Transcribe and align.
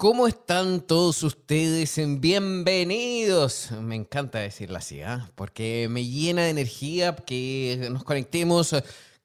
¿Cómo 0.00 0.26
están 0.26 0.80
todos 0.80 1.22
ustedes? 1.22 2.00
Bienvenidos. 2.20 3.70
Me 3.82 3.96
encanta 3.96 4.38
decirlo 4.38 4.78
así, 4.78 5.02
¿ah? 5.02 5.30
porque 5.34 5.88
me 5.90 6.06
llena 6.06 6.44
de 6.44 6.48
energía 6.48 7.14
que 7.14 7.86
nos 7.92 8.04
conectemos 8.04 8.74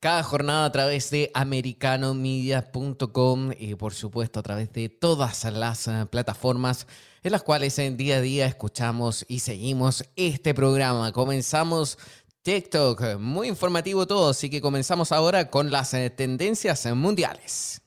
cada 0.01 0.21
jornada 0.21 0.65
a 0.65 0.71
través 0.73 1.09
de 1.11 1.31
americanomedia.com 1.33 3.51
y 3.57 3.75
por 3.75 3.93
supuesto 3.93 4.41
a 4.41 4.43
través 4.43 4.73
de 4.73 4.89
todas 4.89 5.45
las 5.45 5.87
eh, 5.87 6.07
plataformas 6.11 6.87
en 7.23 7.31
las 7.31 7.43
cuales 7.43 7.79
en 7.79 7.95
día 7.95 8.17
a 8.17 8.21
día 8.21 8.45
escuchamos 8.45 9.23
y 9.29 9.39
seguimos 9.39 10.03
este 10.17 10.53
programa. 10.53 11.13
Comenzamos 11.13 11.97
TikTok, 12.41 13.17
muy 13.17 13.47
informativo 13.47 14.07
todo, 14.07 14.31
así 14.31 14.49
que 14.49 14.59
comenzamos 14.59 15.13
ahora 15.13 15.49
con 15.49 15.71
las 15.71 15.93
eh, 15.93 16.09
tendencias 16.09 16.85
mundiales. 16.93 17.81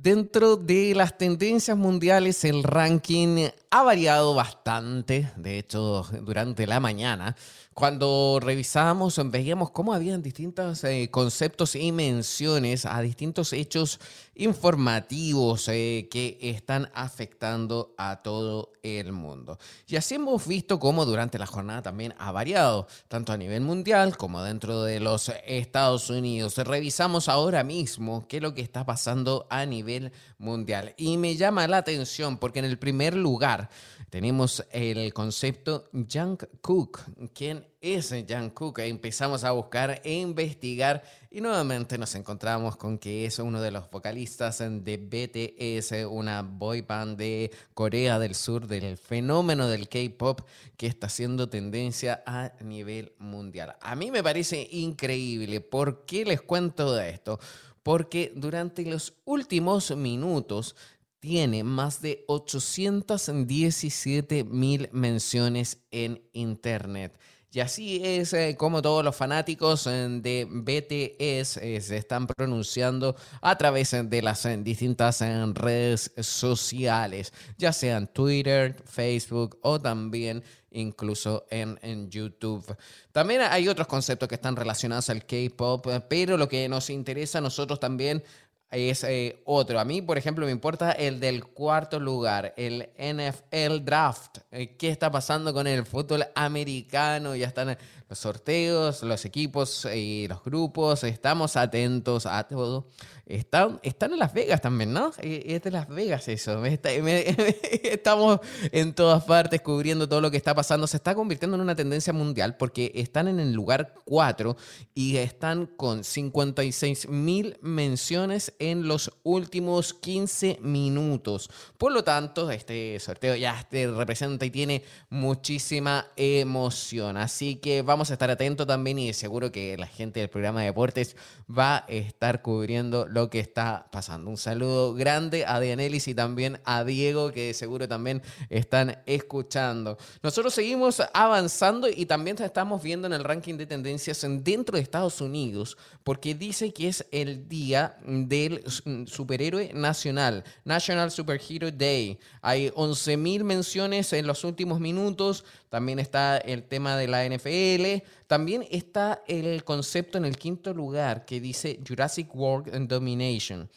Dentro 0.00 0.54
de 0.54 0.94
las 0.94 1.18
tendencias 1.18 1.76
mundiales, 1.76 2.44
el 2.44 2.62
ranking 2.62 3.48
ha 3.68 3.82
variado 3.82 4.32
bastante. 4.32 5.32
De 5.34 5.58
hecho, 5.58 6.06
durante 6.22 6.68
la 6.68 6.78
mañana 6.78 7.34
cuando 7.78 8.40
revisábamos, 8.42 9.20
veíamos 9.30 9.70
cómo 9.70 9.94
habían 9.94 10.20
distintos 10.20 10.82
eh, 10.82 11.10
conceptos 11.12 11.76
y 11.76 11.92
menciones 11.92 12.84
a 12.84 13.00
distintos 13.00 13.52
hechos 13.52 14.00
informativos 14.34 15.68
eh, 15.68 16.08
que 16.10 16.38
están 16.40 16.90
afectando 16.92 17.94
a 17.96 18.20
todo 18.20 18.72
el 18.82 19.12
mundo. 19.12 19.60
Y 19.86 19.94
así 19.94 20.16
hemos 20.16 20.48
visto 20.48 20.80
cómo 20.80 21.04
durante 21.04 21.38
la 21.38 21.46
jornada 21.46 21.82
también 21.82 22.14
ha 22.18 22.32
variado, 22.32 22.88
tanto 23.06 23.32
a 23.32 23.36
nivel 23.36 23.60
mundial 23.60 24.16
como 24.16 24.42
dentro 24.42 24.82
de 24.82 24.98
los 24.98 25.30
Estados 25.46 26.10
Unidos. 26.10 26.56
Revisamos 26.58 27.28
ahora 27.28 27.62
mismo 27.62 28.26
qué 28.26 28.38
es 28.38 28.42
lo 28.42 28.54
que 28.54 28.62
está 28.62 28.84
pasando 28.84 29.46
a 29.50 29.64
nivel 29.66 30.10
mundial. 30.38 30.94
Y 30.96 31.16
me 31.16 31.36
llama 31.36 31.68
la 31.68 31.76
atención 31.76 32.38
porque 32.38 32.58
en 32.58 32.64
el 32.64 32.76
primer 32.76 33.14
lugar 33.14 33.70
tenemos 34.10 34.64
el 34.72 35.12
concepto 35.12 35.88
Junk 35.92 36.44
Cook. 36.60 37.02
¿Quién 37.34 37.67
es 37.80 38.14
Junk 38.28 38.54
Cook? 38.54 38.80
Empezamos 38.80 39.44
a 39.44 39.52
buscar 39.52 40.00
e 40.04 40.14
investigar 40.14 41.02
y 41.30 41.40
nuevamente 41.40 41.98
nos 41.98 42.14
encontramos 42.14 42.76
con 42.76 42.98
que 42.98 43.26
es 43.26 43.38
uno 43.38 43.60
de 43.60 43.70
los 43.70 43.90
vocalistas 43.90 44.58
de 44.58 44.96
BTS, 44.96 46.06
una 46.10 46.42
boy 46.42 46.82
band 46.82 47.18
de 47.18 47.50
Corea 47.74 48.18
del 48.18 48.34
Sur, 48.34 48.66
del 48.66 48.96
fenómeno 48.96 49.68
del 49.68 49.88
K-pop 49.88 50.40
que 50.76 50.86
está 50.86 51.08
haciendo 51.08 51.48
tendencia 51.48 52.22
a 52.26 52.52
nivel 52.62 53.12
mundial. 53.18 53.76
A 53.80 53.94
mí 53.94 54.10
me 54.10 54.22
parece 54.22 54.68
increíble. 54.70 55.60
¿Por 55.60 56.04
qué 56.04 56.24
les 56.24 56.40
cuento 56.40 56.94
de 56.94 57.10
esto? 57.10 57.38
Porque 57.82 58.32
durante 58.34 58.84
los 58.84 59.14
últimos 59.24 59.94
minutos 59.96 60.74
tiene 61.20 61.62
más 61.64 62.00
de 62.00 62.24
817 62.28 64.44
mil 64.44 64.88
menciones 64.92 65.78
en 65.90 66.22
Internet. 66.32 67.18
Y 67.50 67.60
así 67.60 68.02
es 68.04 68.34
eh, 68.34 68.56
como 68.58 68.82
todos 68.82 69.02
los 69.02 69.16
fanáticos 69.16 69.86
eh, 69.86 70.06
de 70.20 70.46
BTS 70.46 71.56
eh, 71.56 71.80
se 71.80 71.96
están 71.96 72.26
pronunciando 72.26 73.16
a 73.40 73.56
través 73.56 73.96
de 74.04 74.22
las 74.22 74.46
distintas 74.62 75.22
redes 75.54 76.12
sociales, 76.18 77.32
ya 77.56 77.72
sean 77.72 78.06
Twitter, 78.08 78.76
Facebook 78.84 79.58
o 79.62 79.80
también 79.80 80.44
incluso 80.70 81.46
en, 81.50 81.78
en, 81.80 82.10
YouTube. 82.10 82.76
También 83.12 83.40
hay 83.40 83.66
otros 83.66 83.86
conceptos 83.86 84.28
que 84.28 84.34
están 84.34 84.54
relacionados 84.54 85.08
al 85.08 85.24
K-Pop, 85.24 85.86
pero 86.06 86.36
lo 86.36 86.50
que 86.50 86.68
nos 86.68 86.90
interesa 86.90 87.38
a 87.38 87.40
nosotros 87.40 87.80
también 87.80 88.22
es 88.70 89.04
eh, 89.04 89.40
otro. 89.44 89.80
A 89.80 89.84
mí, 89.84 90.02
por 90.02 90.18
ejemplo, 90.18 90.44
me 90.44 90.52
importa 90.52 90.92
el 90.92 91.20
del 91.20 91.44
cuarto 91.44 91.98
lugar, 91.98 92.52
el 92.56 92.90
NFL 92.98 93.84
Draft. 93.84 94.38
Eh, 94.50 94.76
¿Qué 94.76 94.90
está 94.90 95.10
pasando 95.10 95.54
con 95.54 95.66
el 95.66 95.86
fútbol 95.86 96.26
americano? 96.34 97.34
Ya 97.34 97.46
están 97.46 97.78
los 98.08 98.18
sorteos, 98.18 99.02
los 99.02 99.24
equipos 99.24 99.86
y 99.94 100.26
los 100.28 100.42
grupos. 100.42 101.04
Estamos 101.04 101.56
atentos 101.56 102.26
a 102.26 102.46
todo. 102.48 102.88
Están, 103.26 103.78
están 103.82 104.14
en 104.14 104.20
Las 104.20 104.32
Vegas 104.32 104.62
también, 104.62 104.94
¿no? 104.94 105.12
Eh, 105.18 105.42
es 105.46 105.62
de 105.62 105.70
Las 105.70 105.86
Vegas 105.88 106.26
eso. 106.28 106.64
Estamos 107.82 108.40
en 108.72 108.94
todas 108.94 109.24
partes 109.24 109.60
cubriendo 109.60 110.08
todo 110.08 110.22
lo 110.22 110.30
que 110.30 110.38
está 110.38 110.54
pasando. 110.54 110.86
Se 110.86 110.96
está 110.96 111.14
convirtiendo 111.14 111.56
en 111.56 111.60
una 111.60 111.76
tendencia 111.76 112.14
mundial 112.14 112.56
porque 112.56 112.90
están 112.94 113.28
en 113.28 113.38
el 113.38 113.52
lugar 113.52 113.92
4 114.06 114.56
y 114.94 115.18
están 115.18 115.66
con 115.66 116.04
56 116.04 117.08
mil 117.10 117.58
menciones 117.60 118.54
en 118.58 118.88
los 118.88 119.12
últimos 119.24 119.92
15 119.92 120.60
minutos. 120.62 121.50
Por 121.76 121.92
lo 121.92 122.02
tanto, 122.02 122.50
este 122.50 122.98
sorteo 122.98 123.36
ya 123.36 123.66
te 123.70 123.90
representa 123.90 124.46
y 124.46 124.50
tiene 124.50 124.84
muchísima 125.10 126.06
emoción. 126.16 127.18
Así 127.18 127.56
que 127.56 127.82
vamos 127.82 127.97
a 127.98 128.12
estar 128.12 128.30
atentos 128.30 128.66
también 128.66 128.98
y 128.98 129.12
seguro 129.12 129.50
que 129.50 129.76
la 129.76 129.86
gente 129.86 130.20
del 130.20 130.30
programa 130.30 130.60
de 130.60 130.66
deportes 130.66 131.16
va 131.46 131.78
a 131.78 131.84
estar 131.88 132.40
cubriendo 132.40 133.06
lo 133.06 133.30
que 133.30 133.40
está 133.40 133.88
pasando. 133.90 134.30
Un 134.30 134.36
saludo 134.36 134.94
grande 134.94 135.44
a 135.44 135.58
Dianelis 135.60 136.08
y 136.08 136.14
también 136.14 136.60
a 136.64 136.84
Diego, 136.84 137.32
que 137.32 137.52
seguro 137.54 137.88
también 137.88 138.22
están 138.48 138.98
escuchando. 139.06 139.98
Nosotros 140.22 140.54
seguimos 140.54 141.02
avanzando 141.12 141.88
y 141.88 142.06
también 142.06 142.40
estamos 142.40 142.82
viendo 142.82 143.06
en 143.06 143.12
el 143.12 143.24
ranking 143.24 143.56
de 143.56 143.66
tendencias 143.66 144.24
dentro 144.42 144.76
de 144.76 144.82
Estados 144.82 145.20
Unidos, 145.20 145.76
porque 146.04 146.34
dice 146.34 146.72
que 146.72 146.88
es 146.88 147.04
el 147.10 147.48
día 147.48 147.98
del 148.06 148.62
superhéroe 149.06 149.72
nacional, 149.74 150.44
National 150.64 151.10
Superhero 151.10 151.70
Day. 151.70 152.18
Hay 152.40 152.68
11.000 152.70 153.42
menciones 153.42 154.12
en 154.12 154.26
los 154.26 154.44
últimos 154.44 154.80
minutos. 154.80 155.44
También 155.68 155.98
está 155.98 156.38
el 156.38 156.64
tema 156.64 156.96
de 156.96 157.08
la 157.08 157.26
NFL. 157.26 158.04
También 158.26 158.66
está 158.70 159.22
el 159.26 159.64
concepto 159.64 160.18
en 160.18 160.24
el 160.24 160.36
quinto 160.38 160.72
lugar 160.72 161.24
que 161.24 161.40
dice 161.40 161.80
Jurassic 161.86 162.34
World 162.34 162.88
Domination. 162.88 163.68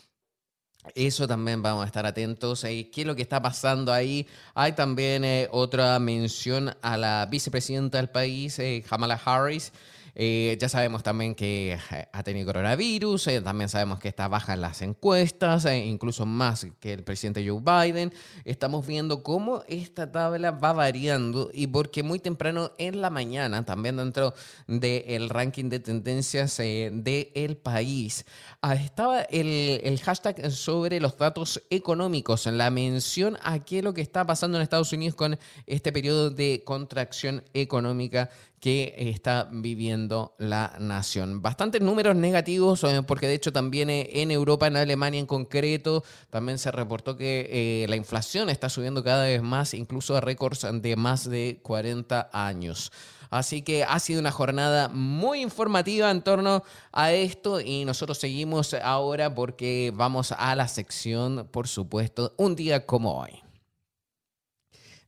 Eso 0.95 1.27
también 1.27 1.61
vamos 1.61 1.83
a 1.83 1.85
estar 1.85 2.05
atentos. 2.05 2.63
Eh, 2.63 2.89
¿Qué 2.91 3.01
es 3.01 3.07
lo 3.07 3.15
que 3.15 3.21
está 3.21 3.41
pasando 3.41 3.93
ahí? 3.93 4.27
Hay 4.55 4.71
también 4.71 5.23
eh, 5.23 5.47
otra 5.51 5.99
mención 5.99 6.75
a 6.81 6.97
la 6.97 7.27
vicepresidenta 7.29 7.99
del 7.99 8.09
país, 8.09 8.57
eh, 8.57 8.83
Kamala 8.87 9.19
Harris, 9.23 9.71
eh, 10.13 10.57
ya 10.59 10.67
sabemos 10.67 11.03
también 11.03 11.35
que 11.35 11.73
eh, 11.91 12.07
ha 12.11 12.23
tenido 12.23 12.47
coronavirus, 12.47 13.27
eh, 13.27 13.41
también 13.41 13.69
sabemos 13.69 13.99
que 13.99 14.09
está 14.09 14.27
baja 14.27 14.53
en 14.53 14.61
las 14.61 14.81
encuestas, 14.81 15.65
incluso 15.65 16.25
más 16.25 16.67
que 16.79 16.93
el 16.93 17.03
presidente 17.03 17.47
Joe 17.47 17.61
Biden. 17.61 18.13
Estamos 18.43 18.85
viendo 18.85 19.23
cómo 19.23 19.63
esta 19.67 20.11
tabla 20.11 20.51
va 20.51 20.73
variando 20.73 21.49
y 21.53 21.67
porque 21.67 22.03
muy 22.03 22.19
temprano 22.19 22.71
en 22.77 23.01
la 23.01 23.09
mañana, 23.09 23.65
también 23.65 23.97
dentro 23.97 24.33
del 24.67 25.29
ranking 25.29 25.69
de 25.69 25.79
tendencias 25.79 26.57
del 26.57 27.57
país, 27.57 28.25
ah, 28.61 28.75
estaba 28.75 29.21
el, 29.21 29.79
el, 29.83 29.99
hashtag 30.01 30.51
sobre 30.51 30.99
los 30.99 31.17
datos 31.17 31.61
económicos, 31.69 32.45
la 32.47 32.69
mención 32.69 33.37
a 33.43 33.59
qué 33.59 33.79
es 33.79 33.83
lo 33.83 33.93
que 33.93 34.01
está 34.01 34.25
pasando 34.25 34.57
en 34.57 34.63
Estados 34.63 34.91
Unidos 34.91 35.15
con 35.15 35.39
este 35.65 35.91
periodo 35.91 36.29
de 36.29 36.63
contracción 36.65 37.43
económica 37.53 38.29
que 38.61 38.93
está 38.97 39.49
viviendo 39.51 40.33
la 40.37 40.77
nación. 40.79 41.41
Bastantes 41.41 41.81
números 41.81 42.15
negativos, 42.15 42.85
eh, 42.85 43.03
porque 43.05 43.27
de 43.27 43.33
hecho 43.33 43.51
también 43.51 43.89
eh, 43.89 44.09
en 44.21 44.31
Europa, 44.31 44.67
en 44.67 44.77
Alemania 44.77 45.19
en 45.19 45.25
concreto, 45.25 46.05
también 46.29 46.57
se 46.57 46.71
reportó 46.71 47.17
que 47.17 47.85
la 47.89 47.97
inflación 47.97 48.49
está 48.49 48.69
subiendo 48.69 49.03
cada 49.03 49.25
vez 49.25 49.41
más, 49.41 49.73
incluso 49.73 50.15
a 50.15 50.21
récords 50.21 50.65
de 50.71 50.95
más 50.95 51.29
de 51.29 51.59
40 51.63 52.29
años. 52.31 52.91
Así 53.31 53.61
que 53.61 53.85
ha 53.85 53.97
sido 53.99 54.19
una 54.19 54.31
jornada 54.31 54.89
muy 54.89 55.41
informativa 55.41 56.11
en 56.11 56.21
torno 56.21 56.63
a 56.91 57.13
esto 57.13 57.61
y 57.61 57.85
nosotros 57.85 58.17
seguimos 58.17 58.73
ahora 58.73 59.33
porque 59.33 59.91
vamos 59.95 60.33
a 60.33 60.53
la 60.55 60.67
sección, 60.67 61.47
por 61.49 61.69
supuesto, 61.69 62.33
un 62.37 62.55
día 62.57 62.85
como 62.85 63.21
hoy 63.21 63.40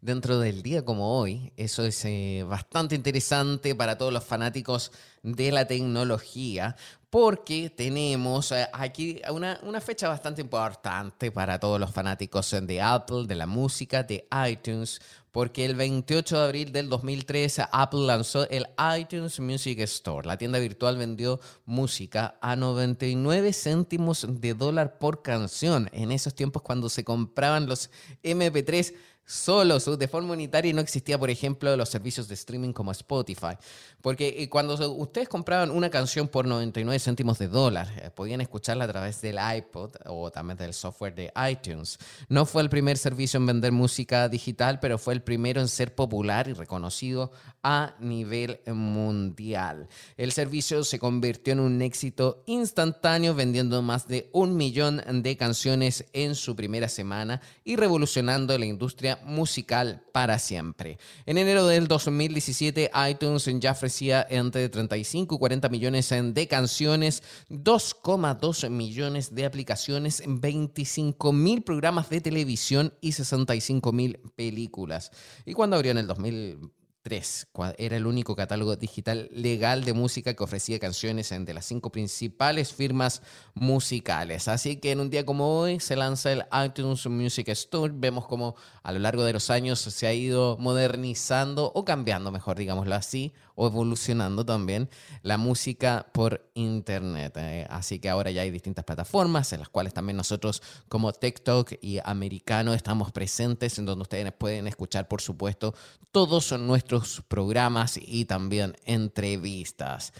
dentro 0.03 0.39
del 0.39 0.61
día 0.61 0.83
como 0.83 1.17
hoy. 1.17 1.53
Eso 1.55 1.85
es 1.85 2.03
eh, 2.05 2.45
bastante 2.47 2.95
interesante 2.95 3.73
para 3.73 3.97
todos 3.97 4.11
los 4.11 4.23
fanáticos 4.23 4.91
de 5.23 5.51
la 5.51 5.65
tecnología, 5.65 6.75
porque 7.09 7.69
tenemos 7.69 8.51
eh, 8.51 8.67
aquí 8.73 9.21
una, 9.31 9.59
una, 9.63 9.79
fecha 9.79 10.09
bastante 10.09 10.41
importante 10.41 11.31
para 11.31 11.59
todos 11.59 11.79
los 11.79 11.91
fanáticos 11.91 12.53
de 12.61 12.81
Apple, 12.81 13.25
de 13.27 13.35
la 13.35 13.47
música, 13.47 14.03
de 14.03 14.27
iTunes, 14.49 14.99
porque 15.31 15.65
el 15.65 15.75
28 15.75 16.37
de 16.37 16.43
abril 16.43 16.71
del 16.71 16.89
2013 16.89 17.65
Apple 17.71 18.01
lanzó 18.01 18.47
el 18.49 18.67
iTunes 18.99 19.39
Music 19.39 19.79
Store. 19.79 20.27
La 20.27 20.37
tienda 20.37 20.59
virtual 20.59 20.97
vendió 20.97 21.39
música 21.65 22.37
a 22.41 22.55
99 22.55 23.53
céntimos 23.53 24.27
de 24.29 24.53
dólar 24.53 24.99
por 24.99 25.23
canción. 25.23 25.89
En 25.91 26.11
esos 26.11 26.35
tiempos 26.35 26.61
cuando 26.61 26.89
se 26.89 27.03
compraban 27.03 27.65
los 27.65 27.89
MP3 28.21 28.93
solos 29.25 29.97
de 29.97 30.07
forma 30.07 30.33
unitaria 30.33 30.71
y 30.71 30.73
no 30.73 30.81
existía, 30.81 31.17
por 31.17 31.29
ejemplo, 31.29 31.75
los 31.75 31.89
servicios 31.89 32.27
de 32.27 32.33
streaming 32.33 32.73
como 32.73 32.91
Spotify. 32.91 33.57
Porque 34.01 34.35
eh, 34.37 34.49
cuando 34.49 34.73
ustedes 34.95 35.29
compraban 35.29 35.71
una 35.71 35.89
canción 35.89 36.27
por 36.27 36.45
99 36.45 36.99
céntimos 36.99 37.39
de 37.39 37.47
dólar, 37.47 37.87
eh, 37.97 38.09
podían 38.09 38.41
escucharla 38.41 38.85
a 38.85 38.87
través 38.87 39.21
del 39.21 39.37
iPod 39.57 39.95
o 40.05 40.31
también 40.31 40.57
del 40.57 40.73
software 40.73 41.15
de 41.15 41.31
iTunes. 41.49 41.97
No 42.27 42.45
fue 42.45 42.61
el 42.61 42.69
primer 42.69 42.97
servicio 42.97 43.37
en 43.37 43.45
vender 43.45 43.71
música 43.71 44.27
digital, 44.29 44.79
pero 44.79 44.97
fue 44.97 45.13
el 45.13 45.21
primero 45.21 45.61
en 45.61 45.67
ser 45.67 45.95
popular 45.95 46.47
y 46.47 46.53
reconocido 46.53 47.31
a 47.63 47.95
nivel 47.99 48.59
mundial. 48.67 49.87
El 50.17 50.33
servicio 50.33 50.83
se 50.83 50.99
convirtió 50.99 51.53
en 51.53 51.61
un 51.61 51.81
éxito 51.81 52.43
instantáneo, 52.45 53.33
vendiendo 53.33 53.81
más 53.81 54.07
de 54.07 54.29
un 54.33 54.57
millón 54.57 55.01
de 55.23 55.37
canciones 55.37 56.05
en 56.11 56.35
su 56.35 56.55
primera 56.55 56.89
semana 56.89 57.41
y 57.63 57.77
revolucionando 57.77 58.57
la 58.57 58.65
industria 58.65 59.19
musical 59.23 60.03
para 60.11 60.39
siempre. 60.39 60.97
En 61.25 61.37
enero 61.37 61.65
del 61.65 61.87
2017, 61.87 62.91
iTunes 63.09 63.49
ya 63.59 63.71
ofrecía 63.71 64.27
entre 64.29 64.67
35 64.67 65.35
y 65.35 65.37
40 65.37 65.69
millones 65.69 66.09
de 66.09 66.47
canciones, 66.47 67.23
2,2 67.49 68.69
millones 68.69 69.33
de 69.33 69.45
aplicaciones, 69.45 70.21
25 70.27 71.31
mil 71.31 71.63
programas 71.63 72.09
de 72.09 72.19
televisión 72.19 72.93
y 72.99 73.13
65 73.13 73.91
mil 73.93 74.19
películas. 74.35 75.11
Y 75.45 75.53
cuando 75.53 75.77
abrió 75.77 75.91
en 75.91 75.99
el 75.99 76.07
2000 76.07 76.71
3. 77.03 77.47
Era 77.77 77.97
el 77.97 78.07
único 78.07 78.33
catálogo 78.35 78.77
digital 78.77 79.29
legal 79.33 79.83
de 79.83 79.91
música 79.91 80.33
que 80.33 80.43
ofrecía 80.43 80.79
canciones 80.79 81.33
de 81.37 81.53
las 81.53 81.65
cinco 81.65 81.91
principales 81.91 82.73
firmas 82.73 83.21
musicales. 83.53 84.47
Así 84.47 84.77
que 84.77 84.91
en 84.91 85.01
un 85.01 85.09
día 85.09 85.25
como 85.25 85.59
hoy 85.59 85.81
se 85.81 85.97
lanza 85.97 86.31
el 86.31 86.45
iTunes 86.65 87.05
Music 87.07 87.49
Store. 87.49 87.93
Vemos 87.93 88.25
cómo 88.25 88.55
a 88.83 88.93
lo 88.93 88.99
largo 88.99 89.25
de 89.25 89.33
los 89.33 89.49
años 89.49 89.79
se 89.79 90.07
ha 90.07 90.13
ido 90.13 90.57
modernizando 90.57 91.71
o 91.75 91.83
cambiando, 91.83 92.31
mejor 92.31 92.57
digámoslo 92.57 92.95
así, 92.95 93.33
o 93.55 93.67
evolucionando 93.67 94.45
también 94.45 94.89
la 95.23 95.37
música 95.37 96.07
por 96.13 96.49
internet. 96.53 97.33
Eh. 97.35 97.67
así 97.69 97.99
que 97.99 98.09
ahora 98.09 98.31
ya 98.31 98.43
hay 98.43 98.49
distintas 98.49 98.85
plataformas 98.85 99.51
en 99.51 99.59
las 99.59 99.69
cuales 99.69 99.93
también 99.93 100.15
nosotros 100.15 100.61
como 100.87 101.11
TikTok 101.11 101.73
y 101.81 101.99
Americano 102.03 102.73
estamos 102.73 103.11
presentes, 103.11 103.77
en 103.77 103.85
donde 103.85 104.03
ustedes 104.03 104.31
pueden 104.31 104.67
escuchar, 104.67 105.09
por 105.09 105.21
supuesto, 105.21 105.75
todos 106.11 106.51
nuestros 106.59 106.92
programas 107.27 107.99
y 108.01 108.25
también 108.25 108.75
entrevistas. 108.85 110.13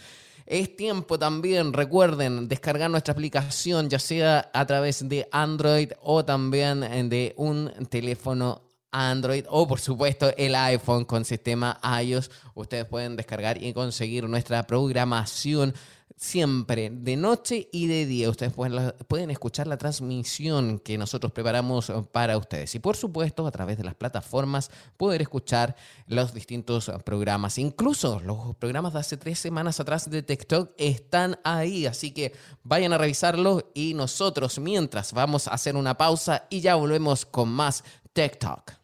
Es 0.46 0.76
tiempo 0.76 1.18
también, 1.18 1.72
recuerden, 1.72 2.48
descargar 2.48 2.90
nuestra 2.90 3.12
aplicación, 3.12 3.88
ya 3.88 3.98
sea 3.98 4.50
a 4.52 4.66
través 4.66 5.08
de 5.08 5.26
Android 5.32 5.92
o 6.02 6.24
también 6.24 6.80
de 7.08 7.32
un 7.38 7.72
teléfono 7.88 8.62
Android 8.94 9.44
o 9.48 9.66
por 9.66 9.80
supuesto 9.80 10.32
el 10.36 10.54
iPhone 10.54 11.04
con 11.04 11.24
sistema 11.24 11.80
iOS. 12.02 12.30
Ustedes 12.54 12.84
pueden 12.84 13.16
descargar 13.16 13.62
y 13.62 13.72
conseguir 13.72 14.28
nuestra 14.28 14.62
programación 14.64 15.74
siempre 16.16 16.90
de 16.90 17.16
noche 17.16 17.68
y 17.72 17.86
de 17.86 18.06
día. 18.06 18.30
Ustedes 18.30 18.52
pueden, 18.52 19.30
escuchar 19.30 19.66
la 19.66 19.76
transmisión 19.76 20.78
que 20.78 20.96
nosotros 20.96 21.32
preparamos 21.32 21.92
para 22.12 22.38
ustedes. 22.38 22.74
Y 22.74 22.78
por 22.78 22.96
supuesto, 22.96 23.46
a 23.46 23.50
través 23.50 23.76
de 23.76 23.84
las 23.84 23.94
plataformas, 23.94 24.70
poder 24.96 25.22
escuchar 25.22 25.76
los 26.06 26.32
distintos 26.32 26.90
programas. 27.04 27.58
Incluso 27.58 28.20
los 28.20 28.56
programas 28.56 28.92
de 28.92 29.00
hace 29.00 29.16
tres 29.16 29.38
semanas 29.38 29.80
atrás 29.80 30.08
de 30.08 30.22
TikTok 30.22 30.72
están 30.78 31.38
ahí. 31.44 31.86
Así 31.86 32.12
que 32.12 32.32
vayan 32.62 32.92
a 32.92 32.98
revisarlo 32.98 33.70
y 33.74 33.94
nosotros 33.94 34.58
mientras 34.58 35.12
vamos 35.12 35.48
a 35.48 35.52
hacer 35.52 35.76
una 35.76 35.96
pausa 35.96 36.46
y 36.50 36.60
ya 36.60 36.74
volvemos 36.76 37.26
con 37.26 37.48
más 37.48 37.84
TikTok. 38.12 38.83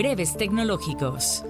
Breves 0.00 0.34
tecnológicos. 0.34 1.44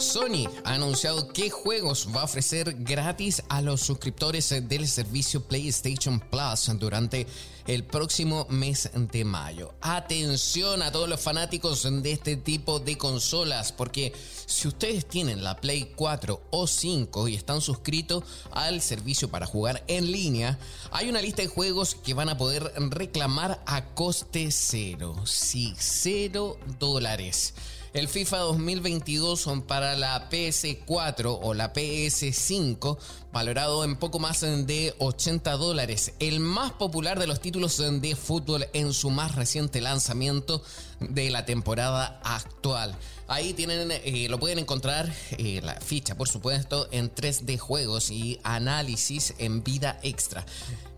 Sony 0.00 0.48
ha 0.64 0.74
anunciado 0.74 1.28
qué 1.28 1.50
juegos 1.50 2.08
va 2.14 2.22
a 2.22 2.24
ofrecer 2.24 2.76
gratis 2.78 3.42
a 3.48 3.60
los 3.62 3.80
suscriptores 3.80 4.48
del 4.68 4.86
servicio 4.86 5.42
PlayStation 5.42 6.20
Plus 6.20 6.70
durante 6.78 7.26
el 7.66 7.84
próximo 7.84 8.46
mes 8.48 8.90
de 8.94 9.24
mayo. 9.24 9.74
Atención 9.80 10.82
a 10.82 10.90
todos 10.90 11.08
los 11.08 11.20
fanáticos 11.20 11.86
de 12.02 12.12
este 12.12 12.36
tipo 12.36 12.80
de 12.80 12.96
consolas, 12.96 13.72
porque 13.72 14.12
si 14.46 14.68
ustedes 14.68 15.06
tienen 15.06 15.44
la 15.44 15.60
Play 15.60 15.92
4 15.94 16.40
o 16.50 16.66
5 16.66 17.28
y 17.28 17.34
están 17.34 17.60
suscritos 17.60 18.24
al 18.52 18.80
servicio 18.80 19.28
para 19.28 19.46
jugar 19.46 19.84
en 19.86 20.10
línea, 20.10 20.58
hay 20.90 21.08
una 21.08 21.20
lista 21.20 21.42
de 21.42 21.48
juegos 21.48 21.94
que 21.94 22.14
van 22.14 22.28
a 22.28 22.38
poder 22.38 22.72
reclamar 22.90 23.62
a 23.66 23.84
coste 23.94 24.50
cero. 24.50 25.16
Sí, 25.26 25.74
cero 25.78 26.58
dólares. 26.78 27.54
El 27.94 28.06
FIFA 28.06 28.38
2022 28.38 29.40
son 29.40 29.62
para 29.62 29.96
la 29.96 30.28
PS4 30.28 31.38
o 31.42 31.54
la 31.54 31.72
PS5, 31.72 32.98
valorado 33.32 33.84
en 33.84 33.96
poco 33.96 34.18
más 34.18 34.40
de 34.40 34.94
80 34.98 35.52
dólares. 35.52 36.12
El 36.18 36.40
más 36.40 36.72
popular 36.72 37.18
de 37.18 37.26
los 37.26 37.40
títulos 37.40 37.78
de 37.78 38.16
fútbol 38.16 38.66
en 38.72 38.92
su 38.92 39.10
más 39.10 39.34
reciente 39.34 39.80
lanzamiento 39.80 40.62
de 41.00 41.30
la 41.30 41.44
temporada 41.44 42.20
actual. 42.24 42.94
Ahí 43.26 43.52
tienen, 43.52 43.90
eh, 43.90 44.26
lo 44.30 44.38
pueden 44.40 44.58
encontrar, 44.58 45.12
eh, 45.32 45.60
la 45.62 45.74
ficha 45.80 46.16
por 46.16 46.28
supuesto, 46.28 46.88
en 46.90 47.14
3D 47.14 47.58
juegos 47.58 48.10
y 48.10 48.40
análisis 48.42 49.34
en 49.38 49.62
vida 49.62 49.98
extra. 50.02 50.46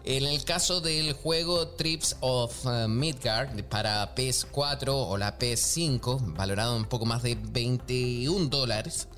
En 0.05 0.25
el 0.25 0.45
caso 0.45 0.81
del 0.81 1.13
juego 1.13 1.69
Trips 1.69 2.17
of 2.21 2.65
uh, 2.65 2.89
Midgard 2.89 3.63
para 3.65 4.15
PS4 4.15 4.89
o 4.89 5.19
la 5.19 5.39
PS5, 5.39 6.35
valorado 6.37 6.75
un 6.77 6.87
poco 6.87 7.05
más 7.05 7.23
de 7.23 7.35
21 7.35 8.49
dólares, 8.49 9.09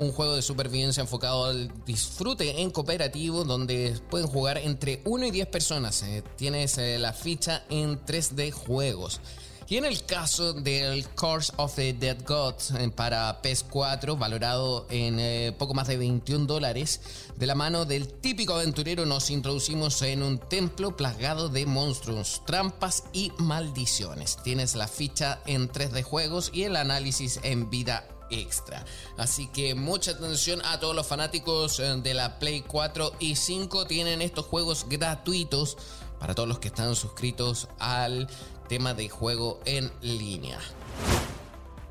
un 0.00 0.12
juego 0.12 0.34
de 0.34 0.42
supervivencia 0.42 1.02
enfocado 1.02 1.44
al 1.44 1.70
disfrute 1.84 2.62
en 2.62 2.70
cooperativo 2.70 3.44
donde 3.44 4.00
pueden 4.08 4.26
jugar 4.26 4.56
entre 4.58 5.02
1 5.04 5.26
y 5.26 5.30
10 5.30 5.46
personas. 5.48 6.02
Eh, 6.02 6.24
tienes 6.36 6.78
eh, 6.78 6.98
la 6.98 7.12
ficha 7.12 7.64
en 7.68 8.04
3D 8.04 8.50
juegos. 8.50 9.20
Y 9.68 9.76
en 9.76 9.84
el 9.84 10.04
caso 10.04 10.52
del 10.52 11.06
Course 11.10 11.52
of 11.56 11.76
the 11.76 11.92
Dead 11.92 12.16
Gods 12.26 12.72
eh, 12.72 12.90
para 12.90 13.40
PS4, 13.42 14.18
valorado 14.18 14.86
en 14.88 15.54
poco 15.54 15.74
más 15.74 15.86
de 15.86 15.98
21 15.98 16.46
dólares, 16.46 17.02
de 17.36 17.46
la 17.46 17.54
mano 17.54 17.84
del 17.84 18.08
típico 18.08 18.54
aventurero 18.54 19.04
nos 19.04 19.30
introducimos 19.30 20.00
en 20.02 20.22
un 20.22 20.38
templo 20.38 20.96
plagado 20.96 21.50
de 21.50 21.66
monstruos, 21.66 22.42
trampas 22.46 23.04
y 23.12 23.32
maldiciones. 23.36 24.38
Tienes 24.42 24.74
la 24.74 24.88
ficha 24.88 25.40
en 25.46 25.70
3D 25.70 26.02
juegos 26.02 26.50
y 26.54 26.64
el 26.64 26.74
análisis 26.74 27.38
en 27.44 27.68
vida 27.68 28.08
extra. 28.30 28.84
Así 29.16 29.48
que 29.48 29.74
mucha 29.74 30.12
atención 30.12 30.62
a 30.64 30.80
todos 30.80 30.94
los 30.94 31.06
fanáticos 31.06 31.80
eh, 31.80 31.96
de 32.02 32.14
la 32.14 32.38
Play 32.38 32.62
4 32.62 33.12
y 33.18 33.36
5. 33.36 33.86
Tienen 33.86 34.22
estos 34.22 34.46
juegos 34.46 34.86
gratuitos 34.88 35.76
para 36.18 36.34
todos 36.34 36.48
los 36.48 36.58
que 36.58 36.68
están 36.68 36.94
suscritos 36.94 37.68
al 37.78 38.28
tema 38.68 38.94
de 38.94 39.08
juego 39.08 39.60
en 39.64 39.90
línea. 40.00 40.58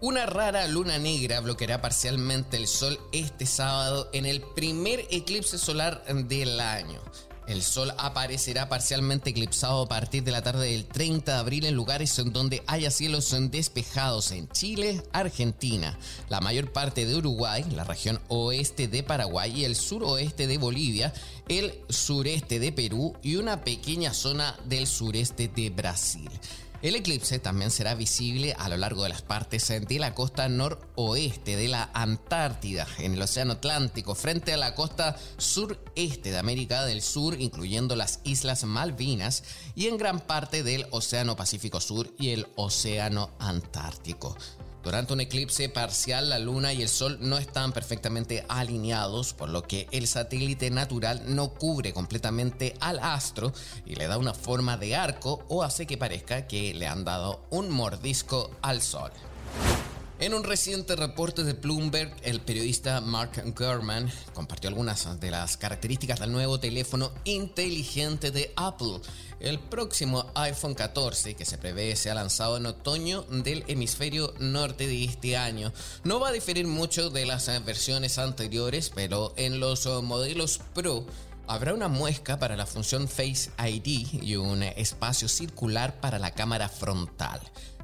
Una 0.01 0.25
rara 0.25 0.65
luna 0.67 0.97
negra 0.97 1.41
bloqueará 1.41 1.81
parcialmente 1.81 2.55
el 2.55 2.67
sol 2.67 2.97
este 3.11 3.45
sábado 3.45 4.09
en 4.13 4.25
el 4.25 4.41
primer 4.41 5.05
eclipse 5.09 5.57
solar 5.57 6.05
del 6.05 6.61
año. 6.61 7.01
El 7.49 7.63
sol 7.63 7.91
aparecerá 7.97 8.69
parcialmente 8.69 9.31
eclipsado 9.31 9.81
a 9.81 9.89
partir 9.89 10.23
de 10.23 10.29
la 10.29 10.43
tarde 10.43 10.71
del 10.71 10.85
30 10.85 11.33
de 11.33 11.39
abril 11.39 11.65
en 11.65 11.73
lugares 11.73 12.19
en 12.19 12.31
donde 12.31 12.61
haya 12.67 12.91
cielos 12.91 13.35
despejados 13.49 14.31
en 14.31 14.47
Chile, 14.49 15.01
Argentina, 15.13 15.97
la 16.29 16.41
mayor 16.41 16.71
parte 16.71 17.07
de 17.07 17.15
Uruguay, 17.15 17.65
la 17.71 17.83
región 17.85 18.19
oeste 18.27 18.87
de 18.87 19.01
Paraguay 19.01 19.61
y 19.61 19.65
el 19.65 19.75
suroeste 19.75 20.45
de 20.45 20.59
Bolivia, 20.59 21.11
el 21.47 21.73
sureste 21.89 22.59
de 22.59 22.71
Perú 22.71 23.15
y 23.23 23.37
una 23.37 23.63
pequeña 23.63 24.13
zona 24.13 24.55
del 24.65 24.85
sureste 24.85 25.47
de 25.47 25.71
Brasil. 25.71 26.29
El 26.81 26.95
eclipse 26.95 27.39
también 27.39 27.71
será 27.71 27.93
visible 27.93 28.55
a 28.57 28.69
lo 28.69 28.77
largo 28.77 29.03
de 29.03 29.09
las 29.09 29.21
partes 29.21 29.67
de 29.67 29.99
la 29.99 30.15
costa 30.15 30.47
noroeste 30.47 31.57
de 31.57 31.67
la 31.67 31.89
Antártida, 31.93 32.87
en 32.99 33.15
el 33.15 33.21
Océano 33.21 33.53
Atlántico, 33.53 34.15
frente 34.15 34.53
a 34.53 34.57
la 34.57 34.75
costa 34.75 35.17
sureste 35.37 36.31
de 36.31 36.37
América 36.37 36.85
del 36.85 37.01
Sur, 37.01 37.35
incluyendo 37.37 37.97
las 37.97 38.21
Islas 38.23 38.63
Malvinas, 38.63 39.43
y 39.75 39.87
en 39.87 39.97
gran 39.97 40.21
parte 40.21 40.63
del 40.63 40.87
Océano 40.91 41.35
Pacífico 41.35 41.81
Sur 41.81 42.13
y 42.17 42.29
el 42.29 42.47
Océano 42.55 43.31
Antártico. 43.39 44.37
Durante 44.83 45.11
un 45.11 45.19
eclipse 45.19 45.67
parcial, 45.67 46.29
la 46.29 46.39
luna 46.39 46.71
y 46.71 46.81
el 46.81 46.89
sol 46.89 47.17
no 47.19 47.37
están 47.37 47.73
perfectamente 47.73 48.45
alineados, 48.47 49.33
por 49.33 49.49
lo 49.49 49.63
que 49.63 49.87
el 49.91 50.07
satélite 50.07 50.69
natural 50.69 51.21
no 51.27 51.49
cubre 51.49 51.91
completamente 51.93 52.75
al 52.79 52.99
astro 52.99 53.51
y 53.85 53.95
le 53.95 54.07
da 54.07 54.17
una 54.17 54.33
forma 54.33 54.77
de 54.77 54.95
arco 54.95 55.43
o 55.49 55.63
hace 55.63 55.85
que 55.85 55.97
parezca 55.97 56.47
que 56.47 56.73
le 56.73 56.87
han 56.87 57.03
dado 57.03 57.41
un 57.49 57.69
mordisco 57.69 58.51
al 58.61 58.81
sol. 58.81 59.11
En 60.21 60.33
un 60.33 60.43
reciente 60.43 60.97
reporte 60.97 61.45
de 61.45 61.53
Bloomberg, 61.53 62.13
el 62.23 62.41
periodista 62.41 62.99
Mark 62.99 63.41
Gurman 63.57 64.11
compartió 64.33 64.67
algunas 64.67 65.17
de 65.17 65.31
las 65.31 65.55
características 65.55 66.19
del 66.19 66.33
nuevo 66.33 66.59
teléfono 66.59 67.13
inteligente 67.23 68.29
de 68.29 68.51
Apple. 68.57 68.99
El 69.39 69.59
próximo 69.59 70.29
iPhone 70.35 70.73
14, 70.75 71.35
que 71.35 71.45
se 71.45 71.57
prevé 71.57 71.95
sea 71.95 72.15
lanzado 72.15 72.57
en 72.57 72.65
otoño 72.65 73.21
del 73.29 73.63
hemisferio 73.67 74.33
norte 74.39 74.87
de 74.87 75.05
este 75.05 75.37
año, 75.37 75.71
no 76.03 76.19
va 76.19 76.27
a 76.27 76.33
diferir 76.33 76.67
mucho 76.67 77.09
de 77.09 77.25
las 77.25 77.47
versiones 77.63 78.17
anteriores, 78.17 78.91
pero 78.93 79.33
en 79.37 79.61
los 79.61 79.85
modelos 80.03 80.59
Pro 80.73 81.05
habrá 81.47 81.73
una 81.73 81.87
muesca 81.87 82.37
para 82.37 82.57
la 82.57 82.65
función 82.65 83.07
Face 83.07 83.51
ID 83.57 84.21
y 84.21 84.35
un 84.35 84.63
espacio 84.63 85.29
circular 85.29 86.01
para 86.01 86.19
la 86.19 86.31
cámara 86.31 86.67
frontal. 86.67 87.39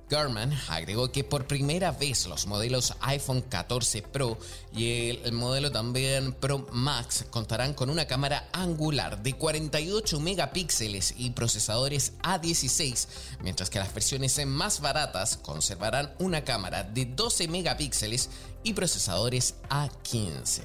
Garmin 0.10 0.54
agregó 0.70 1.12
que 1.12 1.24
por 1.24 1.48
primera 1.48 1.92
vez 1.92 2.28
los 2.28 2.46
modelos 2.46 2.94
iPhone 3.02 3.42
14 3.42 4.04
Pro 4.04 4.38
y 4.72 5.10
el, 5.24 5.34
modelo 5.34 5.72
también 5.72 6.34
Pro 6.34 6.68
Max 6.72 7.26
contarán 7.30 7.74
con 7.74 7.90
una 7.90 8.06
cámara 8.06 8.48
angular 8.54 9.24
de 9.24 9.34
48 9.34 10.20
megapíxeles 10.20 11.14
y 11.18 11.32
procesadores 11.32 12.14
A16, 12.22 13.08
mientras 13.42 13.70
que 13.70 13.80
las 13.80 13.94
versiones 13.94 14.46
más 14.46 14.80
baratas 14.82 15.38
conservarán 15.38 16.14
una 16.20 16.44
cámara 16.44 16.84
de 16.84 17.06
12 17.06 17.48
megapíxeles 17.48 18.30
y 18.64 18.74
procesadores 18.74 19.56
A15. 19.70 20.62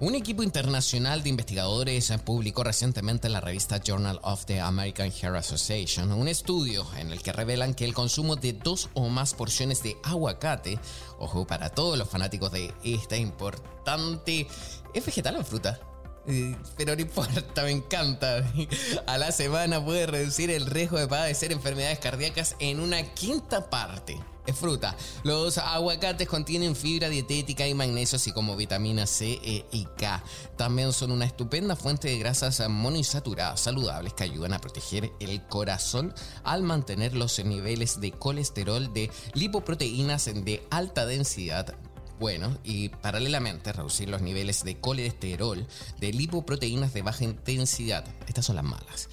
Un 0.00 0.16
equipo 0.16 0.42
internacional 0.42 1.22
de 1.22 1.28
investigadores 1.28 2.12
publicó 2.24 2.64
recientemente 2.64 3.28
en 3.28 3.32
la 3.32 3.40
revista 3.40 3.80
Journal 3.80 4.18
of 4.22 4.44
the 4.44 4.60
American 4.60 5.12
Hair 5.12 5.36
Association 5.36 6.10
un 6.10 6.26
estudio 6.26 6.84
en 6.98 7.12
el 7.12 7.22
que 7.22 7.32
revelan 7.32 7.74
que 7.74 7.84
el 7.84 7.94
consumo 7.94 8.34
de 8.34 8.54
dos 8.54 8.88
o 8.94 9.08
más 9.08 9.34
porciones 9.34 9.84
de 9.84 9.96
aguacate, 10.02 10.80
ojo 11.20 11.46
para 11.46 11.70
todos 11.70 11.96
los 11.96 12.08
fanáticos 12.08 12.50
de 12.50 12.74
esta 12.82 13.16
importante, 13.16 14.48
¿es 14.92 15.06
vegetal 15.06 15.36
o 15.36 15.44
fruta? 15.44 15.78
Eh, 16.26 16.56
pero 16.76 16.96
no 16.96 17.02
importa, 17.02 17.62
me 17.62 17.70
encanta. 17.70 18.44
A 19.06 19.16
la 19.16 19.30
semana 19.30 19.84
puede 19.84 20.06
reducir 20.06 20.50
el 20.50 20.66
riesgo 20.66 20.98
de 20.98 21.06
padecer 21.06 21.52
enfermedades 21.52 22.00
cardíacas 22.00 22.56
en 22.58 22.80
una 22.80 23.14
quinta 23.14 23.70
parte. 23.70 24.18
Es 24.46 24.56
fruta. 24.56 24.96
Los 25.22 25.58
aguacates 25.58 26.28
contienen 26.28 26.76
fibra 26.76 27.08
dietética 27.08 27.66
y 27.66 27.74
magnesio, 27.74 28.16
así 28.16 28.32
como 28.32 28.56
vitamina 28.56 29.06
C 29.06 29.40
e 29.42 29.64
y 29.72 29.86
K. 29.96 30.22
También 30.56 30.92
son 30.92 31.10
una 31.10 31.24
estupenda 31.24 31.76
fuente 31.76 32.08
de 32.08 32.18
grasas 32.18 32.62
monoinsaturadas 32.68 33.60
saludables 33.60 34.14
que 34.14 34.24
ayudan 34.24 34.52
a 34.52 34.60
proteger 34.60 35.12
el 35.20 35.42
corazón 35.46 36.14
al 36.42 36.62
mantener 36.62 37.14
los 37.14 37.42
niveles 37.44 38.00
de 38.00 38.12
colesterol, 38.12 38.92
de 38.92 39.10
lipoproteínas 39.34 40.26
de 40.26 40.66
alta 40.70 41.06
densidad 41.06 41.74
bueno, 42.20 42.56
y 42.62 42.90
paralelamente 42.90 43.72
reducir 43.72 44.08
los 44.08 44.22
niveles 44.22 44.62
de 44.62 44.78
colesterol, 44.78 45.66
de 45.98 46.12
lipoproteínas 46.12 46.94
de 46.94 47.02
baja 47.02 47.24
intensidad. 47.24 48.04
Estas 48.28 48.46
son 48.46 48.56
las 48.56 48.64
malas. 48.64 49.08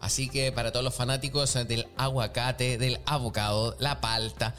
Así 0.00 0.28
que 0.28 0.52
para 0.52 0.70
todos 0.70 0.84
los 0.84 0.94
fanáticos 0.94 1.54
del 1.66 1.88
aguacate, 1.96 2.76
del 2.76 3.00
avocado, 3.06 3.74
la 3.78 4.02
palta, 4.02 4.54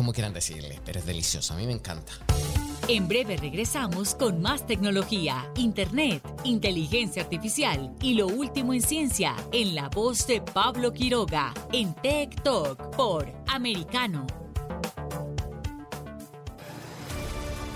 como 0.00 0.14
quieran 0.14 0.32
decirle, 0.32 0.80
pero 0.82 0.98
es 0.98 1.04
delicioso, 1.04 1.52
a 1.52 1.58
mí 1.58 1.66
me 1.66 1.74
encanta. 1.74 2.14
En 2.88 3.06
breve 3.06 3.36
regresamos 3.36 4.14
con 4.14 4.40
más 4.40 4.66
tecnología, 4.66 5.52
internet, 5.56 6.22
inteligencia 6.42 7.22
artificial 7.22 7.94
y 8.00 8.14
lo 8.14 8.26
último 8.26 8.72
en 8.72 8.80
ciencia 8.80 9.36
en 9.52 9.74
la 9.74 9.90
voz 9.90 10.26
de 10.26 10.40
Pablo 10.40 10.94
Quiroga 10.94 11.52
en 11.74 11.92
Tech 11.92 12.42
Talk 12.42 12.96
por 12.96 13.30
Americano. 13.46 14.26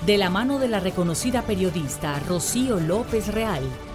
De 0.06 0.16
la 0.16 0.30
mano 0.30 0.58
de 0.58 0.68
la 0.68 0.80
reconocida 0.80 1.42
periodista 1.42 2.18
Rocío 2.20 2.80
López 2.80 3.28
Real, 3.28 3.64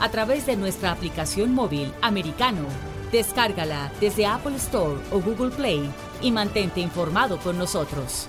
a 0.00 0.10
través 0.10 0.46
de 0.46 0.56
nuestra 0.56 0.90
aplicación 0.90 1.54
móvil 1.54 1.92
americano. 2.02 2.66
Descárgala 3.12 3.92
desde 4.00 4.26
Apple 4.26 4.56
Store 4.56 5.00
o 5.10 5.20
Google 5.20 5.50
Play 5.50 5.90
y 6.22 6.32
mantente 6.32 6.80
informado 6.80 7.38
con 7.38 7.58
nosotros. 7.58 8.28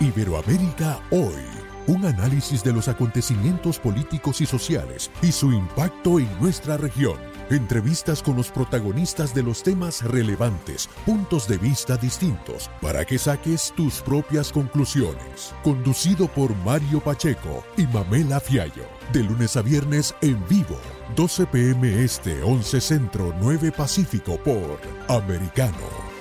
Iberoamérica 0.00 1.00
hoy. 1.10 1.42
Un 1.86 2.06
análisis 2.06 2.64
de 2.64 2.72
los 2.72 2.88
acontecimientos 2.88 3.78
políticos 3.78 4.40
y 4.40 4.46
sociales 4.46 5.10
y 5.20 5.32
su 5.32 5.52
impacto 5.52 6.18
en 6.18 6.28
nuestra 6.40 6.78
región. 6.78 7.18
Entrevistas 7.50 8.22
con 8.22 8.36
los 8.36 8.50
protagonistas 8.50 9.34
de 9.34 9.42
los 9.42 9.62
temas 9.62 10.02
relevantes, 10.02 10.88
puntos 11.04 11.46
de 11.46 11.58
vista 11.58 11.98
distintos, 11.98 12.70
para 12.80 13.04
que 13.04 13.18
saques 13.18 13.72
tus 13.76 14.00
propias 14.00 14.50
conclusiones. 14.50 15.54
Conducido 15.62 16.26
por 16.26 16.56
Mario 16.56 17.00
Pacheco 17.00 17.62
y 17.76 17.86
Mamela 17.86 18.40
Fiallo. 18.40 18.93
De 19.12 19.22
lunes 19.22 19.56
a 19.56 19.62
viernes 19.62 20.14
en 20.22 20.46
vivo, 20.48 20.78
12 21.14 21.46
pm 21.46 22.04
este, 22.04 22.42
11 22.42 22.80
centro, 22.80 23.34
9 23.40 23.72
pacífico 23.72 24.36
por 24.38 24.80
Americano. 25.08 26.14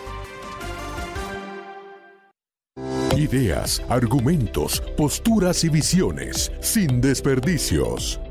Ideas, 3.18 3.82
argumentos, 3.90 4.82
posturas 4.98 5.64
y 5.64 5.70
visiones, 5.70 6.52
sin 6.62 7.00
desperdicios. 7.00 8.20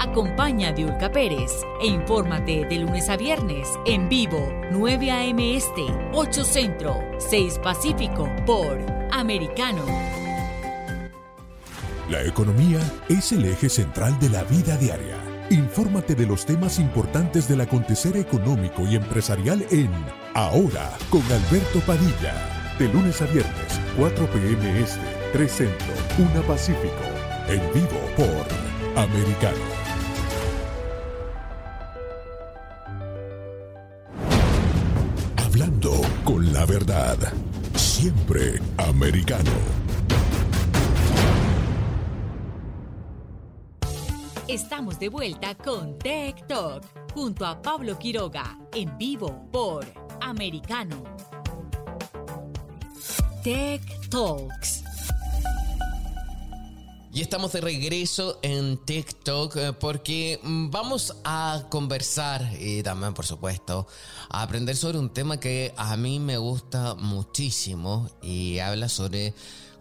Acompaña 0.00 0.68
a 0.68 0.72
Diulca 0.72 1.10
Pérez 1.10 1.50
e 1.82 1.88
infórmate 1.88 2.64
de 2.66 2.78
lunes 2.78 3.08
a 3.08 3.16
viernes 3.16 3.68
en 3.84 4.08
vivo 4.08 4.52
9 4.70 5.10
a.m. 5.10 5.56
Este, 5.56 5.82
8 6.12 6.44
Centro, 6.44 6.96
6 7.18 7.58
Pacífico 7.58 8.30
por 8.46 8.78
Americano. 9.10 9.84
La 12.08 12.22
economía 12.22 12.78
es 13.08 13.32
el 13.32 13.44
eje 13.44 13.68
central 13.68 14.18
de 14.20 14.30
la 14.30 14.44
vida 14.44 14.76
diaria. 14.76 15.16
Infórmate 15.50 16.14
de 16.14 16.26
los 16.26 16.46
temas 16.46 16.78
importantes 16.78 17.48
del 17.48 17.60
acontecer 17.60 18.16
económico 18.16 18.86
y 18.86 18.94
empresarial 18.94 19.66
en 19.70 19.90
Ahora 20.34 20.92
con 21.10 21.22
Alberto 21.22 21.80
Padilla 21.80 22.34
de 22.78 22.88
lunes 22.92 23.20
a 23.20 23.26
viernes, 23.26 23.80
4 23.96 24.26
p.m. 24.30 24.80
Este, 24.80 25.00
3 25.32 25.50
Centro, 25.50 25.94
1 26.18 26.42
Pacífico. 26.42 27.02
En 27.48 27.60
vivo 27.72 27.98
por 28.16 29.02
Americano. 29.02 29.87
La 36.58 36.66
verdad. 36.66 37.16
Siempre 37.76 38.60
americano. 38.78 39.52
Estamos 44.48 44.98
de 44.98 45.08
vuelta 45.08 45.54
con 45.54 45.96
Tech 46.00 46.44
Talk 46.48 46.82
junto 47.14 47.46
a 47.46 47.62
Pablo 47.62 47.96
Quiroga 47.96 48.58
en 48.72 48.98
vivo 48.98 49.48
por 49.52 49.86
Americano. 50.20 51.04
Tech 53.44 54.08
Talks. 54.10 54.87
Y 57.18 57.20
estamos 57.20 57.50
de 57.50 57.60
regreso 57.60 58.38
en 58.42 58.76
TikTok 58.76 59.56
eh, 59.56 59.72
porque 59.72 60.38
mm, 60.40 60.70
vamos 60.70 61.16
a 61.24 61.64
conversar 61.68 62.48
y 62.60 62.84
también, 62.84 63.12
por 63.12 63.26
supuesto, 63.26 63.88
a 64.30 64.42
aprender 64.42 64.76
sobre 64.76 65.00
un 65.00 65.10
tema 65.12 65.40
que 65.40 65.74
a 65.76 65.96
mí 65.96 66.20
me 66.20 66.38
gusta 66.38 66.94
muchísimo 66.94 68.08
y 68.22 68.60
habla 68.60 68.88
sobre 68.88 69.34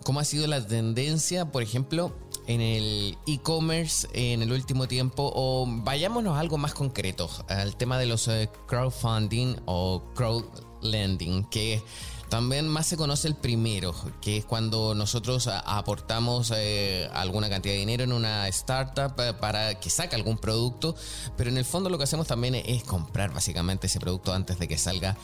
cómo 0.03 0.19
ha 0.19 0.23
sido 0.23 0.47
la 0.47 0.65
tendencia, 0.65 1.51
por 1.51 1.61
ejemplo, 1.61 2.17
en 2.47 2.59
el 2.59 3.19
e-commerce 3.27 4.07
en 4.13 4.41
el 4.41 4.51
último 4.51 4.87
tiempo 4.87 5.31
o 5.35 5.67
vayámonos 5.67 6.37
a 6.37 6.39
algo 6.39 6.57
más 6.57 6.73
concreto, 6.73 7.29
al 7.49 7.77
tema 7.77 7.99
de 7.99 8.07
los 8.07 8.27
eh, 8.29 8.49
crowdfunding 8.67 9.57
o 9.67 10.01
crowdlending, 10.15 11.43
que 11.51 11.83
también 12.29 12.67
más 12.67 12.87
se 12.87 12.97
conoce 12.97 13.27
el 13.27 13.35
primero, 13.35 13.95
que 14.21 14.37
es 14.37 14.45
cuando 14.45 14.93
nosotros 14.95 15.47
aportamos 15.47 16.51
eh, 16.55 17.09
alguna 17.13 17.49
cantidad 17.49 17.73
de 17.73 17.79
dinero 17.79 18.03
en 18.03 18.11
una 18.11 18.47
startup 18.49 19.13
eh, 19.19 19.33
para 19.33 19.79
que 19.79 19.89
saque 19.89 20.15
algún 20.15 20.37
producto, 20.37 20.95
pero 21.37 21.49
en 21.49 21.57
el 21.57 21.65
fondo 21.65 21.89
lo 21.89 21.97
que 21.97 22.03
hacemos 22.03 22.27
también 22.27 22.55
es 22.55 22.83
comprar 22.83 23.33
básicamente 23.33 23.87
ese 23.87 23.99
producto 23.99 24.33
antes 24.33 24.59
de 24.59 24.67
que 24.67 24.77
salga 24.77 25.17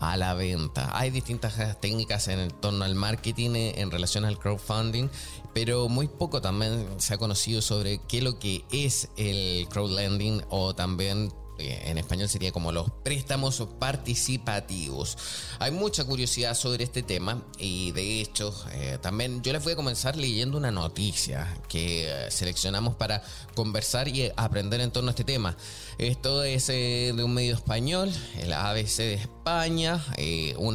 a 0.00 0.16
la 0.16 0.34
venta. 0.34 0.90
Hay 0.98 1.10
distintas 1.10 1.58
eh, 1.58 1.74
técnicas 1.80 2.28
en 2.28 2.50
torno 2.50 2.84
al 2.84 2.94
marketing 2.94 3.50
en 3.54 3.90
relación 3.90 4.24
al 4.24 4.38
crowdfunding, 4.38 5.08
pero 5.54 5.88
muy 5.88 6.08
poco 6.08 6.40
también 6.40 6.86
se 6.98 7.14
ha 7.14 7.18
conocido 7.18 7.62
sobre 7.62 7.98
qué 8.06 8.18
es 8.18 8.24
lo 8.24 8.38
que 8.38 8.64
es 8.70 9.08
el 9.16 9.66
crowdlending 9.68 10.42
o 10.50 10.74
también 10.74 11.32
en 11.68 11.98
español 11.98 12.28
sería 12.28 12.52
como 12.52 12.72
los 12.72 12.90
préstamos 13.02 13.66
participativos. 13.78 15.16
Hay 15.58 15.70
mucha 15.70 16.04
curiosidad 16.04 16.54
sobre 16.54 16.84
este 16.84 17.02
tema 17.02 17.42
y 17.58 17.92
de 17.92 18.20
hecho 18.20 18.54
eh, 18.72 18.98
también 19.00 19.42
yo 19.42 19.52
les 19.52 19.62
voy 19.62 19.74
a 19.74 19.76
comenzar 19.76 20.16
leyendo 20.16 20.58
una 20.58 20.70
noticia 20.70 21.56
que 21.68 22.08
eh, 22.08 22.30
seleccionamos 22.30 22.94
para 22.94 23.22
conversar 23.54 24.08
y 24.08 24.30
aprender 24.36 24.80
en 24.80 24.90
torno 24.90 25.08
a 25.08 25.12
este 25.12 25.24
tema. 25.24 25.56
Esto 25.98 26.42
es 26.44 26.68
eh, 26.68 27.12
de 27.14 27.24
un 27.24 27.34
medio 27.34 27.54
español, 27.54 28.10
el 28.38 28.52
ABC 28.52 28.96
de 28.98 29.14
España. 29.14 30.04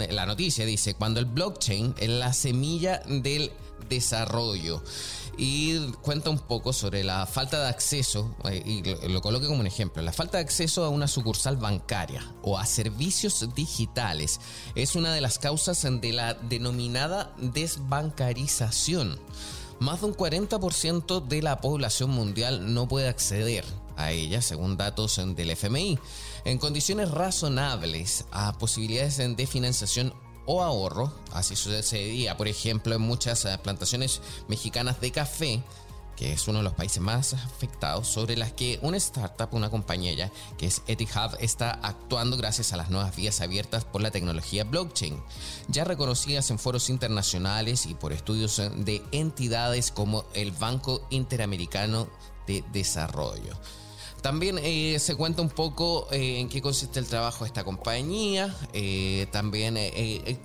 la 0.10 0.26
noticia 0.26 0.65
dice, 0.65 0.93
cuando 0.93 1.19
el 1.19 1.26
blockchain 1.26 1.95
es 1.98 2.10
la 2.10 2.34
semilla 2.34 3.02
del 3.08 3.52
desarrollo 3.89 4.82
y 5.38 5.91
cuenta 6.02 6.30
un 6.30 6.39
poco 6.39 6.74
sobre 6.74 7.04
la 7.04 7.26
falta 7.26 7.62
de 7.62 7.69
acceso, 7.69 8.36
eh, 8.45 8.62
y 8.65 8.84
lo, 8.84 9.10
lo 9.10 9.21
coloque 9.21 9.48
como 9.48 9.60
un 9.60 9.67
ejemplo, 9.67 10.02
la 10.02 10.13
falta 10.13 10.38
de 10.38 10.43
acceso 10.43 10.84
a 10.86 10.89
una 10.89 11.08
sucursal 11.08 11.58
bancaria 11.58 12.24
o 12.41 12.58
a 12.58 12.65
servicios 12.65 13.48
digitales 13.54 14.39
es 14.76 14.95
una 14.95 15.13
de 15.13 15.21
las 15.21 15.39
causas 15.39 15.82
de 15.84 16.13
la 16.13 16.34
denominada 16.34 17.34
desbancarización. 17.38 19.19
más 19.80 20.02
de 20.02 20.08
un 20.08 20.15
40% 20.15 21.28
de 21.28 21.41
la 21.41 21.60
población 21.60 22.10
mundial 22.12 22.74
no 22.74 22.88
puede 22.88 23.10
acceder 23.10 23.65
a 23.98 24.12
ella, 24.12 24.41
según 24.41 24.78
datos 24.78 25.21
del 25.36 25.50
FMI, 25.50 26.00
en 26.45 26.58
condiciones 26.58 27.12
razonables 27.12 28.26
a 28.32 28.58
posibilidades 28.58 29.17
de 29.17 29.48
financiación 29.48 30.13
o 30.45 30.63
ahorro. 30.63 31.13
Así 31.34 31.55
sucedía, 31.55 32.38
por 32.38 32.47
ejemplo, 32.47 32.95
en 32.95 33.01
muchas 33.01 33.45
eh, 33.45 33.58
plantaciones 33.62 34.21
mexicanas 34.47 35.01
de 35.01 35.12
café 35.12 35.63
que 36.15 36.31
es 36.31 36.47
uno 36.47 36.60
de 36.60 36.63
los 36.63 36.73
países 36.73 37.01
más 37.01 37.34
afectados, 37.34 38.08
sobre 38.08 38.38
las 38.38 38.53
que 38.53 38.79
una 38.81 38.97
startup, 38.97 39.53
una 39.53 39.69
compañía 39.69 40.31
que 40.58 40.67
es 40.67 40.81
Etihad, 40.88 41.36
está 41.41 41.71
actuando 41.71 42.38
gracias 42.38 42.73
a 42.73 42.77
las 42.77 42.89
nuevas 42.89 43.15
vías 43.15 43.41
abiertas 43.41 43.86
por 43.86 44.01
la 44.01 44.12
tecnología 44.12 44.63
blockchain, 44.63 45.21
ya 45.67 45.84
reconocidas 45.84 46.49
en 46.51 46.60
foros 46.60 46.89
internacionales 46.89 47.86
y 47.86 47.95
por 47.95 48.13
estudios 48.13 48.58
de 48.58 49.03
entidades 49.12 49.91
como 49.91 50.25
el 50.34 50.51
Banco 50.51 51.05
Interamericano 51.10 52.08
de 52.47 52.63
Desarrollo. 52.71 53.58
También 54.26 54.60
eh, 54.64 54.98
se 54.98 55.14
cuenta 55.14 55.44
un 55.44 55.52
poco 55.52 56.08
eh, 56.12 56.40
en 56.40 56.50
qué 56.50 56.60
consiste 56.60 57.00
el 57.00 57.06
trabajo 57.06 57.44
de 57.44 57.50
esta 57.50 57.64
compañía. 57.64 58.56
Eh, 58.74 59.28
también 59.32 59.76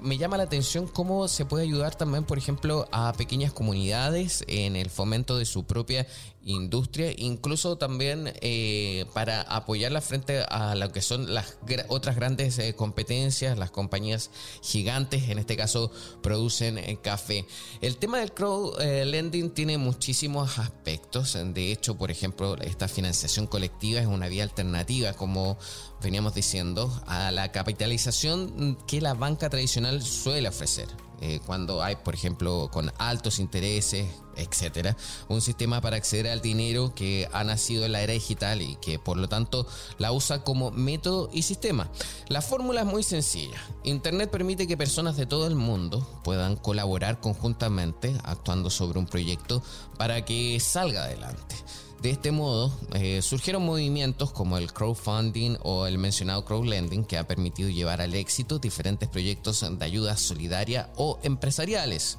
me 0.03 0.19
llama 0.19 0.37
la 0.37 0.43
atención 0.43 0.87
cómo 0.87 1.29
se 1.29 1.47
puede 1.47 1.65
ayudar 1.65 1.95
también, 1.95 2.25
por 2.25 2.37
ejemplo, 2.37 2.87
a 2.93 3.15
pequeñas 3.15 3.55
comunidades 3.55 4.45
en 4.49 4.77
el 4.77 4.91
fomento 4.91 5.39
de 5.39 5.47
su 5.47 5.65
propia 5.65 6.07
industria, 6.45 7.13
incluso 7.17 7.77
también 7.77 8.33
eh, 8.41 9.05
para 9.13 9.43
apoyarla 9.43 10.01
frente 10.01 10.43
a 10.49 10.75
lo 10.75 10.91
que 10.91 11.03
son 11.03 11.35
las 11.35 11.59
otras 11.89 12.17
grandes 12.17 12.59
eh, 12.59 12.75
competencias, 12.75 13.59
las 13.59 13.71
compañías 13.71 14.31
gigantes, 14.63 15.29
en 15.29 15.39
este 15.39 15.57
caso 15.57 15.91
producen 16.23 16.79
eh, 16.79 16.99
café. 17.03 17.47
El 17.81 17.97
tema 17.97 18.19
del 18.19 18.33
crowdlending 18.33 19.51
tiene 19.51 19.79
muchísimos 19.79 20.59
aspectos, 20.59 21.37
de 21.55 21.73
hecho, 21.73 21.97
por 21.97 22.11
ejemplo, 22.11 22.57
esta 22.59 22.89
financiación 22.89 23.47
colectiva 23.47 24.01
es 24.01 24.07
una 24.07 24.29
vía 24.29 24.43
alternativa, 24.43 25.13
como 25.13 25.59
veníamos 26.03 26.35
diciendo, 26.35 26.91
a 27.07 27.31
la 27.31 27.53
capitalización 27.53 28.79
que 28.87 29.01
la 29.01 29.15
banca 29.15 29.51
tradicional 29.51 30.03
suele 30.03 30.49
ofrecer. 30.49 30.89
Eh, 31.21 31.41
cuando 31.45 31.83
hay, 31.83 31.97
por 31.97 32.15
ejemplo, 32.15 32.71
con 32.73 32.93
altos 32.99 33.39
intereses, 33.39 34.09
etcétera, 34.37 34.97
un 35.29 35.41
sistema 35.41 35.81
para 35.81 35.97
acceder 35.97 36.29
al 36.29 36.41
dinero 36.41 36.95
que 36.95 37.29
ha 37.33 37.45
nacido 37.45 37.85
en 37.85 37.93
la 37.93 38.01
era 38.01 38.15
digital 38.15 38.63
y 38.63 38.77
que 38.77 38.99
por 38.99 39.19
lo 39.19 39.29
tanto 39.29 39.67
la 39.99 40.13
usa 40.13 40.43
como 40.43 40.71
método 40.71 41.29
y 41.33 41.43
sistema. 41.43 41.91
La 42.29 42.41
fórmula 42.41 42.81
es 42.81 42.87
muy 42.87 43.03
sencilla. 43.03 43.61
Internet 43.85 44.31
permite 44.31 44.67
que 44.67 44.77
personas 44.77 45.17
de 45.17 45.27
todo 45.27 45.47
el 45.47 45.55
mundo 45.55 46.07
puedan 46.25 46.57
colaborar 46.57 47.21
conjuntamente 47.21 48.17
actuando 48.25 48.71
sobre 48.71 48.99
un 48.99 49.07
proyecto 49.07 49.63
para 49.99 50.25
que 50.25 50.59
salga 50.61 51.05
adelante. 51.05 51.57
De 52.03 52.09
este 52.09 52.33
modo, 52.33 52.73
eh, 52.95 53.21
surgieron 53.21 53.67
movimientos 53.67 54.33
como 54.33 54.57
el 54.57 54.73
crowdfunding 54.73 55.59
o 55.63 55.87
el 55.87 55.99
mencionado 55.99 56.47
crowdlending 56.47 57.05
que 57.05 57.19
ha 57.19 57.29
permitido 57.29 57.69
llevar 57.69 58.01
al 58.01 58.15
éxito 58.15 58.59
diferentes 58.59 59.07
proyectos 59.07 59.61
de 59.61 59.85
ayuda 59.85 60.17
solidaria 60.17 60.89
o 60.97 61.19
empresariales. 61.23 62.17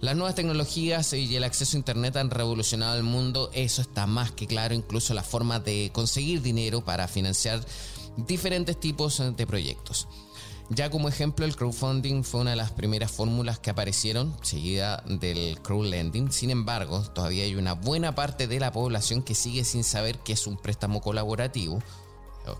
Las 0.00 0.16
nuevas 0.16 0.34
tecnologías 0.34 1.12
y 1.12 1.36
el 1.36 1.44
acceso 1.44 1.76
a 1.76 1.80
Internet 1.80 2.16
han 2.16 2.30
revolucionado 2.30 2.96
el 2.96 3.02
mundo, 3.02 3.50
eso 3.52 3.82
está 3.82 4.06
más 4.06 4.30
que 4.30 4.46
claro, 4.46 4.74
incluso 4.74 5.12
la 5.12 5.24
forma 5.24 5.60
de 5.60 5.90
conseguir 5.92 6.40
dinero 6.40 6.82
para 6.82 7.06
financiar 7.06 7.60
diferentes 8.16 8.80
tipos 8.80 9.22
de 9.36 9.46
proyectos. 9.46 10.08
Ya 10.70 10.90
como 10.90 11.08
ejemplo, 11.08 11.46
el 11.46 11.56
crowdfunding 11.56 12.24
fue 12.24 12.42
una 12.42 12.50
de 12.50 12.56
las 12.56 12.72
primeras 12.72 13.10
fórmulas 13.10 13.58
que 13.58 13.70
aparecieron, 13.70 14.36
seguida 14.42 15.02
del 15.06 15.60
crowdlending. 15.62 16.30
Sin 16.30 16.50
embargo, 16.50 17.02
todavía 17.14 17.44
hay 17.44 17.54
una 17.54 17.72
buena 17.72 18.14
parte 18.14 18.46
de 18.46 18.60
la 18.60 18.70
población 18.70 19.22
que 19.22 19.34
sigue 19.34 19.64
sin 19.64 19.82
saber 19.82 20.18
qué 20.18 20.34
es 20.34 20.46
un 20.46 20.58
préstamo 20.58 21.00
colaborativo, 21.00 21.82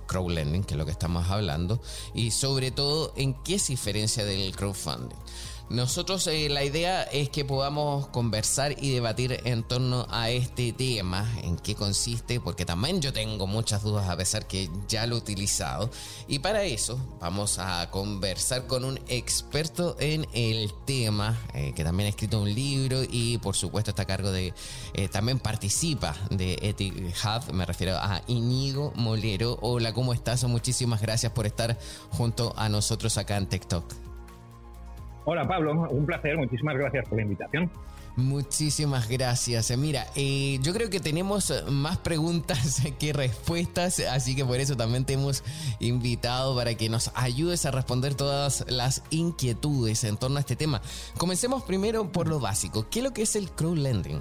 crowdlending, 0.06 0.64
que 0.64 0.74
es 0.74 0.78
lo 0.78 0.86
que 0.86 0.92
estamos 0.92 1.28
hablando, 1.28 1.82
y 2.14 2.30
sobre 2.30 2.70
todo 2.70 3.12
en 3.16 3.34
qué 3.42 3.58
se 3.58 3.72
diferencia 3.72 4.24
del 4.24 4.56
crowdfunding. 4.56 5.16
Nosotros 5.70 6.26
eh, 6.28 6.48
la 6.48 6.64
idea 6.64 7.02
es 7.02 7.28
que 7.28 7.44
podamos 7.44 8.08
conversar 8.08 8.74
y 8.82 8.90
debatir 8.90 9.42
en 9.44 9.62
torno 9.62 10.06
a 10.08 10.30
este 10.30 10.72
tema, 10.72 11.30
en 11.42 11.56
qué 11.56 11.74
consiste, 11.74 12.40
porque 12.40 12.64
también 12.64 13.02
yo 13.02 13.12
tengo 13.12 13.46
muchas 13.46 13.82
dudas 13.82 14.08
a 14.08 14.16
pesar 14.16 14.46
que 14.46 14.70
ya 14.88 15.06
lo 15.06 15.16
he 15.16 15.18
utilizado. 15.18 15.90
Y 16.26 16.38
para 16.38 16.62
eso 16.62 16.98
vamos 17.20 17.58
a 17.58 17.90
conversar 17.90 18.66
con 18.66 18.82
un 18.82 18.98
experto 19.08 19.94
en 20.00 20.26
el 20.32 20.72
tema, 20.86 21.38
eh, 21.52 21.74
que 21.76 21.84
también 21.84 22.06
ha 22.06 22.10
escrito 22.10 22.40
un 22.40 22.54
libro 22.54 23.02
y 23.02 23.36
por 23.36 23.54
supuesto 23.54 23.90
está 23.90 24.04
a 24.04 24.06
cargo 24.06 24.32
de, 24.32 24.54
eh, 24.94 25.08
también 25.08 25.38
participa 25.38 26.16
de 26.30 26.58
Etihad, 26.62 27.46
me 27.50 27.66
refiero 27.66 27.98
a 27.98 28.22
Inigo 28.26 28.94
Molero. 28.96 29.58
Hola, 29.60 29.92
¿cómo 29.92 30.14
estás? 30.14 30.44
Muchísimas 30.44 31.02
gracias 31.02 31.32
por 31.32 31.44
estar 31.44 31.78
junto 32.12 32.54
a 32.56 32.70
nosotros 32.70 33.18
acá 33.18 33.36
en 33.36 33.50
TikTok. 33.50 34.07
Hola 35.30 35.46
Pablo, 35.46 35.86
un 35.90 36.06
placer, 36.06 36.38
muchísimas 36.38 36.74
gracias 36.74 37.06
por 37.06 37.18
la 37.18 37.22
invitación. 37.22 37.70
Muchísimas 38.16 39.10
gracias. 39.10 39.76
Mira, 39.76 40.06
eh, 40.14 40.58
yo 40.62 40.72
creo 40.72 40.88
que 40.88 41.00
tenemos 41.00 41.52
más 41.68 41.98
preguntas 41.98 42.80
que 42.98 43.12
respuestas, 43.12 44.00
así 44.10 44.34
que 44.34 44.42
por 44.46 44.58
eso 44.58 44.74
también 44.74 45.04
te 45.04 45.12
hemos 45.12 45.44
invitado 45.80 46.56
para 46.56 46.76
que 46.76 46.88
nos 46.88 47.12
ayudes 47.14 47.66
a 47.66 47.72
responder 47.72 48.14
todas 48.14 48.64
las 48.70 49.02
inquietudes 49.10 50.02
en 50.04 50.16
torno 50.16 50.38
a 50.38 50.40
este 50.40 50.56
tema. 50.56 50.80
Comencemos 51.18 51.62
primero 51.62 52.10
por 52.10 52.26
lo 52.26 52.40
básico. 52.40 52.86
¿Qué 52.90 53.00
es 53.00 53.04
lo 53.04 53.12
que 53.12 53.20
es 53.20 53.36
el 53.36 53.50
crowdlending? 53.50 54.20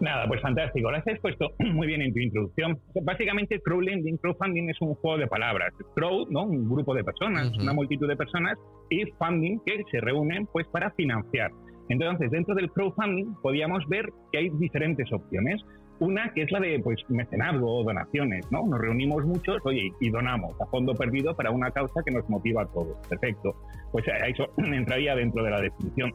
Nada, 0.00 0.26
pues 0.28 0.40
fantástico. 0.42 0.90
Lo 0.90 0.96
has 0.96 1.06
expuesto 1.06 1.52
muy 1.58 1.86
bien 1.86 2.02
en 2.02 2.12
tu 2.12 2.20
introducción. 2.20 2.78
Básicamente, 3.02 3.60
crowdlending, 3.60 4.18
crowdfunding 4.18 4.68
es 4.70 4.80
un 4.80 4.94
juego 4.94 5.18
de 5.18 5.26
palabras. 5.26 5.72
Crowd, 5.94 6.28
¿no? 6.28 6.44
Un 6.44 6.68
grupo 6.68 6.94
de 6.94 7.02
personas, 7.02 7.56
una 7.58 7.72
multitud 7.72 8.06
de 8.08 8.16
personas, 8.16 8.58
y 8.90 9.04
funding, 9.18 9.58
que 9.64 9.82
se 9.90 10.00
reúnen 10.00 10.46
pues 10.46 10.66
para 10.68 10.90
financiar. 10.92 11.50
Entonces, 11.88 12.30
dentro 12.30 12.54
del 12.54 12.70
crowdfunding 12.70 13.34
podíamos 13.42 13.86
ver 13.88 14.10
que 14.32 14.38
hay 14.38 14.50
diferentes 14.50 15.10
opciones. 15.12 15.62
Una 15.98 16.30
que 16.34 16.42
es 16.42 16.52
la 16.52 16.60
de 16.60 16.78
pues 16.80 16.98
mecenazgo 17.08 17.78
o 17.78 17.82
donaciones, 17.82 18.44
¿no? 18.50 18.66
Nos 18.66 18.78
reunimos 18.78 19.24
muchos, 19.24 19.56
oye, 19.64 19.90
y 19.98 20.10
donamos 20.10 20.60
a 20.60 20.66
fondo 20.66 20.94
perdido 20.94 21.34
para 21.34 21.50
una 21.50 21.70
causa 21.70 22.02
que 22.04 22.10
nos 22.10 22.28
motiva 22.28 22.64
a 22.64 22.66
todos. 22.66 22.98
Perfecto. 23.08 23.54
Pues 23.92 24.04
eso 24.26 24.52
entraría 24.58 25.14
dentro 25.14 25.42
de 25.42 25.50
la 25.50 25.60
definición. 25.62 26.12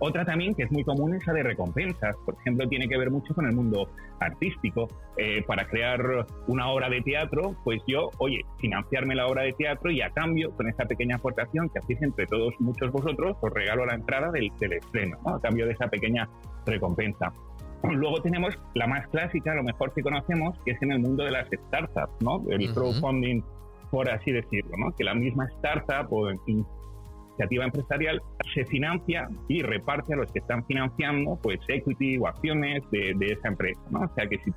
Otra 0.00 0.24
también 0.24 0.54
que 0.54 0.62
es 0.62 0.70
muy 0.70 0.84
común 0.84 1.14
es 1.14 1.26
la 1.26 1.32
de 1.32 1.42
recompensas. 1.42 2.16
Por 2.24 2.34
ejemplo, 2.36 2.68
tiene 2.68 2.88
que 2.88 2.96
ver 2.96 3.10
mucho 3.10 3.34
con 3.34 3.46
el 3.46 3.54
mundo 3.54 3.88
artístico. 4.20 4.88
Eh, 5.16 5.42
para 5.46 5.66
crear 5.66 6.26
una 6.46 6.68
obra 6.68 6.88
de 6.88 7.00
teatro, 7.00 7.56
pues 7.64 7.82
yo, 7.86 8.10
oye, 8.18 8.44
financiarme 8.60 9.14
la 9.14 9.26
obra 9.26 9.42
de 9.42 9.52
teatro 9.52 9.90
y 9.90 10.00
a 10.00 10.10
cambio, 10.10 10.52
con 10.52 10.68
esa 10.68 10.84
pequeña 10.84 11.16
aportación 11.16 11.68
que 11.68 11.80
hacéis 11.80 12.02
entre 12.02 12.26
todos 12.26 12.54
muchos 12.60 12.92
vosotros, 12.92 13.36
os 13.40 13.52
regalo 13.52 13.84
la 13.86 13.94
entrada 13.94 14.30
del, 14.30 14.50
del 14.60 14.74
estreno, 14.74 15.18
¿no? 15.24 15.34
a 15.34 15.40
cambio 15.40 15.66
de 15.66 15.72
esa 15.72 15.88
pequeña 15.88 16.28
recompensa. 16.66 17.32
Luego 17.82 18.20
tenemos 18.22 18.58
la 18.74 18.86
más 18.86 19.06
clásica, 19.08 19.54
lo 19.54 19.62
mejor 19.62 19.92
que 19.94 20.02
conocemos, 20.02 20.58
que 20.64 20.72
es 20.72 20.82
en 20.82 20.92
el 20.92 20.98
mundo 21.00 21.24
de 21.24 21.30
las 21.30 21.48
startups, 21.48 22.22
¿no? 22.22 22.42
El 22.50 22.72
crowdfunding, 22.74 23.42
por 23.90 24.10
así 24.10 24.32
decirlo, 24.32 24.76
¿no? 24.76 24.94
Que 24.96 25.04
la 25.04 25.14
misma 25.14 25.46
startup 25.56 26.12
o 26.12 26.28
iniciativa 27.38 27.64
empresarial 27.64 28.20
se 28.52 28.64
financia 28.66 29.28
y 29.48 29.62
reparte 29.62 30.14
a 30.14 30.16
los 30.16 30.32
que 30.32 30.40
están 30.40 30.64
financiando, 30.66 31.38
pues, 31.42 31.60
equity 31.68 32.18
o 32.18 32.26
acciones 32.26 32.82
de, 32.90 33.14
esa 33.20 33.48
empresa, 33.48 33.80
¿no? 33.90 34.00
O 34.00 34.14
sea 34.14 34.26
que 34.26 34.38
si 34.38 34.50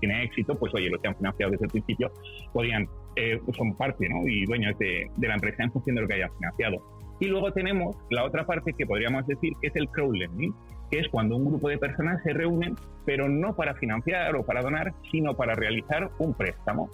tiene 0.00 0.24
éxito, 0.24 0.58
pues, 0.58 0.74
oye, 0.74 0.90
los 0.90 1.00
que 1.00 1.08
han 1.08 1.16
financiado 1.16 1.52
desde 1.52 1.66
el 1.66 1.70
principio 1.70 2.10
podían, 2.52 2.88
eh, 3.16 3.40
son 3.56 3.74
parte, 3.76 4.08
¿no? 4.08 4.26
Y 4.26 4.44
dueños 4.44 4.76
de, 4.78 5.10
de 5.16 5.28
la 5.28 5.34
empresa 5.34 5.62
en 5.62 5.72
función 5.72 5.96
de 5.96 6.02
lo 6.02 6.08
que 6.08 6.14
hayan 6.14 6.30
financiado. 6.36 6.82
Y 7.20 7.26
luego 7.26 7.52
tenemos 7.52 7.96
la 8.08 8.24
otra 8.24 8.46
parte 8.46 8.72
que 8.72 8.86
podríamos 8.86 9.26
decir 9.26 9.52
que 9.60 9.68
es 9.68 9.76
el 9.76 9.88
crowdlending, 9.90 10.54
que 10.90 11.00
es 11.00 11.08
cuando 11.08 11.36
un 11.36 11.44
grupo 11.44 11.68
de 11.68 11.78
personas 11.78 12.20
se 12.22 12.32
reúnen, 12.32 12.74
pero 13.04 13.28
no 13.28 13.54
para 13.54 13.74
financiar 13.74 14.34
o 14.34 14.42
para 14.42 14.62
donar, 14.62 14.92
sino 15.12 15.34
para 15.34 15.54
realizar 15.54 16.10
un 16.18 16.34
préstamo. 16.34 16.90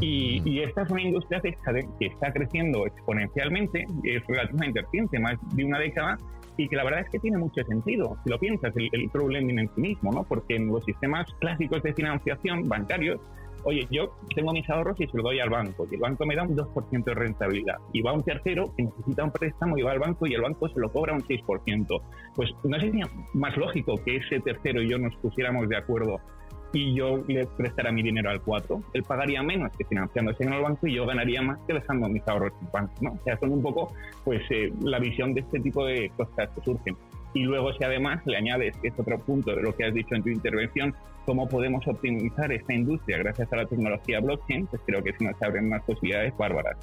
Y, 0.00 0.60
esta 0.60 0.82
es 0.82 0.90
una 0.90 1.02
industria 1.02 1.40
que 1.40 1.56
está, 2.06 2.32
creciendo 2.32 2.86
exponencialmente, 2.86 3.86
es 4.04 4.24
relativamente 4.26 4.82
reciente, 4.82 5.18
más 5.18 5.34
de 5.54 5.64
una 5.64 5.78
década, 5.78 6.16
y 6.56 6.68
que 6.68 6.76
la 6.76 6.84
verdad 6.84 7.00
es 7.00 7.10
que 7.10 7.18
tiene 7.18 7.38
mucho 7.38 7.62
sentido, 7.64 8.16
si 8.24 8.30
lo 8.30 8.38
piensas, 8.38 8.72
el, 8.76 8.88
el 8.92 9.36
en 9.36 9.70
sí 9.74 9.80
mismo, 9.80 10.12
¿no? 10.12 10.24
porque 10.24 10.56
en 10.56 10.68
los 10.68 10.84
sistemas 10.84 11.26
clásicos 11.40 11.82
de 11.82 11.94
financiación 11.94 12.68
bancarios 12.68 13.20
oye, 13.64 13.86
yo 13.90 14.14
tengo 14.34 14.52
mis 14.52 14.68
ahorros 14.70 15.00
y 15.00 15.06
se 15.06 15.16
los 15.16 15.24
doy 15.24 15.40
al 15.40 15.50
banco, 15.50 15.86
y 15.90 15.94
el 15.94 16.00
banco 16.00 16.26
me 16.26 16.34
da 16.34 16.42
un 16.42 16.56
2% 16.56 17.04
de 17.04 17.14
rentabilidad, 17.14 17.76
y 17.92 18.02
va 18.02 18.12
un 18.12 18.22
tercero 18.22 18.72
que 18.76 18.84
necesita 18.84 19.24
un 19.24 19.30
préstamo 19.30 19.76
y 19.78 19.82
va 19.82 19.92
al 19.92 19.98
banco 19.98 20.26
y 20.26 20.34
el 20.34 20.42
banco 20.42 20.68
se 20.68 20.80
lo 20.80 20.90
cobra 20.90 21.14
un 21.14 21.22
6%. 21.22 22.02
Pues 22.34 22.50
no 22.64 22.80
sería 22.80 23.06
más 23.34 23.56
lógico 23.56 23.94
que 24.04 24.16
ese 24.16 24.40
tercero 24.40 24.82
y 24.82 24.90
yo 24.90 24.98
nos 24.98 25.14
pusiéramos 25.16 25.68
de 25.68 25.76
acuerdo 25.76 26.20
y 26.72 26.94
yo 26.94 27.22
le 27.26 27.46
prestara 27.46 27.90
mi 27.92 28.02
dinero 28.02 28.30
al 28.30 28.40
4, 28.40 28.82
él 28.92 29.02
pagaría 29.02 29.42
menos 29.42 29.72
que 29.76 29.84
financiándose 29.84 30.44
en 30.44 30.52
el 30.52 30.62
banco 30.62 30.86
y 30.86 30.94
yo 30.94 31.06
ganaría 31.06 31.42
más 31.42 31.58
que 31.66 31.74
dejando 31.74 32.08
mis 32.08 32.26
ahorros 32.28 32.52
en 32.60 32.66
el 32.66 32.72
banco, 32.72 32.92
¿no? 33.00 33.12
O 33.12 33.18
sea, 33.24 33.38
son 33.38 33.52
un 33.52 33.62
poco, 33.62 33.92
pues, 34.24 34.42
eh, 34.50 34.72
la 34.82 34.98
visión 34.98 35.34
de 35.34 35.40
este 35.40 35.60
tipo 35.60 35.84
de 35.84 36.10
cosas 36.16 36.50
que 36.54 36.60
surgen. 36.62 36.96
Y 37.34 37.44
luego 37.44 37.72
si 37.72 37.84
además 37.84 38.24
le 38.26 38.36
añades, 38.36 38.76
que 38.78 38.88
es 38.88 38.98
otro 38.98 39.18
punto 39.18 39.54
de 39.54 39.62
lo 39.62 39.74
que 39.74 39.84
has 39.84 39.94
dicho 39.94 40.14
en 40.14 40.22
tu 40.22 40.30
intervención, 40.30 40.94
cómo 41.26 41.46
podemos 41.46 41.86
optimizar 41.86 42.50
esta 42.52 42.72
industria 42.72 43.18
gracias 43.18 43.52
a 43.52 43.56
la 43.56 43.66
tecnología 43.66 44.18
blockchain, 44.20 44.66
pues 44.66 44.80
creo 44.86 45.02
que 45.02 45.12
se 45.12 45.24
nos 45.24 45.40
abren 45.42 45.68
más 45.68 45.82
posibilidades 45.82 46.34
bárbaras. 46.38 46.78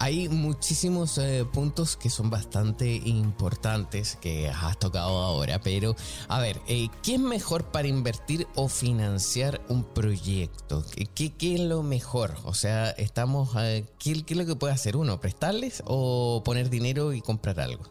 Hay 0.00 0.28
muchísimos 0.28 1.18
eh, 1.18 1.44
puntos 1.52 1.96
que 1.96 2.08
son 2.08 2.30
bastante 2.30 2.86
importantes 3.04 4.16
que 4.16 4.48
has 4.48 4.78
tocado 4.78 5.18
ahora, 5.18 5.58
pero 5.62 5.94
a 6.28 6.40
ver, 6.40 6.56
eh, 6.68 6.86
¿qué 7.02 7.14
es 7.14 7.20
mejor 7.20 7.72
para 7.72 7.88
invertir 7.88 8.46
o 8.54 8.68
financiar 8.68 9.60
un 9.68 9.82
proyecto? 9.82 10.82
¿Qué, 11.16 11.32
qué 11.36 11.54
es 11.54 11.60
lo 11.60 11.82
mejor? 11.82 12.30
O 12.44 12.54
sea, 12.54 12.90
estamos, 12.90 13.56
eh, 13.60 13.86
¿qué, 13.98 14.24
¿qué, 14.24 14.34
es 14.34 14.38
lo 14.38 14.46
que 14.46 14.54
puede 14.54 14.72
hacer 14.72 14.96
uno? 14.96 15.18
¿Prestarles 15.20 15.82
o 15.84 16.42
poner 16.44 16.70
dinero 16.70 17.12
y 17.12 17.20
comprar 17.20 17.58
algo? 17.58 17.82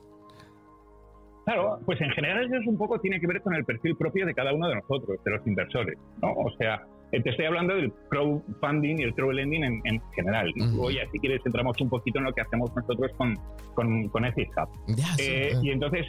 Claro, 1.44 1.80
pues 1.86 2.00
en 2.00 2.10
general 2.12 2.46
eso 2.46 2.70
un 2.70 2.78
poco 2.78 3.00
tiene 3.00 3.20
que 3.20 3.28
ver 3.28 3.42
con 3.42 3.54
el 3.54 3.66
perfil 3.66 3.98
propio 3.98 4.26
de 4.26 4.34
cada 4.34 4.54
uno 4.54 4.70
de 4.70 4.76
nosotros, 4.76 5.18
de 5.26 5.32
los 5.32 5.46
inversores, 5.46 5.98
¿no? 6.22 6.32
O 6.32 6.52
sea, 6.58 6.86
te 7.12 7.30
estoy 7.30 7.46
hablando 7.46 7.76
del 7.76 7.92
crowdfunding 8.10 9.00
y 9.00 9.04
el 9.04 9.14
crowdlending 9.14 9.64
en, 9.64 9.82
en 9.86 10.02
general. 10.14 10.54
Oye, 10.80 11.08
si 11.12 11.20
quieres, 11.20 11.42
entramos 11.46 11.80
un 11.80 11.90
poquito 11.90 12.20
en 12.20 12.26
lo 12.26 12.34
que 12.34 12.42
hacemos 12.42 12.76
nosotros 12.76 13.12
con, 13.18 13.36
con, 13.74 14.10
con 14.10 14.26
eh, 14.26 15.54
y 15.62 15.70
entonces, 15.70 16.08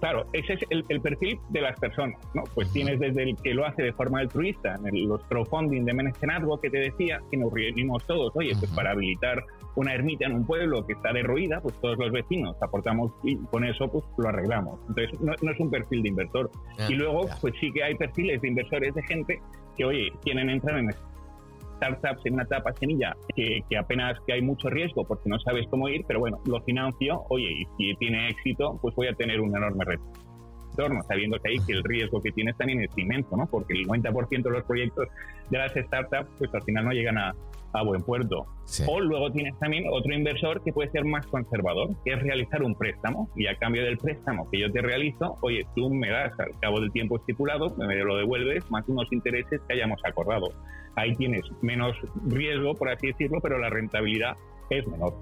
claro, 0.00 0.24
ese 0.32 0.54
es 0.54 0.60
el, 0.70 1.00
perfil 1.00 1.38
de 1.50 1.60
las 1.60 1.78
personas, 1.78 2.18
¿no? 2.34 2.42
Pues 2.54 2.72
tienes 2.72 2.98
desde 3.00 3.22
el 3.22 3.36
que 3.36 3.54
lo 3.54 3.66
hace 3.66 3.82
de 3.82 3.92
forma 3.92 4.20
altruista, 4.20 4.76
en 4.84 5.08
los 5.08 5.22
crowdfunding 5.24 5.84
de 5.84 5.94
Menestrenazgo 5.94 6.60
que 6.60 6.70
te 6.70 6.78
decía, 6.78 7.20
que 7.30 7.36
nos 7.36 7.52
reunimos 7.52 8.06
todos, 8.06 8.32
oye, 8.34 8.52
pues 8.58 8.70
para 8.72 8.92
habilitar 8.92 9.44
una 9.76 9.94
ermita 9.94 10.26
en 10.26 10.32
un 10.32 10.46
pueblo 10.46 10.86
que 10.86 10.94
está 10.94 11.12
derruida, 11.12 11.60
pues 11.60 11.74
todos 11.80 11.98
los 11.98 12.10
vecinos 12.12 12.56
aportamos 12.60 13.12
y 13.22 13.36
con 13.36 13.64
eso 13.64 13.88
pues 13.88 14.04
lo 14.18 14.28
arreglamos. 14.28 14.80
Entonces, 14.88 15.20
no, 15.20 15.32
es 15.32 15.60
un 15.60 15.70
perfil 15.70 16.02
de 16.02 16.08
inversor. 16.08 16.50
Ah, 16.78 16.86
y 16.88 16.94
luego, 16.94 17.28
pues 17.40 17.54
sí 17.60 17.70
que 17.72 17.82
hay 17.82 17.94
perfiles 17.94 18.40
de 18.40 18.48
inversores 18.48 18.94
de 18.94 19.02
gente 19.04 19.40
que, 19.80 19.86
oye, 19.86 20.12
quieren 20.22 20.50
entrar 20.50 20.78
en 20.78 20.92
startups 21.76 22.26
en 22.26 22.34
una 22.34 22.42
etapa 22.42 22.70
semilla 22.74 23.16
que, 23.34 23.62
apenas 23.78 24.18
que 24.26 24.34
hay 24.34 24.42
mucho 24.42 24.68
riesgo 24.68 25.04
porque 25.04 25.30
no 25.30 25.40
sabes 25.40 25.66
cómo 25.70 25.88
ir, 25.88 26.04
pero 26.06 26.20
bueno, 26.20 26.38
lo 26.44 26.60
financio, 26.60 27.24
oye, 27.30 27.50
y 27.50 27.64
si 27.78 27.96
tiene 27.96 28.28
éxito, 28.28 28.78
pues 28.82 28.94
voy 28.94 29.06
a 29.06 29.14
tener 29.14 29.40
un 29.40 29.56
enorme 29.56 29.86
retorno, 29.86 31.02
sabiendo 31.08 31.38
que 31.38 31.52
ahí 31.52 31.56
que 31.66 31.72
el 31.72 31.82
riesgo 31.82 32.20
que 32.20 32.30
tienes 32.32 32.58
también 32.58 32.82
es 32.82 32.90
inmenso, 32.98 33.34
¿no? 33.38 33.46
Porque 33.46 33.72
el 33.72 33.86
90% 33.86 34.42
de 34.42 34.50
los 34.50 34.64
proyectos 34.64 35.08
de 35.48 35.58
las 35.58 35.72
startups, 35.72 36.28
pues 36.36 36.54
al 36.54 36.62
final 36.62 36.84
no 36.84 36.92
llegan 36.92 37.16
a, 37.16 37.34
a 37.72 37.82
buen 37.82 38.02
puerto. 38.02 38.46
O 38.86 39.00
luego 39.00 39.32
tienes 39.32 39.58
también 39.58 39.84
otro 39.90 40.14
inversor 40.14 40.62
que 40.62 40.72
puede 40.72 40.90
ser 40.90 41.04
más 41.04 41.26
conservador, 41.26 41.90
que 42.04 42.12
es 42.12 42.22
realizar 42.22 42.62
un 42.62 42.74
préstamo 42.74 43.28
y 43.36 43.46
a 43.46 43.56
cambio 43.56 43.84
del 43.84 43.98
préstamo 43.98 44.48
que 44.50 44.60
yo 44.60 44.70
te 44.70 44.80
realizo, 44.80 45.36
oye, 45.42 45.66
tú 45.74 45.90
me 45.90 46.08
das 46.10 46.32
al 46.38 46.58
cabo 46.60 46.80
del 46.80 46.92
tiempo 46.92 47.16
estipulado, 47.16 47.74
me 47.76 47.96
lo 47.96 48.16
devuelves 48.16 48.70
más 48.70 48.88
unos 48.88 49.12
intereses 49.12 49.60
que 49.66 49.74
hayamos 49.74 50.00
acordado. 50.04 50.52
Ahí 50.96 51.14
tienes 51.16 51.42
menos 51.62 51.96
riesgo, 52.26 52.74
por 52.74 52.90
así 52.90 53.08
decirlo, 53.08 53.40
pero 53.40 53.58
la 53.58 53.70
rentabilidad 53.70 54.36
es 54.70 54.86
menor. 54.86 55.14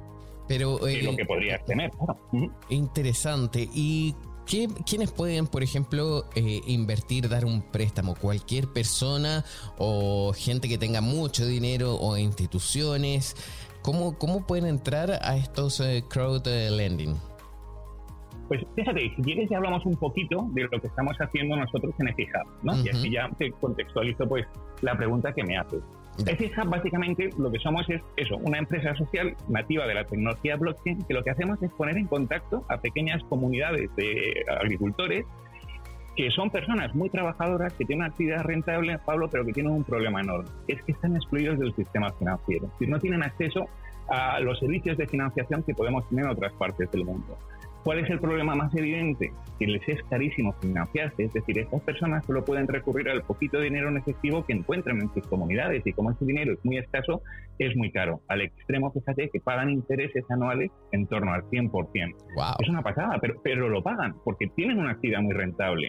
Pero, 0.46 0.78
que 0.78 1.02
lo 1.02 1.12
eh, 1.12 1.16
que 1.16 1.26
podrías 1.26 1.64
tener. 1.66 1.90
Interesante. 2.70 3.68
¿Y 3.74 4.14
¿Quiénes 4.48 5.12
pueden, 5.12 5.46
por 5.46 5.62
ejemplo, 5.62 6.24
eh, 6.34 6.62
invertir, 6.66 7.28
dar 7.28 7.44
un 7.44 7.60
préstamo? 7.60 8.14
¿Cualquier 8.14 8.66
persona 8.68 9.44
o 9.76 10.32
gente 10.34 10.68
que 10.68 10.78
tenga 10.78 11.02
mucho 11.02 11.46
dinero 11.46 11.96
o 11.96 12.16
instituciones? 12.16 13.36
¿Cómo, 13.82 14.16
cómo 14.16 14.46
pueden 14.46 14.64
entrar 14.64 15.10
a 15.22 15.36
estos 15.36 15.80
eh, 15.80 16.02
crowd 16.08 16.46
lending? 16.46 17.14
Pues 18.48 18.62
fíjate, 18.74 19.12
si 19.14 19.22
quieres 19.22 19.50
ya 19.50 19.58
hablamos 19.58 19.84
un 19.84 19.96
poquito 19.96 20.48
de 20.52 20.62
lo 20.62 20.80
que 20.80 20.86
estamos 20.86 21.14
haciendo 21.18 21.54
nosotros 21.54 21.94
en 21.98 22.08
EFIHUB, 22.08 22.62
¿no? 22.62 22.82
Y 22.82 22.88
así 22.88 23.10
ya 23.10 23.28
te 23.38 23.52
contextualizo 23.52 24.26
pues 24.26 24.46
la 24.80 24.96
pregunta 24.96 25.34
que 25.34 25.44
me 25.44 25.58
haces. 25.58 25.82
EFIHUB 26.26 26.68
básicamente 26.68 27.30
lo 27.38 27.50
que 27.50 27.58
somos 27.58 27.88
es 27.88 28.02
eso, 28.16 28.36
una 28.38 28.58
empresa 28.58 28.94
social 28.96 29.36
nativa 29.48 29.86
de 29.86 29.94
la 29.94 30.04
tecnología 30.04 30.56
blockchain 30.56 31.04
que 31.04 31.14
lo 31.14 31.22
que 31.22 31.30
hacemos 31.30 31.62
es 31.62 31.70
poner 31.72 31.96
en 31.96 32.06
contacto 32.06 32.64
a 32.68 32.78
pequeñas 32.80 33.22
comunidades 33.24 33.94
de 33.96 34.44
agricultores 34.60 35.24
que 36.16 36.32
son 36.32 36.50
personas 36.50 36.92
muy 36.96 37.10
trabajadoras, 37.10 37.72
que 37.74 37.84
tienen 37.84 38.00
una 38.00 38.10
actividad 38.10 38.42
rentable, 38.42 38.98
Pablo, 38.98 39.28
pero 39.30 39.44
que 39.44 39.52
tienen 39.52 39.70
un 39.70 39.84
problema 39.84 40.20
enorme, 40.20 40.50
es 40.66 40.82
que 40.82 40.90
están 40.90 41.14
excluidos 41.14 41.60
del 41.60 41.72
sistema 41.76 42.12
financiero, 42.14 42.68
no 42.80 42.98
tienen 42.98 43.22
acceso 43.22 43.68
a 44.08 44.40
los 44.40 44.58
servicios 44.58 44.98
de 44.98 45.06
financiación 45.06 45.62
que 45.62 45.74
podemos 45.74 46.08
tener 46.08 46.24
en 46.24 46.32
otras 46.32 46.52
partes 46.54 46.90
del 46.90 47.04
mundo. 47.04 47.38
¿Cuál 47.88 48.00
es 48.00 48.10
el 48.10 48.20
problema 48.20 48.54
más 48.54 48.74
evidente? 48.74 49.32
Que 49.58 49.66
les 49.66 49.80
es 49.88 50.02
carísimo 50.10 50.52
financiarse, 50.60 51.24
es 51.24 51.32
decir, 51.32 51.58
estas 51.58 51.80
personas 51.80 52.22
solo 52.26 52.44
pueden 52.44 52.68
recurrir 52.68 53.08
al 53.08 53.22
poquito 53.22 53.58
dinero 53.62 53.88
en 53.88 53.96
efectivo 53.96 54.44
que 54.44 54.52
encuentran 54.52 55.00
en 55.00 55.08
sus 55.14 55.26
comunidades 55.26 55.86
y 55.86 55.94
como 55.94 56.10
ese 56.10 56.26
dinero 56.26 56.52
es 56.52 56.62
muy 56.66 56.76
escaso, 56.76 57.22
es 57.58 57.74
muy 57.76 57.90
caro. 57.90 58.20
Al 58.28 58.42
extremo, 58.42 58.92
fíjate, 58.92 59.30
que 59.30 59.40
pagan 59.40 59.70
intereses 59.70 60.22
anuales 60.30 60.70
en 60.92 61.06
torno 61.06 61.32
al 61.32 61.44
100%. 61.44 62.14
Es 62.58 62.68
una 62.68 62.82
pasada, 62.82 63.16
pero, 63.22 63.40
pero 63.42 63.70
lo 63.70 63.82
pagan 63.82 64.16
porque 64.22 64.48
tienen 64.48 64.78
una 64.80 64.90
actividad 64.90 65.22
muy 65.22 65.32
rentable. 65.32 65.88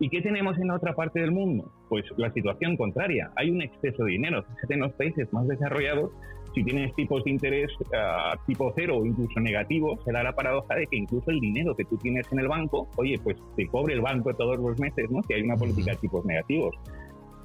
¿Y 0.00 0.08
qué 0.08 0.22
tenemos 0.22 0.58
en 0.58 0.68
la 0.68 0.76
otra 0.76 0.94
parte 0.94 1.20
del 1.20 1.30
mundo? 1.30 1.70
Pues 1.90 2.06
la 2.16 2.32
situación 2.32 2.78
contraria. 2.78 3.30
Hay 3.36 3.50
un 3.50 3.60
exceso 3.60 4.04
de 4.04 4.12
dinero. 4.12 4.44
Fíjate, 4.44 4.74
en 4.74 4.80
los 4.80 4.92
países 4.94 5.30
más 5.30 5.46
desarrollados 5.46 6.10
si 6.54 6.62
tienes 6.62 6.94
tipos 6.94 7.24
de 7.24 7.30
interés 7.32 7.70
uh, 7.80 8.36
tipo 8.46 8.72
cero 8.76 8.98
o 8.98 9.06
incluso 9.06 9.40
negativo, 9.40 9.98
se 10.04 10.12
da 10.12 10.22
la 10.22 10.32
paradoja 10.32 10.74
de 10.76 10.86
que 10.86 10.96
incluso 10.96 11.30
el 11.30 11.40
dinero 11.40 11.74
que 11.74 11.84
tú 11.84 11.96
tienes 11.96 12.30
en 12.32 12.38
el 12.38 12.48
banco, 12.48 12.88
oye, 12.96 13.18
pues 13.22 13.36
te 13.56 13.66
cobre 13.66 13.94
el 13.94 14.00
banco 14.00 14.32
todos 14.34 14.58
los 14.58 14.78
meses, 14.78 15.10
¿no? 15.10 15.22
Si 15.24 15.34
hay 15.34 15.42
una 15.42 15.56
política 15.56 15.92
de 15.92 15.96
tipos 15.98 16.24
negativos. 16.24 16.74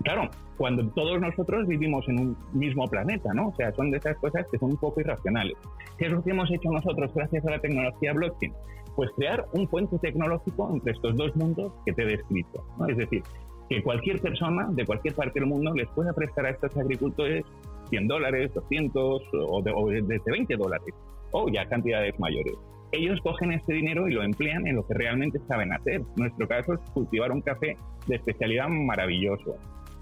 Claro, 0.03 0.29
cuando 0.57 0.87
todos 0.91 1.19
nosotros 1.19 1.67
vivimos 1.67 2.07
en 2.07 2.19
un 2.19 2.37
mismo 2.53 2.87
planeta, 2.87 3.33
¿no? 3.33 3.49
O 3.49 3.55
sea, 3.55 3.73
son 3.73 3.91
de 3.91 3.97
esas 3.97 4.15
cosas 4.17 4.45
que 4.49 4.57
son 4.57 4.71
un 4.71 4.77
poco 4.77 5.01
irracionales. 5.01 5.57
¿Qué 5.97 6.05
es 6.05 6.11
lo 6.11 6.23
que 6.23 6.31
hemos 6.31 6.49
hecho 6.51 6.69
nosotros 6.71 7.13
gracias 7.13 7.45
a 7.45 7.51
la 7.51 7.59
tecnología 7.59 8.13
blockchain? 8.13 8.53
Pues 8.95 9.09
crear 9.17 9.45
un 9.53 9.67
puente 9.67 9.97
tecnológico 9.99 10.69
entre 10.73 10.93
estos 10.93 11.17
dos 11.17 11.35
mundos 11.35 11.73
que 11.85 11.91
te 11.91 12.03
he 12.03 12.05
descrito. 12.05 12.63
Es 12.87 12.95
decir, 12.95 13.23
que 13.69 13.83
cualquier 13.83 14.21
persona 14.21 14.67
de 14.71 14.85
cualquier 14.85 15.15
parte 15.15 15.39
del 15.39 15.49
mundo 15.49 15.73
les 15.73 15.87
pueda 15.89 16.13
prestar 16.13 16.45
a 16.45 16.49
estos 16.51 16.75
agricultores 16.77 17.45
100 17.89 18.07
dólares, 18.07 18.53
200 18.53 19.21
o, 19.33 19.61
de, 19.61 20.01
desde 20.01 20.31
20 20.31 20.55
dólares 20.55 20.93
o 21.31 21.49
ya 21.49 21.65
cantidades 21.65 22.19
mayores. 22.19 22.53
Ellos 22.91 23.19
cogen 23.21 23.51
este 23.51 23.73
dinero 23.73 24.07
y 24.07 24.13
lo 24.13 24.23
emplean 24.23 24.65
en 24.65 24.75
lo 24.75 24.87
que 24.87 24.95
realmente 24.95 25.39
saben 25.47 25.71
hacer. 25.73 26.01
Nuestro 26.15 26.47
caso 26.47 26.73
es 26.73 26.79
cultivar 26.91 27.31
un 27.31 27.41
café 27.41 27.77
de 28.07 28.15
especialidad 28.15 28.67
maravilloso. 28.67 29.55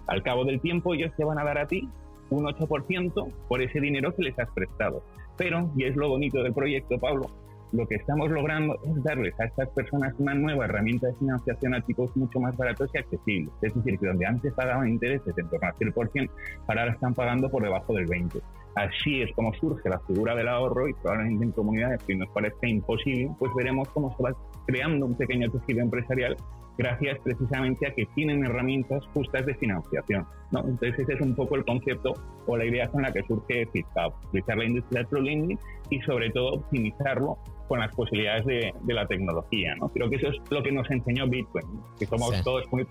Al 0.08 0.24
cabo 0.24 0.46
del 0.46 0.62
tiempo 0.62 0.94
ellos 0.94 1.12
te 1.18 1.26
van 1.26 1.38
a 1.38 1.44
dar 1.44 1.58
a 1.58 1.68
ti 1.68 1.88
un 2.30 2.46
8% 2.46 3.32
por 3.48 3.62
ese 3.62 3.82
dinero 3.82 4.16
que 4.16 4.24
les 4.24 4.40
has 4.40 4.50
prestado. 4.52 5.04
Pero, 5.38 5.70
y 5.76 5.84
es 5.84 5.96
lo 5.96 6.10
bonito 6.10 6.42
del 6.42 6.54
proyecto, 6.54 6.98
Pablo, 6.98 7.30
lo 7.72 7.88
que 7.88 7.96
estamos 7.96 8.30
logrando 8.30 8.76
es 8.84 9.04
darles 9.04 9.38
a 9.40 9.46
estas 9.46 9.70
personas 9.70 10.14
una 10.20 10.34
nueva 10.34 10.66
herramienta 10.66 11.08
de 11.08 11.16
financiación 11.16 11.74
a 11.74 11.82
tipos 11.82 12.16
mucho 12.16 12.40
más 12.40 12.56
baratos 12.56 12.90
y 12.94 12.98
accesibles. 12.98 13.54
Es 13.62 13.76
decir, 13.76 14.00
que 14.00 14.08
donde 14.08 14.26
antes 14.26 14.54
pagaban 14.54 14.88
intereses 14.90 15.38
en 15.38 15.50
torno 15.50 15.68
al 15.68 15.76
100%, 15.76 16.30
ahora 16.68 16.92
están 16.92 17.14
pagando 17.14 17.50
por 17.50 17.64
debajo 17.64 17.94
del 17.94 18.08
20%. 18.08 18.42
Así 18.76 19.24
es 19.24 19.32
como 19.34 19.52
surge 19.56 19.90
la 19.90 20.00
figura 20.02 20.36
del 20.36 20.48
ahorro 20.48 20.88
y 20.88 20.94
probablemente 20.94 21.46
en 21.46 21.52
comunidades 21.52 22.04
que 22.04 22.16
nos 22.16 22.30
parezca 22.30 22.68
imposible, 22.68 23.32
pues 23.40 23.52
veremos 23.56 23.90
cómo 23.90 24.16
se 24.16 24.22
va 24.22 24.32
creando 24.68 25.08
un 25.08 25.16
pequeño 25.16 25.50
tejido 25.50 25.82
empresarial 25.82 26.38
gracias 26.78 27.18
precisamente 27.24 27.88
a 27.88 27.94
que 27.94 28.06
tienen 28.14 28.46
herramientas 28.46 29.04
justas 29.14 29.46
de 29.46 29.56
financiación. 29.56 30.26
Entonces 30.52 31.00
ese 31.00 31.14
es 31.14 31.22
un 31.22 31.36
poco 31.36 31.56
el 31.56 31.66
concepto 31.66 32.14
o 32.46 32.56
la 32.56 32.66
idea 32.66 32.88
con 32.90 33.02
la 33.02 33.12
que 33.12 33.24
surge 33.24 33.66
FitCap, 33.74 34.14
utilizar 34.26 34.58
la 34.58 34.66
industria 34.66 35.04
del 35.12 35.58
y 35.90 36.02
sobre 36.02 36.30
todo 36.30 36.54
optimizarlo 36.54 37.38
con 37.68 37.80
las 37.80 37.94
posibilidades 37.94 38.46
de, 38.46 38.74
de, 38.82 38.94
la 38.94 39.06
tecnología. 39.06 39.76
¿no? 39.76 39.90
Creo 39.90 40.10
que 40.10 40.16
eso 40.18 40.30
es 40.30 40.38
lo 40.50 40.64
que 40.64 40.72
nos 40.72 40.90
enseñó 40.90 41.28
Bitcoin, 41.28 41.66
que 42.00 42.06
somos 42.06 42.42
todos 42.44 42.64
muy, 42.72 42.86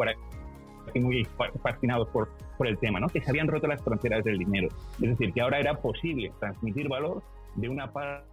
muy 1.01 1.27
fascinados 1.63 2.09
por, 2.09 2.29
por 2.57 2.67
el 2.67 2.79
tema, 2.79 3.01
¿no? 3.01 3.09
que 3.09 3.21
se 3.21 3.31
habían 3.31 3.49
roto 3.49 3.67
las 3.67 3.83
fronteras 3.83 4.25
del 4.25 4.39
dinero. 4.39 4.69
Es 5.01 5.11
decir, 5.11 5.33
que 5.33 5.41
ahora 5.41 5.59
era 5.59 5.75
posible 5.75 6.33
transmitir 6.39 6.89
valor 6.89 7.23
de 7.55 7.69
una 7.69 7.93
parte 7.93 8.25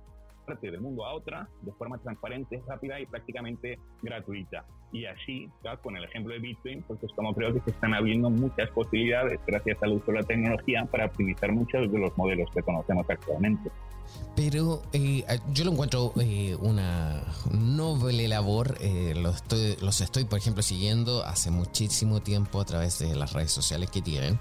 del 0.61 0.81
mundo 0.81 1.05
a 1.05 1.13
otra 1.13 1.47
de 1.61 1.71
forma 1.73 1.97
transparente, 1.97 2.61
rápida 2.67 2.99
y 2.99 3.05
prácticamente 3.05 3.79
gratuita. 4.01 4.65
Y 4.93 5.05
así, 5.05 5.49
con 5.81 5.97
el 5.97 6.03
ejemplo 6.03 6.33
de 6.33 6.39
Bitcoin, 6.39 6.83
pues 6.83 7.03
es 7.03 7.11
como 7.13 7.33
creo 7.33 7.51
que 7.51 7.59
se 7.61 7.71
están 7.71 7.95
abriendo 7.95 8.29
muchas 8.29 8.69
posibilidades 8.69 9.39
gracias 9.47 9.81
al 9.81 9.93
uso 9.93 10.11
de 10.11 10.19
la 10.19 10.23
tecnología 10.23 10.85
para 10.85 11.05
optimizar 11.07 11.51
muchos 11.51 11.91
de 11.91 11.97
los 11.97 12.15
modelos 12.15 12.47
que 12.53 12.61
conocemos 12.61 13.09
actualmente. 13.09 13.71
Pero 14.35 14.83
eh, 14.93 15.23
yo 15.51 15.63
lo 15.63 15.71
encuentro 15.71 16.13
eh, 16.19 16.55
una 16.59 17.23
noble 17.51 18.27
labor. 18.27 18.77
Eh, 18.81 19.13
los, 19.15 19.37
estoy, 19.37 19.77
los 19.81 20.01
estoy, 20.01 20.25
por 20.25 20.37
ejemplo, 20.37 20.61
siguiendo 20.61 21.23
hace 21.23 21.49
muchísimo 21.49 22.21
tiempo 22.21 22.61
a 22.61 22.65
través 22.65 22.99
de 22.99 23.15
las 23.15 23.33
redes 23.33 23.51
sociales 23.51 23.89
que 23.89 24.01
tienen. 24.01 24.37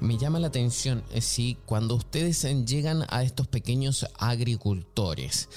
Me 0.00 0.18
llama 0.18 0.38
la 0.38 0.48
atención 0.48 1.02
si 1.20 1.56
cuando 1.66 1.96
ustedes 1.96 2.42
llegan 2.64 3.04
a 3.08 3.22
estos 3.24 3.48
pequeños 3.48 4.06
agricultores, 4.18 5.48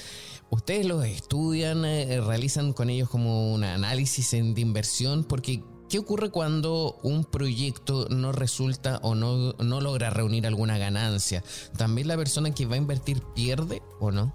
¿Ustedes 0.51 0.85
los 0.85 1.05
estudian, 1.05 1.85
eh, 1.85 2.21
realizan 2.21 2.73
con 2.73 2.89
ellos 2.89 3.09
como 3.09 3.53
un 3.53 3.63
análisis 3.63 4.31
de 4.31 4.61
inversión? 4.61 5.23
Porque 5.23 5.61
¿Qué 5.89 5.97
ocurre 5.97 6.29
cuando 6.29 6.97
un 7.01 7.25
proyecto 7.25 8.05
no 8.11 8.31
resulta 8.31 8.99
o 9.01 9.15
no, 9.15 9.53
no 9.53 9.81
logra 9.81 10.11
reunir 10.11 10.45
alguna 10.45 10.77
ganancia? 10.77 11.41
¿También 11.79 12.07
la 12.07 12.15
persona 12.15 12.53
que 12.53 12.67
va 12.67 12.75
a 12.75 12.77
invertir 12.77 13.23
pierde 13.33 13.81
o 13.99 14.11
no? 14.11 14.31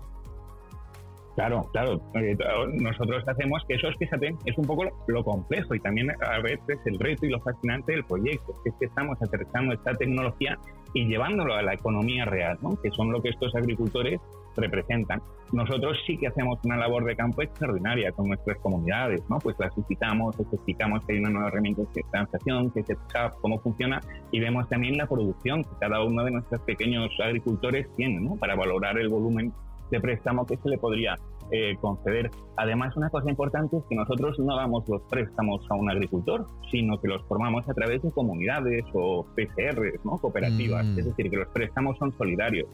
Claro, 1.36 1.68
claro. 1.72 2.00
Eh, 2.14 2.36
nosotros 2.74 3.22
hacemos 3.28 3.62
que 3.68 3.74
eso 3.74 3.86
es, 3.86 3.96
fíjate, 3.98 4.34
es 4.44 4.58
un 4.58 4.66
poco 4.66 4.84
lo 5.06 5.22
complejo 5.22 5.76
y 5.76 5.80
también 5.80 6.10
a 6.10 6.40
veces 6.40 6.78
el 6.86 6.98
reto 6.98 7.24
y 7.26 7.30
lo 7.30 7.40
fascinante 7.40 7.92
del 7.92 8.04
proyecto, 8.04 8.54
es 8.64 8.74
que 8.80 8.86
estamos 8.86 9.16
aterrizando 9.22 9.74
esta 9.74 9.94
tecnología 9.94 10.58
y 10.92 11.06
llevándolo 11.06 11.54
a 11.54 11.62
la 11.62 11.74
economía 11.74 12.24
real, 12.24 12.58
¿no? 12.62 12.80
que 12.82 12.90
son 12.90 13.12
lo 13.12 13.22
que 13.22 13.28
estos 13.28 13.54
agricultores 13.54 14.20
representan. 14.56 15.20
Nosotros 15.52 15.96
sí 16.06 16.16
que 16.16 16.28
hacemos 16.28 16.58
una 16.64 16.76
labor 16.76 17.04
de 17.04 17.14
campo 17.14 17.42
extraordinaria 17.42 18.10
con 18.12 18.28
nuestras 18.28 18.58
comunidades, 18.58 19.22
¿no? 19.28 19.38
Pues 19.38 19.56
las 19.58 19.74
visitamos, 19.76 20.36
les 20.38 20.52
explicamos 20.52 21.04
que 21.04 21.12
hay 21.12 21.18
una 21.20 21.30
nueva 21.30 21.48
herramienta 21.48 21.82
de 21.94 22.02
transacción, 22.10 22.70
que 22.70 22.80
es 22.80 22.90
el 22.90 22.96
cómo 23.40 23.60
funciona 23.60 24.00
y 24.32 24.40
vemos 24.40 24.68
también 24.68 24.96
la 24.96 25.06
producción 25.06 25.62
que 25.62 25.70
cada 25.80 26.02
uno 26.02 26.24
de 26.24 26.32
nuestros 26.32 26.60
pequeños 26.62 27.10
agricultores 27.22 27.86
tiene, 27.96 28.20
¿no? 28.20 28.36
Para 28.36 28.56
valorar 28.56 28.98
el 28.98 29.08
volumen 29.08 29.52
de 29.90 30.00
préstamo 30.00 30.46
que 30.46 30.56
se 30.56 30.68
le 30.68 30.78
podría 30.78 31.16
eh, 31.50 31.76
conceder. 31.80 32.30
Además, 32.56 32.96
una 32.96 33.10
cosa 33.10 33.28
importante 33.28 33.76
es 33.76 33.84
que 33.88 33.94
nosotros 33.94 34.38
no 34.38 34.56
damos 34.56 34.88
los 34.88 35.02
préstamos 35.02 35.64
a 35.70 35.74
un 35.74 35.90
agricultor, 35.90 36.46
sino 36.70 36.98
que 37.00 37.08
los 37.08 37.22
formamos 37.26 37.68
a 37.68 37.74
través 37.74 38.02
de 38.02 38.10
comunidades 38.10 38.84
o 38.94 39.26
PCRs, 39.36 40.04
¿no? 40.04 40.18
cooperativas. 40.18 40.86
Mm. 40.86 40.98
Es 40.98 41.04
decir, 41.04 41.30
que 41.30 41.36
los 41.36 41.48
préstamos 41.48 41.98
son 41.98 42.12
solidarios. 42.16 42.66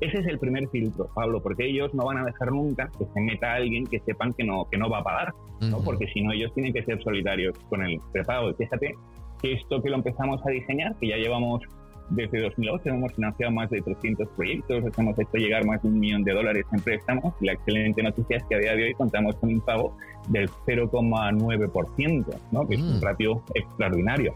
Ese 0.00 0.18
es 0.18 0.26
el 0.26 0.38
primer 0.38 0.68
filtro, 0.68 1.10
Pablo, 1.14 1.42
porque 1.42 1.66
ellos 1.66 1.92
no 1.94 2.06
van 2.06 2.18
a 2.18 2.24
dejar 2.24 2.50
nunca 2.52 2.90
que 2.98 3.04
se 3.04 3.20
meta 3.20 3.54
alguien 3.54 3.84
que 3.84 4.00
sepan 4.00 4.32
que 4.32 4.44
no, 4.44 4.66
que 4.70 4.78
no 4.78 4.88
va 4.88 4.98
a 4.98 5.04
pagar, 5.04 5.34
¿no? 5.60 5.82
porque 5.82 6.06
si 6.08 6.22
no 6.22 6.32
ellos 6.32 6.52
tienen 6.54 6.72
que 6.72 6.82
ser 6.84 7.02
solidarios 7.02 7.58
con 7.68 7.82
el 7.82 8.00
prepago. 8.10 8.54
Fíjate 8.54 8.94
que 9.42 9.52
esto 9.52 9.82
que 9.82 9.90
lo 9.90 9.96
empezamos 9.96 10.40
a 10.46 10.50
diseñar, 10.50 10.96
que 10.96 11.08
ya 11.08 11.16
llevamos 11.16 11.62
desde 12.10 12.40
2008 12.40 12.88
hemos 12.88 13.12
financiado 13.12 13.52
más 13.52 13.70
de 13.70 13.80
300 13.80 14.28
proyectos, 14.30 14.84
hemos 14.98 15.18
hecho 15.18 15.36
llegar 15.36 15.64
más 15.64 15.80
de 15.82 15.88
un 15.88 16.00
millón 16.00 16.24
de 16.24 16.32
dólares 16.32 16.66
en 16.72 16.80
préstamos 16.80 17.34
y 17.40 17.46
la 17.46 17.52
excelente 17.52 18.02
noticia 18.02 18.36
es 18.36 18.44
que 18.44 18.56
a 18.56 18.58
día 18.58 18.74
de 18.74 18.84
hoy 18.84 18.94
contamos 18.94 19.36
con 19.36 19.50
un 19.50 19.60
pago 19.60 19.96
del 20.30 20.48
0,9%, 20.66 22.24
¿no? 22.52 22.66
que 22.66 22.74
es 22.76 22.80
un 22.80 22.98
mm. 22.98 23.02
ratio 23.02 23.42
extraordinario. 23.54 24.34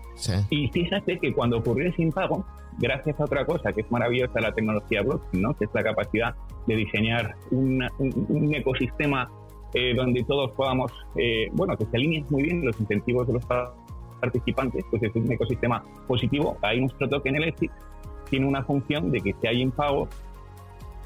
Y 0.51 0.69
fíjate 0.69 1.19
que 1.19 1.33
cuando 1.33 1.59
ocurrió 1.59 1.89
ese 1.89 2.03
impago, 2.03 2.45
gracias 2.79 3.19
a 3.21 3.25
otra 3.25 3.47
cosa 3.47 3.73
que 3.73 3.83
es 3.83 3.91
maravillosa 3.91 4.41
la 4.41 4.53
tecnología 4.53 5.03
blockchain, 5.03 5.43
¿no? 5.43 5.55
que 5.55 5.65
es 5.65 5.71
la 5.73 5.83
capacidad 5.83 6.35
de 6.67 6.77
diseñar 6.77 7.37
un, 7.51 7.83
ecosistema 8.55 9.31
eh, 9.73 9.95
donde 9.95 10.25
todos 10.25 10.51
podamos, 10.53 10.93
eh, 11.17 11.49
bueno, 11.53 11.77
que 11.77 11.85
se 11.87 11.97
alineen 11.97 12.27
muy 12.31 12.43
bien 12.43 12.65
los 12.65 12.79
incentivos 12.81 13.27
de 13.27 13.35
los 13.35 13.45
participantes, 14.21 14.85
pues 14.91 15.03
es 15.03 15.15
un 15.15 15.31
ecosistema 15.31 15.85
positivo. 16.07 16.57
Ahí 16.63 16.81
nuestro 16.81 17.09
token 17.09 17.37
Electric 17.37 17.71
tiene 18.31 18.47
una 18.47 18.65
función 18.65 19.11
de 19.11 19.21
que 19.21 19.35
si 19.41 19.47
hay 19.47 19.61
impago 19.61 20.09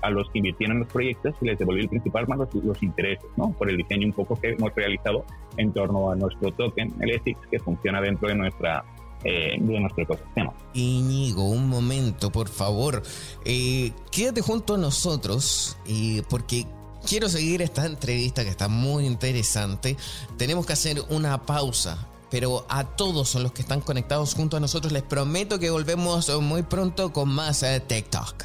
a 0.03 0.11
los 0.11 0.29
que 0.31 0.39
invirtieron 0.39 0.81
los 0.81 0.89
proyectos 0.89 1.35
se 1.39 1.47
les 1.47 1.59
devuelve 1.59 1.83
el 1.83 1.89
principal 1.89 2.27
más 2.29 2.39
los, 2.39 2.83
intereses, 2.83 3.27
¿no? 3.37 3.53
Por 3.53 3.71
el 3.71 3.77
diseño 3.77 4.07
un 4.07 4.13
poco 4.13 4.37
que 4.37 4.51
hemos 4.51 4.75
realizado 4.75 5.25
en 5.57 5.73
torno 5.73 6.11
a 6.11 6.17
nuestro 6.17 6.53
token 6.53 6.93
Electric 7.01 7.39
que 7.51 7.59
funciona 7.59 8.01
dentro 8.01 8.29
de 8.29 8.35
nuestra 8.35 8.85
eh, 9.25 9.57
de 9.59 9.81
nuestro 9.81 10.05
ecosistema. 10.05 10.53
Íñigo, 10.75 11.51
un 11.51 11.69
momento, 11.69 12.31
por 12.31 12.49
favor. 12.49 13.03
Eh, 13.45 13.93
quédate 14.13 14.43
junto 14.43 14.75
a 14.75 14.79
nosotros 14.79 15.77
y 15.87 16.23
porque 16.23 16.67
quiero 17.07 17.29
seguir 17.29 17.63
esta 17.63 17.85
entrevista 17.87 18.45
que 18.45 18.51
está 18.51 18.69
muy 18.69 19.07
interesante. 19.07 19.97
Tenemos 20.37 20.67
que 20.67 20.73
hacer 20.73 20.99
una 21.11 21.43
pausa 21.43 22.09
pero 22.31 22.67
a 22.69 22.85
todos 22.85 23.35
los 23.37 23.53
que 23.53 23.63
están 23.63 23.81
conectados 23.81 24.35
junto 24.35 24.57
a 24.57 24.61
nosotros 24.61 24.93
les 24.93 25.03
prometo 25.03 25.59
que 25.59 25.71
volvemos 25.71 26.29
muy 26.41 26.63
pronto 26.63 27.13
con 27.13 27.29
más 27.31 27.63
eh, 27.63 27.81
TikTok. 27.81 28.45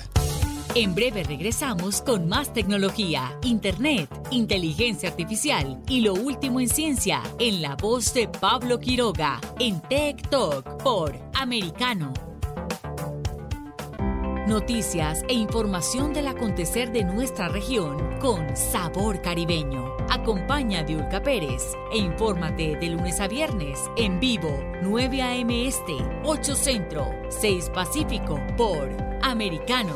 En 0.76 0.96
breve 0.96 1.24
regresamos 1.24 2.02
con 2.02 2.28
más 2.28 2.52
tecnología, 2.52 3.38
internet, 3.44 4.10
inteligencia 4.32 5.10
artificial 5.10 5.80
y 5.88 6.02
lo 6.02 6.16
último 6.16 6.60
en 6.60 6.68
ciencia 6.68 7.22
en 7.38 7.62
la 7.62 7.76
voz 7.76 8.12
de 8.16 8.28
Pablo 8.28 8.80
Quiroga 8.80 9.40
en 9.60 9.80
Tech 9.82 10.28
Talk 10.30 10.82
por 10.82 11.16
Americano 11.36 12.12
Noticias 14.48 15.24
e 15.30 15.36
información 15.36 16.12
del 16.12 16.28
acontecer 16.28 16.92
de 16.92 17.06
nuestra 17.06 17.48
región 17.48 18.20
con 18.20 18.58
sabor 18.58 19.22
caribeño. 19.22 19.96
Acompaña 20.10 20.80
a 20.80 20.84
Diulca 20.84 21.24
Pérez 21.24 21.64
e 21.94 22.00
infórmate 22.00 22.76
de 22.76 22.90
lunes 22.90 23.22
a 23.22 23.30
viernes 23.30 23.80
en 23.96 24.20
vivo 24.20 24.54
9 24.82 25.22
a.m. 25.22 25.66
Este, 25.66 25.96
8 26.26 26.56
Centro, 26.56 27.08
6 27.30 27.70
Pacífico 27.74 28.38
por 28.58 28.90
Americano. 29.22 29.96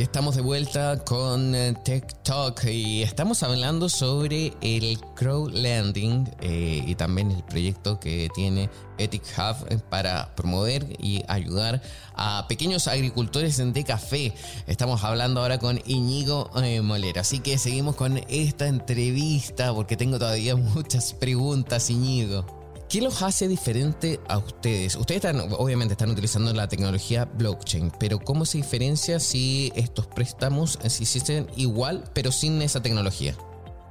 Ya 0.00 0.04
estamos 0.04 0.34
de 0.34 0.40
vuelta 0.40 1.04
con 1.04 1.54
eh, 1.54 1.74
Talk 2.22 2.64
y 2.64 3.02
estamos 3.02 3.42
hablando 3.42 3.90
sobre 3.90 4.54
el 4.62 4.98
crowdlending 5.14 6.26
eh, 6.40 6.82
y 6.86 6.94
también 6.94 7.30
el 7.30 7.42
proyecto 7.42 8.00
que 8.00 8.30
tiene 8.34 8.70
Ethic 8.96 9.24
Hub 9.36 9.66
eh, 9.68 9.78
para 9.90 10.34
promover 10.36 10.86
y 10.98 11.22
ayudar 11.28 11.82
a 12.14 12.46
pequeños 12.48 12.88
agricultores 12.88 13.58
de 13.58 13.84
café. 13.84 14.32
Estamos 14.66 15.04
hablando 15.04 15.42
ahora 15.42 15.58
con 15.58 15.78
Iñigo 15.84 16.50
Molera, 16.82 17.20
así 17.20 17.40
que 17.40 17.58
seguimos 17.58 17.94
con 17.94 18.22
esta 18.30 18.68
entrevista 18.68 19.74
porque 19.74 19.98
tengo 19.98 20.18
todavía 20.18 20.56
muchas 20.56 21.12
preguntas, 21.12 21.90
Iñigo. 21.90 22.59
¿Qué 22.90 23.00
los 23.00 23.22
hace 23.22 23.46
diferente 23.46 24.18
a 24.26 24.38
ustedes? 24.38 24.96
Ustedes 24.96 25.24
están, 25.24 25.40
obviamente 25.56 25.92
están 25.92 26.10
utilizando 26.10 26.52
la 26.52 26.66
tecnología 26.66 27.24
blockchain, 27.24 27.92
pero 28.00 28.18
¿cómo 28.18 28.44
se 28.44 28.58
diferencia 28.58 29.20
si 29.20 29.70
estos 29.76 30.08
préstamos 30.08 30.72
se 30.72 31.04
hiciesen 31.04 31.46
igual, 31.56 32.02
pero 32.16 32.32
sin 32.32 32.60
esa 32.62 32.82
tecnología? 32.82 33.34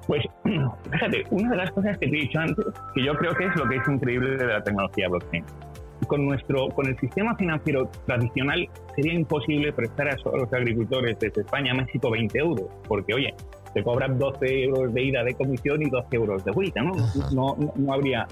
Pues 0.06 0.26
fíjate, 0.91 1.24
una 1.30 1.50
de 1.50 1.56
las 1.56 1.72
cosas 1.72 1.97
que 1.97 2.10
te 2.10 2.18
he 2.18 2.22
dicho 2.24 2.39
antes, 2.39 2.66
que 2.93 3.06
yo 3.06 3.14
creo 3.14 3.34
que 3.36 3.45
es 3.45 3.56
lo 3.56 3.70
que 3.70 3.78
es 3.78 3.88
increíble 3.88 4.36
de 4.36 4.45
la 4.45 4.62
tecnología 4.62 5.08
blockchain. 5.08 5.45
Con, 6.06 6.26
nuestro, 6.26 6.68
con 6.68 6.86
el 6.88 7.00
sistema 7.00 7.34
financiero 7.38 7.89
tradicional 8.06 8.68
sería 8.97 9.14
imposible 9.14 9.72
prestar 9.72 10.10
a 10.10 10.16
los 10.38 10.52
agricultores 10.52 11.18
desde 11.20 11.39
España 11.39 11.72
a 11.72 11.76
México 11.76 12.12
20 12.12 12.38
euros, 12.38 12.66
porque 12.86 13.14
oye, 13.14 13.34
te 13.74 13.82
cobran 13.82 14.20
12 14.20 14.64
euros 14.64 14.93
de 14.93 15.04
ida 15.04 15.24
de 15.24 15.36
comisión 15.36 15.82
y 15.82 15.89
12 15.89 16.08
euros 16.18 16.43
de 16.43 16.52
vuelta, 16.52 16.82
¿no? 16.82 16.91
No, 17.32 17.56
no, 17.58 17.74
no 17.76 17.93
habría 17.93 18.28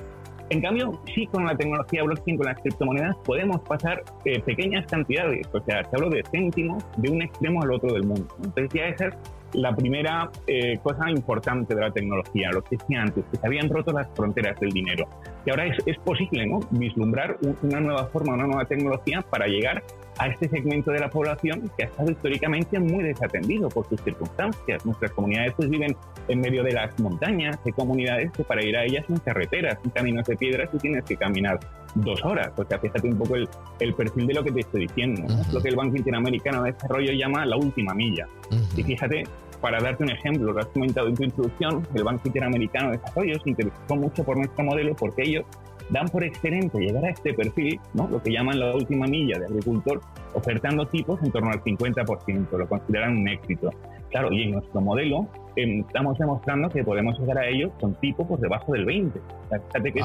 en 0.50 0.62
cambio, 0.62 1.00
sí 1.14 1.28
con 1.28 1.46
la 1.46 1.56
tecnología 1.56 2.04
blockchain, 2.04 2.38
con 2.38 2.46
las 2.46 2.60
criptomonedas, 2.62 3.16
podemos 3.26 3.60
pasar 3.62 4.04
eh, 4.26 4.40
pequeñas 4.42 4.86
cantidades, 4.88 5.48
o 5.54 5.60
sea, 5.62 5.84
te 5.84 5.96
hablo 5.96 6.10
de 6.10 6.24
céntimos 6.32 6.84
de 6.98 7.10
un 7.10 7.22
extremo 7.22 7.62
al 7.62 7.72
otro 7.72 7.94
del 7.94 8.04
mundo. 8.04 8.28
Entonces 8.44 8.70
ya 8.74 8.88
esa 8.88 9.08
es 9.08 9.16
la 9.54 9.76
primera 9.76 10.30
eh, 10.48 10.78
cosa 10.84 11.10
importante 11.10 11.76
de 11.76 11.82
la 11.82 11.92
tecnología, 11.92 12.50
lo 12.52 12.64
que 12.64 12.78
decía 12.78 13.02
antes, 13.02 13.26
que 13.32 13.38
se 13.38 13.48
habían 13.48 13.70
roto 13.70 13.92
las 13.92 14.08
fronteras 14.16 14.60
del 14.60 14.72
dinero. 14.72 15.08
Y 15.46 15.50
ahora 15.50 15.68
es, 15.68 15.78
es 15.86 15.98
posible 16.00 16.46
¿no? 16.46 16.60
vislumbrar 16.72 17.38
una 17.62 17.80
nueva 17.80 18.06
forma, 18.08 18.34
una 18.34 18.48
nueva 18.48 18.66
tecnología 18.66 19.22
para 19.30 19.48
llegar 19.48 19.84
a 20.20 20.28
este 20.28 20.50
segmento 20.50 20.92
de 20.92 21.00
la 21.00 21.10
población 21.10 21.70
que 21.78 21.84
ha 21.84 21.88
estado 21.88 22.12
históricamente 22.12 22.80
muy 22.80 23.04
desatendido 23.04 23.70
por 23.70 23.88
sus 23.88 24.02
circunstancias. 24.02 24.86
Nuestras 24.86 25.12
comunidades 25.12 25.54
pues, 25.56 25.70
viven 25.70 25.96
en 26.28 26.40
medio 26.40 26.64
de 26.64 26.74
las 26.74 26.98
montañas, 27.00 27.64
de 27.64 27.72
comunidades 27.72 28.32
que 28.32 28.44
para 28.44 28.64
ir 28.64 28.76
a 28.78 28.84
ellas 28.84 29.06
son 29.08 29.18
carreteras, 29.18 29.78
son 29.82 29.92
caminos 29.92 30.26
de 30.26 30.36
piedras 30.36 30.70
y 30.74 30.78
tienes 30.78 31.04
que 31.04 31.16
caminar 31.16 31.60
dos 31.96 32.24
horas. 32.24 32.52
O 32.58 32.64
sea, 32.66 32.80
fíjate 32.80 33.08
un 33.08 33.18
poco 33.18 33.36
el, 33.36 33.48
el 33.80 33.94
perfil 33.94 34.28
de 34.28 34.34
lo 34.34 34.44
que 34.44 34.52
te 34.52 34.60
estoy 34.62 34.82
diciendo. 34.88 35.24
Lo 35.52 35.62
que 35.62 35.70
el 35.70 35.76
Banco 35.76 35.98
Interamericano 35.98 36.64
de 36.64 36.72
Desarrollo 36.72 37.12
llama 37.14 37.46
la 37.46 37.58
última 37.58 37.94
milla. 37.94 38.28
Y 38.76 38.84
fíjate, 38.84 39.24
para 39.62 39.80
darte 39.82 40.04
un 40.04 40.12
ejemplo, 40.12 40.54
lo 40.54 40.60
has 40.60 40.68
comentado 40.68 41.08
en 41.08 41.16
tu 41.16 41.24
introducción, 41.24 41.88
el 41.94 42.04
Banco 42.04 42.28
Interamericano 42.28 42.92
de 42.92 42.98
Desarrollo 42.98 43.40
se 43.44 43.50
interesó 43.50 43.96
mucho 43.96 44.24
por 44.24 44.38
nuestro 44.38 44.64
modelo 44.64 44.96
porque 44.96 45.24
ellos 45.24 45.46
dan 45.90 46.08
por 46.08 46.24
excelente 46.24 46.80
llegar 46.80 47.06
a 47.06 47.10
este 47.10 47.34
perfil, 47.34 47.80
¿no? 47.94 48.08
lo 48.08 48.22
que 48.22 48.32
llaman 48.32 48.60
la 48.60 48.76
última 48.76 49.08
milla 49.08 49.40
de 49.40 49.46
agricultor, 49.46 50.02
ofertando 50.34 50.86
tipos 50.88 51.22
en 51.24 51.32
torno 51.32 51.50
al 51.50 51.64
50%, 51.64 52.58
lo 52.58 52.68
consideran 52.68 53.18
un 53.18 53.28
éxito. 53.28 53.70
Claro, 54.10 54.32
y 54.32 54.44
en 54.44 54.52
nuestro 54.52 54.80
modelo 54.80 55.28
em, 55.58 55.82
estamos 55.82 56.18
demostrando 56.18 56.70
que 56.70 56.84
podemos 56.84 57.20
llegar 57.20 57.40
a 57.40 57.48
ellos 57.48 57.72
con 57.80 57.94
tipos 57.96 58.26
por 58.26 58.40
debajo 58.40 58.72
del 58.72 58.86
20. 58.86 59.20
fíjate 59.50 59.92
que 59.92 60.02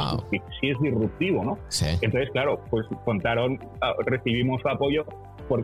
sí 0.61 0.71
es 0.71 0.81
disruptivo, 0.81 1.45
¿no? 1.45 1.59
Entonces, 2.01 2.31
claro, 2.33 2.61
pues 2.69 2.87
contaron, 3.05 3.59
ah, 3.81 3.95
recibimos 4.05 4.61
su 4.61 4.69
apoyo 4.69 5.05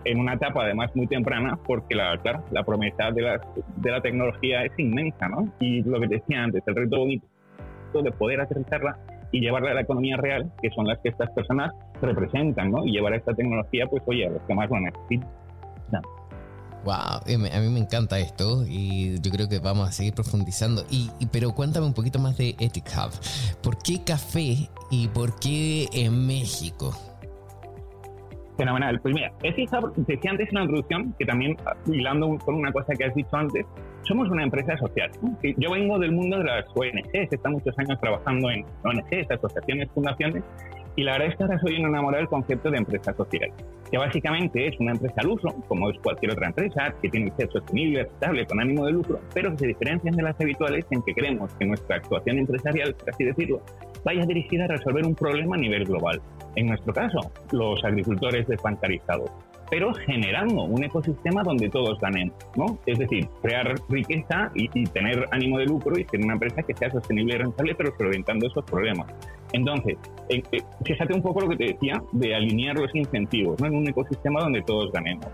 en 0.05 0.21
una 0.21 0.35
etapa 0.35 0.65
además 0.65 0.95
muy 0.95 1.07
temprana, 1.07 1.59
porque 1.67 1.95
la, 1.95 2.17
claro, 2.19 2.45
la 2.51 2.63
promesa 2.63 3.11
de 3.11 3.23
la, 3.23 3.41
de 3.77 3.91
la 3.91 4.01
tecnología 4.01 4.65
es 4.65 4.73
inmensa, 4.79 5.29
¿no? 5.29 5.51
Y 5.61 5.83
lo 5.83 5.99
que 6.01 6.09
decía 6.09 6.43
antes, 6.43 6.63
el 6.67 6.77
reto 6.77 6.99
bonito 6.99 7.27
de 7.95 8.13
poder 8.13 8.41
aterrizarla 8.41 8.99
y 9.33 9.41
llevarla 9.41 9.73
a 9.73 9.75
la 9.75 9.81
economía 9.83 10.17
real, 10.17 10.51
que 10.63 10.71
son 10.71 10.87
las 10.87 10.99
que 11.01 11.11
estas 11.11 11.31
personas 11.31 11.73
representan, 12.01 12.71
¿no? 12.71 12.87
Y 12.87 12.93
llevar 12.93 13.15
esta 13.15 13.35
tecnología, 13.35 13.87
pues 13.87 14.03
oye, 14.07 14.27
a 14.27 14.31
los 14.31 14.43
que 14.43 14.55
más 14.55 14.71
lo 14.71 14.81
necesitan. 14.81 15.29
Wow, 16.85 16.95
a 16.95 17.61
mí 17.61 17.69
me 17.69 17.81
encanta 17.81 18.19
esto 18.19 18.65
y 18.67 19.21
yo 19.21 19.31
creo 19.31 19.49
que 19.49 19.59
vamos 19.59 19.89
a 19.89 19.93
seguir 19.93 20.15
profundizando. 20.15 20.85
Y, 20.91 21.11
pero 21.33 21.53
cuéntame 21.53 21.87
un 21.87 21.93
poquito 21.93 22.19
más 22.19 22.39
de 22.39 22.51
Ethic 22.59 22.91
Hub. 22.97 23.11
¿Por 23.63 23.79
qué 23.79 24.03
café 24.05 24.71
y 24.91 25.09
por 25.09 25.39
qué 25.39 25.89
en 25.93 26.27
México? 26.27 26.95
Fenomenal. 28.59 29.01
Pues 29.01 29.15
mira, 29.15 29.33
Ethic 29.45 29.73
Hub, 29.73 29.95
decía 29.95 30.33
antes 30.33 30.49
en 30.49 30.55
la 30.57 30.63
introducción, 30.63 31.15
que 31.17 31.25
también 31.25 31.57
hilando 31.87 32.37
con 32.45 32.57
una 32.57 32.73
cosa 32.73 32.93
que 32.95 33.05
has 33.05 33.15
dicho 33.15 33.35
antes, 33.37 33.65
somos 34.03 34.29
una 34.31 34.43
empresa 34.43 34.77
social. 34.79 35.11
Yo 35.57 35.71
vengo 35.71 35.97
del 35.99 36.11
mundo 36.11 36.39
de 36.39 36.45
las 36.45 36.67
ONGs, 36.75 37.09
he 37.15 37.23
estado 37.23 37.53
muchos 37.53 37.79
años 37.79 38.01
trabajando 38.01 38.51
en 38.51 38.67
ONGs, 38.83 39.31
asociaciones, 39.31 39.89
fundaciones, 39.93 40.43
y 40.99 41.05
la 41.05 41.13
verdad 41.13 41.29
es 41.29 41.37
que 41.37 41.45
ahora 41.45 41.61
soy 41.61 41.79
un 41.79 41.87
enamorado 41.87 42.23
del 42.23 42.29
concepto 42.29 42.73
de 42.73 42.79
empresa 42.79 43.15
social, 43.15 43.53
que 43.89 43.97
básicamente 43.97 44.67
es 44.67 44.81
una 44.81 44.91
empresa 44.91 45.15
al 45.19 45.29
uso, 45.29 45.55
como 45.69 45.89
es 45.91 45.99
cualquier 46.01 46.33
otra 46.33 46.49
empresa, 46.49 46.93
que 47.01 47.09
tiene 47.09 47.31
que 47.31 47.37
ser 47.37 47.53
sostenible, 47.53 48.01
estable, 48.01 48.45
con 48.47 48.59
ánimo 48.59 48.85
de 48.85 48.95
lucro, 48.95 49.21
pero 49.33 49.53
que 49.53 49.59
se 49.59 49.67
diferencian 49.69 50.17
de 50.17 50.25
las 50.25 50.41
habituales 50.41 50.85
en 50.91 51.01
que 51.03 51.15
queremos 51.15 51.55
que 51.55 51.67
nuestra 51.67 51.99
actuación 51.99 52.39
empresarial, 52.39 52.97
por 52.97 53.11
así 53.11 53.25
decirlo, 53.25 53.61
vaya 54.05 54.27
dirigida 54.27 54.65
a 54.65 54.67
resolver 54.67 55.07
un 55.07 55.15
problema 55.15 55.55
a 55.55 55.61
nivel 55.61 55.85
global. 55.85 56.21
En 56.57 56.67
nuestro 56.67 56.93
caso, 56.93 57.31
los 57.53 57.85
agricultores 57.85 58.49
desbancarizados 58.49 59.31
pero 59.71 59.93
generando 59.93 60.65
un 60.65 60.83
ecosistema 60.83 61.43
donde 61.43 61.69
todos 61.69 61.99
ganemos, 62.01 62.35
¿no? 62.57 62.79
Es 62.87 62.99
decir, 62.99 63.29
crear 63.43 63.75
riqueza 63.89 64.51
y, 64.55 64.69
tener 64.87 65.27
ánimo 65.31 65.59
de 65.59 65.67
lucro 65.67 65.99
y 65.99 66.05
ser 66.05 66.21
una 66.21 66.35
empresa 66.35 66.63
que 66.63 66.75
sea 66.75 66.91
sostenible 66.91 67.35
y 67.35 67.39
rentable, 67.39 67.75
pero 67.75 67.95
solventando 67.97 68.47
esos 68.47 68.65
problemas. 68.65 69.13
Entonces, 69.53 69.97
eh, 70.29 70.43
eh, 70.53 70.63
fíjate 70.85 71.15
un 71.15 71.23
poco 71.23 71.41
lo 71.41 71.49
que 71.49 71.57
te 71.57 71.65
decía 71.73 72.03
de 72.13 72.35
alinear 72.35 72.79
los 72.79 72.95
incentivos, 72.95 73.61
¿no? 73.61 73.67
En 73.67 73.77
un 73.77 73.89
ecosistema 73.89 74.41
donde 74.41 74.63
todos 74.63 74.93
ganemos. 74.93 75.27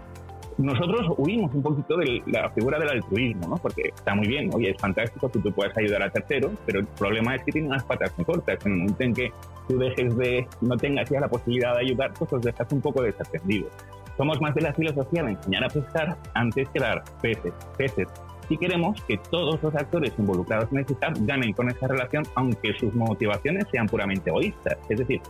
Nosotros 0.57 1.15
huimos 1.19 1.53
un 1.53 1.63
poquito 1.63 1.97
de 1.97 2.23
la 2.27 2.49
figura 2.51 2.79
del 2.79 2.89
altruismo, 2.89 3.49
¿no? 3.49 3.57
Porque 3.57 3.91
está 3.95 4.15
muy 4.15 4.29
bien, 4.29 4.51
oye, 4.55 4.71
es 4.71 4.81
fantástico 4.81 5.29
que 5.29 5.41
tú 5.41 5.53
puedas 5.53 5.77
ayudar 5.77 6.03
a 6.05 6.11
terceros, 6.11 6.53
pero 6.65 6.79
el 6.79 6.87
problema 6.87 7.35
es 7.35 7.43
que 7.43 7.51
tiene 7.51 7.67
unas 7.67 7.83
patas 7.83 8.17
muy 8.17 8.25
cortas. 8.25 8.65
En 8.65 8.73
el 8.73 8.79
momento 8.79 9.03
en 9.03 9.15
que 9.15 9.33
tú 9.67 9.79
dejes 9.79 10.17
de, 10.17 10.47
no 10.61 10.77
tengas 10.77 11.11
ya 11.11 11.19
la 11.19 11.29
posibilidad 11.29 11.75
de 11.75 11.81
ayudar, 11.81 12.13
pues 12.17 12.31
los 12.31 12.43
dejas 12.43 12.73
un 12.73 12.81
poco 12.81 13.03
desatendidos. 13.03 13.73
Somos 14.17 14.41
más 14.41 14.55
de 14.55 14.61
la 14.61 14.73
filosofía 14.73 15.25
de 15.25 15.33
enseñar 15.33 15.65
a 15.65 15.69
pescar 15.69 16.17
antes 16.35 16.69
que 16.69 16.79
dar 16.79 17.03
peces. 17.21 17.53
peces. 17.77 18.07
Y 18.49 18.59
queremos 18.59 19.03
que 19.05 19.19
todos 19.31 19.63
los 19.63 19.75
actores 19.75 20.13
involucrados 20.19 20.71
en 20.73 20.81
este 20.81 20.95
ganen 21.21 21.53
con 21.53 21.71
esa 21.71 21.89
relación, 21.89 22.25
aunque 22.35 22.73
sus 22.75 22.95
motivaciones 22.95 23.67
sean 23.71 23.87
puramente 23.87 24.31
egoístas. 24.31 24.77
Es 24.89 24.99
decir, 24.99 25.21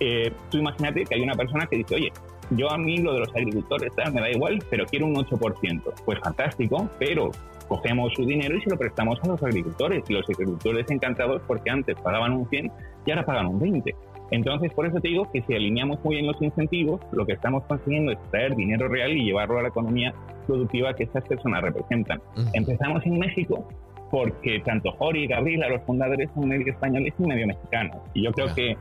eh, 0.00 0.32
tú 0.50 0.58
imagínate 0.58 1.04
que 1.04 1.14
hay 1.14 1.22
una 1.22 1.34
persona 1.34 1.66
que 1.66 1.76
dice, 1.76 1.94
oye, 1.94 2.12
yo 2.50 2.70
a 2.70 2.78
mí 2.78 2.98
lo 2.98 3.14
de 3.14 3.20
los 3.20 3.28
agricultores 3.30 3.92
me 4.12 4.20
da 4.20 4.30
igual, 4.30 4.62
pero 4.68 4.84
quiero 4.86 5.06
un 5.06 5.14
8%. 5.14 5.92
Pues 6.04 6.18
fantástico, 6.20 6.88
pero 6.98 7.30
cogemos 7.68 8.12
su 8.14 8.26
dinero 8.26 8.56
y 8.56 8.60
se 8.60 8.70
lo 8.70 8.76
prestamos 8.76 9.18
a 9.22 9.28
los 9.28 9.42
agricultores. 9.42 10.04
Y 10.08 10.12
los 10.12 10.28
agricultores 10.28 10.90
encantados 10.90 11.42
porque 11.46 11.70
antes 11.70 11.96
pagaban 12.00 12.32
un 12.32 12.48
100 12.48 12.72
y 13.06 13.10
ahora 13.10 13.24
pagan 13.24 13.46
un 13.46 13.58
20. 13.58 13.94
Entonces, 14.32 14.72
por 14.72 14.86
eso 14.86 14.98
te 14.98 15.08
digo 15.08 15.30
que 15.30 15.42
si 15.42 15.54
alineamos 15.54 16.02
muy 16.02 16.16
bien 16.16 16.26
los 16.26 16.40
incentivos, 16.40 17.00
lo 17.12 17.26
que 17.26 17.34
estamos 17.34 17.64
consiguiendo 17.64 18.12
es 18.12 18.18
traer 18.30 18.56
dinero 18.56 18.88
real 18.88 19.12
y 19.12 19.24
llevarlo 19.24 19.58
a 19.58 19.62
la 19.62 19.68
economía 19.68 20.14
productiva 20.46 20.94
que 20.94 21.04
estas 21.04 21.22
personas 21.28 21.62
representan. 21.62 22.20
Empezamos 22.54 23.04
en 23.04 23.18
México 23.18 23.68
porque 24.10 24.60
tanto 24.64 24.90
Jori 24.92 25.24
y 25.24 25.26
Gabriela, 25.26 25.68
los 25.68 25.82
fundadores, 25.82 26.30
son 26.34 26.48
medio 26.48 26.72
españoles 26.72 27.12
y 27.18 27.22
medio 27.22 27.46
mexicanos. 27.46 27.98
Y 28.14 28.24
yo 28.24 28.32
creo 28.32 28.54
que, 28.54 28.70
eh, 28.70 28.76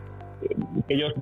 que, 0.88 0.94
ellos 0.94 1.14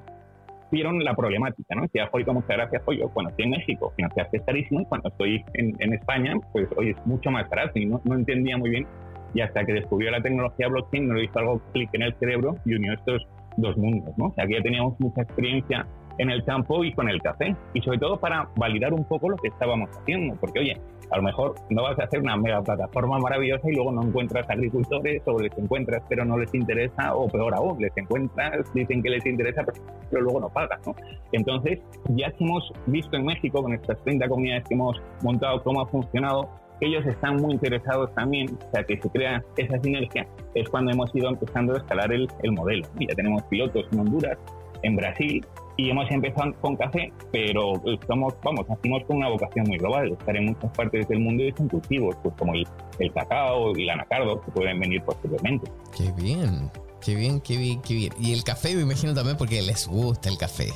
vieron 0.71 1.03
la 1.03 1.15
problemática, 1.15 1.75
¿no? 1.75 1.87
Jori, 2.11 2.23
como 2.23 2.41
muchas 2.41 2.57
gracias, 2.57 2.83
pues 2.85 2.99
yo 2.99 3.09
cuando 3.09 3.31
estoy 3.31 3.45
en 3.45 3.51
México, 3.51 3.91
financiarse 3.95 4.37
es 4.37 4.43
carísimo, 4.43 4.81
y 4.81 4.85
cuando 4.85 5.09
estoy 5.09 5.43
en, 5.55 5.75
en, 5.79 5.93
España, 5.93 6.33
pues 6.51 6.67
hoy 6.77 6.91
es 6.91 7.05
mucho 7.07 7.31
más 7.31 7.49
barato 7.49 7.79
y 7.79 7.87
no, 7.87 7.99
no 8.03 8.15
entendía 8.15 8.57
muy 8.57 8.69
bien. 8.69 8.87
Y 9.33 9.41
hasta 9.41 9.63
que 9.63 9.73
descubrió 9.73 10.11
la 10.11 10.21
tecnología 10.21 10.67
blockchain, 10.67 11.07
me 11.07 11.13
lo 11.15 11.21
hizo 11.21 11.39
algo 11.39 11.61
clic 11.73 11.89
en 11.93 12.03
el 12.03 12.13
cerebro 12.15 12.55
y 12.65 12.75
unió 12.75 12.93
estos 12.93 13.27
dos 13.57 13.77
mundos, 13.77 14.17
¿no? 14.17 14.25
O 14.25 14.33
sea, 14.33 14.45
ya 14.49 14.61
teníamos 14.61 14.99
mucha 14.99 15.21
experiencia 15.21 15.85
en 16.19 16.29
el 16.29 16.43
campo 16.43 16.83
y 16.83 16.93
con 16.93 17.09
el 17.09 17.21
café, 17.21 17.55
y 17.73 17.81
sobre 17.81 17.97
todo 17.97 18.19
para 18.19 18.49
validar 18.55 18.93
un 18.93 19.05
poco 19.05 19.29
lo 19.29 19.37
que 19.37 19.47
estábamos 19.47 19.89
haciendo, 19.97 20.35
porque 20.35 20.59
oye, 20.59 20.77
a 21.11 21.17
lo 21.17 21.23
mejor 21.23 21.55
no 21.69 21.83
vas 21.83 21.97
a 21.97 22.03
hacer 22.03 22.19
una 22.19 22.35
mega 22.35 22.61
plataforma 22.61 23.17
maravillosa 23.19 23.67
y 23.69 23.73
luego 23.73 23.91
no 23.91 24.03
encuentras 24.03 24.47
agricultores 24.49 25.23
o 25.25 25.39
les 25.39 25.57
encuentras 25.57 26.03
pero 26.07 26.25
no 26.25 26.37
les 26.37 26.53
interesa, 26.53 27.15
o 27.15 27.27
peor 27.27 27.55
aún, 27.55 27.81
les 27.81 27.95
encuentras, 27.97 28.71
dicen 28.73 29.01
que 29.01 29.09
les 29.09 29.25
interesa, 29.25 29.63
pero, 30.09 30.21
luego 30.21 30.41
no 30.41 30.49
pagan, 30.49 30.79
¿no? 30.85 30.93
Entonces, 31.31 31.79
ya 32.09 32.29
que 32.31 32.43
hemos 32.43 32.71
visto 32.87 33.15
en 33.15 33.25
México, 33.25 33.63
con 33.63 33.73
estas 33.73 33.97
30 34.03 34.27
comunidades 34.27 34.65
que 34.67 34.73
hemos 34.73 35.01
montado, 35.23 35.63
cómo 35.63 35.81
ha 35.81 35.87
funcionado, 35.87 36.49
ellos 36.81 37.05
están 37.05 37.37
muy 37.37 37.53
interesados 37.53 38.13
también, 38.15 38.57
o 38.67 38.71
sea, 38.71 38.83
que 38.83 38.99
se 38.99 39.09
crea 39.09 39.43
esa 39.57 39.79
sinergia, 39.79 40.27
es 40.55 40.67
cuando 40.69 40.91
hemos 40.91 41.13
ido 41.15 41.29
empezando 41.29 41.73
a 41.73 41.77
escalar 41.77 42.11
el, 42.11 42.27
el 42.43 42.51
modelo. 42.51 42.87
Ya 42.99 43.15
tenemos 43.15 43.43
pilotos 43.43 43.85
en 43.91 43.99
Honduras, 43.99 44.37
en 44.83 44.95
Brasil, 44.95 45.45
y 45.77 45.89
hemos 45.89 46.11
empezado 46.11 46.53
con 46.59 46.75
café, 46.75 47.11
pero 47.31 47.81
estamos, 47.85 48.33
vamos, 48.43 48.67
nacimos 48.67 49.03
con 49.05 49.17
una 49.17 49.29
vocación 49.29 49.65
muy 49.67 49.77
global, 49.77 50.11
estar 50.11 50.35
en 50.35 50.47
muchas 50.47 50.71
partes 50.71 51.07
del 51.07 51.19
mundo 51.19 51.43
y 51.43 51.51
son 51.53 51.69
cultivos, 51.69 52.15
pues 52.21 52.35
como 52.37 52.53
el, 52.53 52.67
el 52.99 53.13
cacao 53.13 53.77
y 53.77 53.83
el 53.83 53.89
anacardo, 53.89 54.41
que 54.41 54.51
pueden 54.51 54.79
venir 54.79 55.01
posteriormente. 55.03 55.71
Qué 55.95 56.11
bien. 56.21 56.69
Qué 57.01 57.15
bien, 57.15 57.39
qué 57.39 57.55
bien, 57.55 57.81
qué 57.81 57.93
bien. 57.93 58.13
Y 58.19 58.33
el 58.33 58.43
café 58.43 58.75
me 58.75 58.81
imagino 58.81 59.13
también 59.13 59.37
porque 59.37 59.61
les 59.61 59.87
gusta 59.87 60.27
el 60.27 60.37
café. 60.37 60.67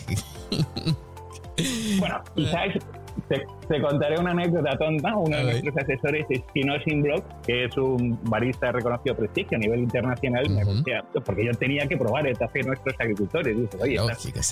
Bueno, 1.99 2.22
quizás 2.34 2.70
te, 3.28 3.82
contaré 3.82 4.20
una 4.20 4.32
anécdota 4.32 4.78
tonta. 4.78 5.16
Uno 5.16 5.38
de 5.38 5.43
nuestros 5.43 5.78
asesores 5.78 6.26
es 6.30 6.41
Kino 6.53 6.74
Brock, 7.01 7.26
que 7.45 7.66
es 7.66 7.78
un 7.78 8.20
barista 8.24 8.72
reconocido 8.72 9.16
prestigio 9.16 9.57
a 9.57 9.59
nivel 9.59 9.80
internacional. 9.82 10.49
me 10.49 10.64
decía, 10.64 11.03
porque 11.26 11.45
yo 11.45 11.53
tenía 11.53 11.88
que 11.88 11.97
probar 11.97 12.28
el 12.28 12.38
café 12.38 12.59
de 12.59 12.68
nuestros 12.68 12.95
agricultores. 12.99 13.57
Dice, 13.57 13.78
Oye, 13.82 13.99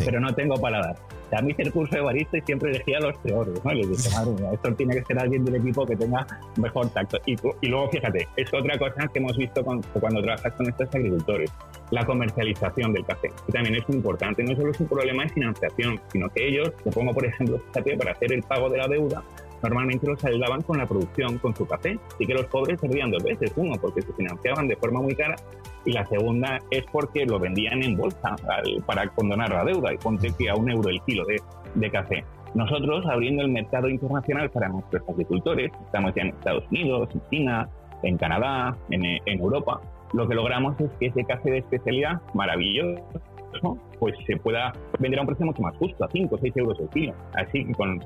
pero 0.05 0.20
no 0.20 0.34
tengo 0.34 0.55
paladar. 0.55 0.95
A 1.32 1.41
mí 1.41 1.51
hice 1.51 1.64
el 1.64 1.72
curso 1.72 1.95
de 1.95 2.01
barista 2.01 2.38
y 2.38 2.41
siempre 2.41 2.72
elegía 2.72 2.99
los 2.99 3.18
peores. 3.20 3.53
¿no? 3.64 3.72
Y 3.72 3.84
les 3.84 3.89
dije, 3.89 4.16
madre 4.16 4.32
mía, 4.32 4.49
esto 4.53 4.74
tiene 4.76 4.95
que 4.95 5.05
ser 5.05 5.20
alguien 5.20 5.45
del 5.45 5.55
equipo 5.55 5.86
que 5.86 5.95
tenga 5.95 6.26
mejor 6.57 6.89
tacto. 6.89 7.18
Y, 7.26 7.36
y 7.62 7.68
luego, 7.68 7.89
fíjate, 7.89 8.28
es 8.36 8.53
otra 8.53 8.78
cosa 8.78 9.07
que 9.07 9.20
hemos 9.20 9.38
visto 9.38 9.64
cuando 9.64 10.22
trabajas 10.22 10.53
con 10.53 10.68
estos 10.68 10.93
agricultores 10.93 11.51
la 11.92 12.06
comercialización 12.06 12.94
del 12.94 13.06
café, 13.06 13.30
que 13.46 13.52
también 13.52 13.76
es 13.76 13.88
muy 13.88 13.98
importante. 13.98 14.44
No 14.44 14.56
solo 14.56 14.72
es 14.72 14.80
un 14.80 14.88
problema 14.88 15.24
de 15.24 15.30
financiación, 15.30 16.00
sino 16.12 16.30
que 16.30 16.48
ellos, 16.48 16.72
te 16.84 16.92
pongo 16.92 17.14
por 17.14 17.26
ejemplo, 17.26 17.60
fíjate, 17.68 17.98
para 17.98 18.12
hacer 18.12 18.34
el 18.34 18.44
pago 18.44 18.70
de 18.70 18.78
la 18.78 18.88
deuda, 18.88 19.24
normalmente 19.62 20.08
los 20.08 20.24
ayudaban 20.26 20.62
con 20.62 20.78
la 20.78 20.88
producción, 20.88 21.38
con 21.38 21.56
su 21.56 21.68
café. 21.68 22.00
Así 22.14 22.26
que 22.26 22.34
los 22.34 22.46
pobres 22.46 22.80
servían 22.80 23.12
dos 23.12 23.24
veces. 23.24 23.52
Uno, 23.56 23.76
porque 23.80 24.02
se 24.02 24.14
financiaban 24.14 24.68
de 24.68 24.76
forma 24.76 25.02
muy 25.02 25.16
cara 25.16 25.36
y 25.86 25.92
la 25.92 26.06
segunda 26.06 26.60
es 26.70 26.84
porque 26.92 27.26
lo 27.26 27.39
vendían 27.39 27.84
en 27.84 27.98
bolsa 27.98 28.36
para 28.86 29.08
condonar 29.10 29.50
la 29.50 29.66
deuda 29.66 29.94
y 29.94 29.98
ponte 29.98 30.32
que 30.38 30.50
a 30.50 30.56
un 30.56 30.70
euro 30.70 30.89
el 30.89 31.02
kilo 31.02 31.26
de, 31.26 31.42
de 31.76 31.92
café. 31.92 32.24
Nosotros, 32.54 33.06
abriendo 33.06 33.44
el 33.44 33.50
mercado 33.50 33.89
internacional 33.89 34.50
para 34.50 34.68
nuestros 34.68 35.08
agricultores, 35.08 35.72
estamos 35.86 36.14
ya 36.16 36.24
en 36.24 36.28
Estados 36.30 36.66
Unidos, 36.70 37.10
en 37.14 37.22
China, 37.30 37.70
en 38.04 38.18
Canadá, 38.18 38.76
en, 38.89 39.06
en 39.06 39.39
Europa, 39.39 39.80
lo 40.14 40.28
que 40.28 40.36
logramos 40.36 40.80
es 40.80 40.89
que 40.99 41.07
ese 41.07 41.24
café 41.24 41.51
de 41.51 41.57
especialidad 41.59 42.22
maravilloso 42.34 43.01
pues 43.99 44.16
se 44.26 44.38
pueda 44.38 44.74
vender 44.99 45.20
a 45.20 45.22
un 45.22 45.28
precio 45.28 45.45
mucho 45.45 45.62
más 45.62 45.76
justo, 45.78 46.03
a 46.03 46.09
5 46.09 46.34
o 46.34 46.38
6 46.38 46.57
euros 46.57 46.80
el 46.80 46.89
kilo. 46.89 47.14
Así 47.36 47.66
que 47.66 47.74
con 47.74 48.01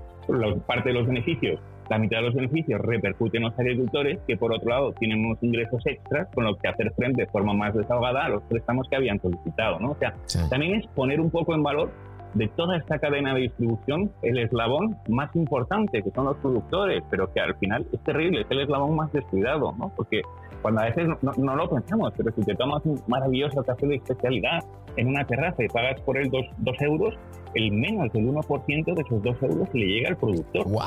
parte 0.66 0.89
de 0.89 0.93
los 0.95 1.08
beneficios, 1.08 1.60
la 1.89 1.99
mitad 1.99 2.18
de 2.18 2.24
los 2.24 2.34
beneficios 2.34 2.82
repercuten 2.82 3.43
en 3.43 3.49
los 3.49 3.60
agricultores, 3.60 4.20
que 4.28 4.38
por 4.38 4.51
otro 4.51 4.70
lado 4.70 4.93
tienen 4.93 5.24
unos 5.24 5.41
ingresos 5.41 5.86
extras 5.86 6.28
con 6.34 6.45
los 6.45 6.58
que 6.58 6.68
hacer 6.68 6.91
frente 6.95 7.22
de 7.22 7.28
forma 7.28 7.53
más 7.53 7.74
desahogada 7.74 8.26
a 8.26 8.30
los 8.30 8.43
préstamos 8.43 8.88
que 8.89 8.95
habían 8.95 9.22
solicitado. 9.22 9.80
¿no? 9.80 9.91
O 9.91 9.95
sea, 9.95 10.16
también 10.49 10.76
es 10.76 10.88
poner 10.88 11.22
un 11.22 11.30
poco 11.30 11.53
en 11.53 11.64
valor 11.64 11.91
de 12.34 12.49
toda 12.49 12.78
esta 12.78 12.99
cadena 12.99 13.34
de 13.34 13.41
distribución 13.41 14.12
el 14.22 14.38
eslabón 14.38 14.97
más 15.08 15.34
importante, 15.36 16.03
que 16.03 16.12
son 16.12 16.26
los 16.26 16.36
productores, 16.38 17.01
pero 17.10 17.32
que 17.32 17.39
al 17.39 17.56
final 17.56 17.88
es 17.93 18.03
terrible, 18.03 18.41
es 18.41 18.47
el 18.49 18.60
eslabón 18.60 18.95
más 18.95 19.12
descuidado, 19.14 19.74
¿no? 19.78 19.93
Porque 19.95 20.22
cuando 20.66 20.82
a 20.82 20.86
veces 20.86 21.07
no, 21.22 21.55
lo 21.55 21.70
pensamos, 21.70 22.11
pero 22.18 22.32
si 22.32 22.41
te 22.41 22.55
tomas 22.55 22.84
un 22.88 22.99
maravilloso 23.05 23.63
café 23.63 23.86
de 23.86 23.97
especialidad 23.97 24.63
en 24.97 25.09
una 25.09 25.24
terraza 25.24 25.63
y 25.63 25.68
pagas 25.68 26.01
por 26.01 26.18
él 26.18 26.28
dos, 26.32 26.43
dos 26.57 26.76
euros, 26.82 27.13
el 27.53 27.72
menos 27.72 28.11
del 28.13 28.26
1% 28.26 28.95
de 28.95 29.01
esos 29.03 29.22
dos 29.22 29.43
euros 29.43 29.70
le 29.76 29.86
llega 29.86 30.09
al 30.09 30.18
productor. 30.18 30.68
¡Wow! 30.68 30.82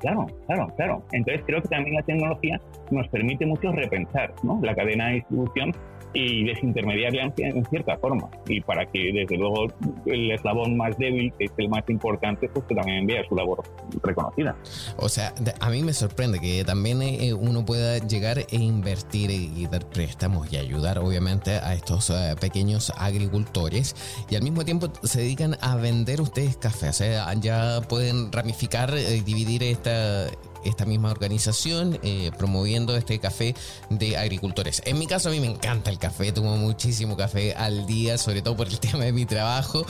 Claro, 0.00 0.26
claro, 0.48 0.66
claro. 0.74 1.02
Entonces 1.12 1.44
creo 1.46 1.62
que 1.62 1.68
también 1.68 1.94
la 1.94 2.02
tecnología 2.02 2.60
nos 2.90 3.06
permite 3.10 3.46
mucho 3.46 3.70
repensar 3.70 4.34
¿no? 4.42 4.58
la 4.60 4.74
cadena 4.74 5.06
de 5.06 5.14
distribución 5.14 5.70
y 6.14 6.44
desintermediarla 6.44 7.32
en, 7.36 7.64
cierta 7.66 7.96
forma. 7.98 8.28
Y 8.46 8.60
para 8.60 8.86
que, 8.86 9.12
desde 9.12 9.36
luego, 9.36 9.66
el 10.06 10.30
eslabón 10.30 10.76
más 10.76 10.96
débil, 10.98 11.32
que 11.38 11.46
es 11.46 11.52
el 11.56 11.68
más 11.68 11.88
importante, 11.88 12.48
pues 12.48 12.64
que 12.66 12.74
también 12.74 13.06
vea 13.06 13.22
su 13.28 13.34
labor 13.34 13.62
reconocida. 14.02 14.56
O 14.96 15.08
sea, 15.08 15.32
a 15.60 15.70
mí 15.70 15.82
me 15.82 15.92
sorprende 15.92 16.40
que 16.40 16.64
también 16.64 17.02
eh, 17.02 17.32
uno 17.32 17.64
pueda 17.64 17.98
llegar 17.98 18.38
e 18.38 18.56
invertir 18.56 19.30
y 19.30 19.66
dar 19.66 19.86
préstamos 19.86 20.52
y 20.52 20.56
ayudar, 20.56 20.98
obviamente, 20.98 21.52
a 21.52 21.74
estos 21.74 22.10
eh, 22.10 22.34
pequeños 22.40 22.92
agricultores 22.96 23.94
y 24.30 24.36
al 24.36 24.42
mismo 24.42 24.64
tiempo 24.64 24.88
se 25.02 25.20
dedican 25.20 25.56
a 25.60 25.76
vender 25.76 26.20
ustedes 26.20 26.56
café. 26.56 26.88
O 26.88 26.92
sea, 26.92 27.32
ya 27.34 27.80
pueden 27.88 28.32
ramificar 28.32 28.94
eh, 28.94 29.22
dividir 29.24 29.62
esta 29.62 30.26
esta 30.64 30.84
misma 30.84 31.10
organización 31.10 31.98
eh, 32.02 32.30
promoviendo 32.36 32.96
este 32.96 33.18
café 33.18 33.54
de 33.90 34.16
agricultores. 34.16 34.82
En 34.84 34.98
mi 34.98 35.06
caso 35.06 35.28
a 35.28 35.32
mí 35.32 35.40
me 35.40 35.46
encanta 35.46 35.90
el 35.90 35.98
café, 35.98 36.32
tomo 36.32 36.56
muchísimo 36.56 37.16
café 37.16 37.54
al 37.54 37.86
día, 37.86 38.18
sobre 38.18 38.42
todo 38.42 38.56
por 38.56 38.68
el 38.68 38.78
tema 38.80 39.04
de 39.04 39.12
mi 39.12 39.26
trabajo. 39.26 39.84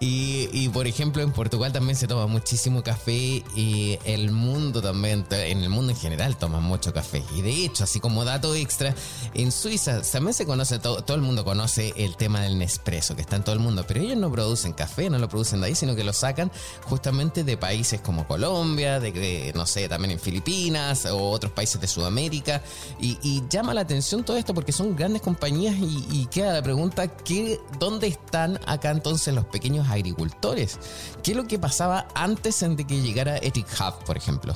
Y, 0.00 0.68
por 0.70 0.86
ejemplo 0.86 1.22
en 1.22 1.32
Portugal 1.32 1.72
también 1.72 1.96
se 1.96 2.06
toma 2.06 2.26
muchísimo 2.26 2.82
café 2.82 3.42
y 3.54 3.98
el 4.04 4.30
mundo 4.30 4.82
también, 4.82 5.24
en 5.30 5.62
el 5.62 5.68
mundo 5.68 5.92
en 5.92 5.98
general 5.98 6.36
toma 6.36 6.60
mucho 6.60 6.92
café. 6.92 7.22
Y 7.34 7.42
de 7.42 7.64
hecho, 7.64 7.84
así 7.84 8.00
como 8.00 8.24
dato 8.24 8.54
extra, 8.54 8.94
en 9.34 9.52
Suiza 9.52 10.02
también 10.02 10.34
se 10.34 10.46
conoce, 10.46 10.78
todo, 10.78 11.02
todo 11.02 11.16
el 11.16 11.22
mundo 11.22 11.44
conoce 11.44 11.92
el 11.96 12.16
tema 12.16 12.40
del 12.40 12.58
Nespresso, 12.58 13.14
que 13.14 13.22
está 13.22 13.36
en 13.36 13.44
todo 13.44 13.54
el 13.54 13.60
mundo, 13.60 13.84
pero 13.86 14.00
ellos 14.00 14.16
no 14.16 14.30
producen 14.30 14.72
café, 14.72 15.10
no 15.10 15.18
lo 15.18 15.28
producen 15.28 15.60
de 15.60 15.68
ahí, 15.68 15.74
sino 15.74 15.94
que 15.94 16.04
lo 16.04 16.12
sacan 16.12 16.50
justamente 16.84 17.44
de 17.44 17.56
países 17.56 18.00
como 18.00 18.26
Colombia, 18.26 19.00
de, 19.00 19.52
no 19.54 19.66
sé, 19.66 19.88
también 19.88 20.05
en 20.10 20.18
Filipinas 20.18 21.06
o 21.06 21.30
otros 21.30 21.52
países 21.52 21.80
de 21.80 21.86
Sudamérica. 21.86 22.62
Y, 23.00 23.42
llama 23.48 23.74
la 23.74 23.82
atención 23.82 24.24
todo 24.24 24.36
esto 24.36 24.54
porque 24.54 24.72
son 24.72 24.96
grandes 24.96 25.22
compañías 25.22 25.74
y, 25.78 26.26
queda 26.26 26.52
la 26.52 26.62
pregunta, 26.62 27.08
¿qué, 27.08 27.58
¿dónde 27.78 28.08
están 28.08 28.58
acá 28.66 28.90
entonces 28.90 29.34
los 29.34 29.44
pequeños 29.46 29.88
agricultores? 29.88 30.78
¿Qué 31.22 31.30
es 31.30 31.36
lo 31.36 31.44
que 31.44 31.58
pasaba 31.58 32.06
antes 32.14 32.60
de 32.60 32.84
que 32.84 33.00
llegara 33.00 33.36
Ethic 33.36 33.66
Hub, 33.78 34.04
por 34.04 34.16
ejemplo? 34.16 34.54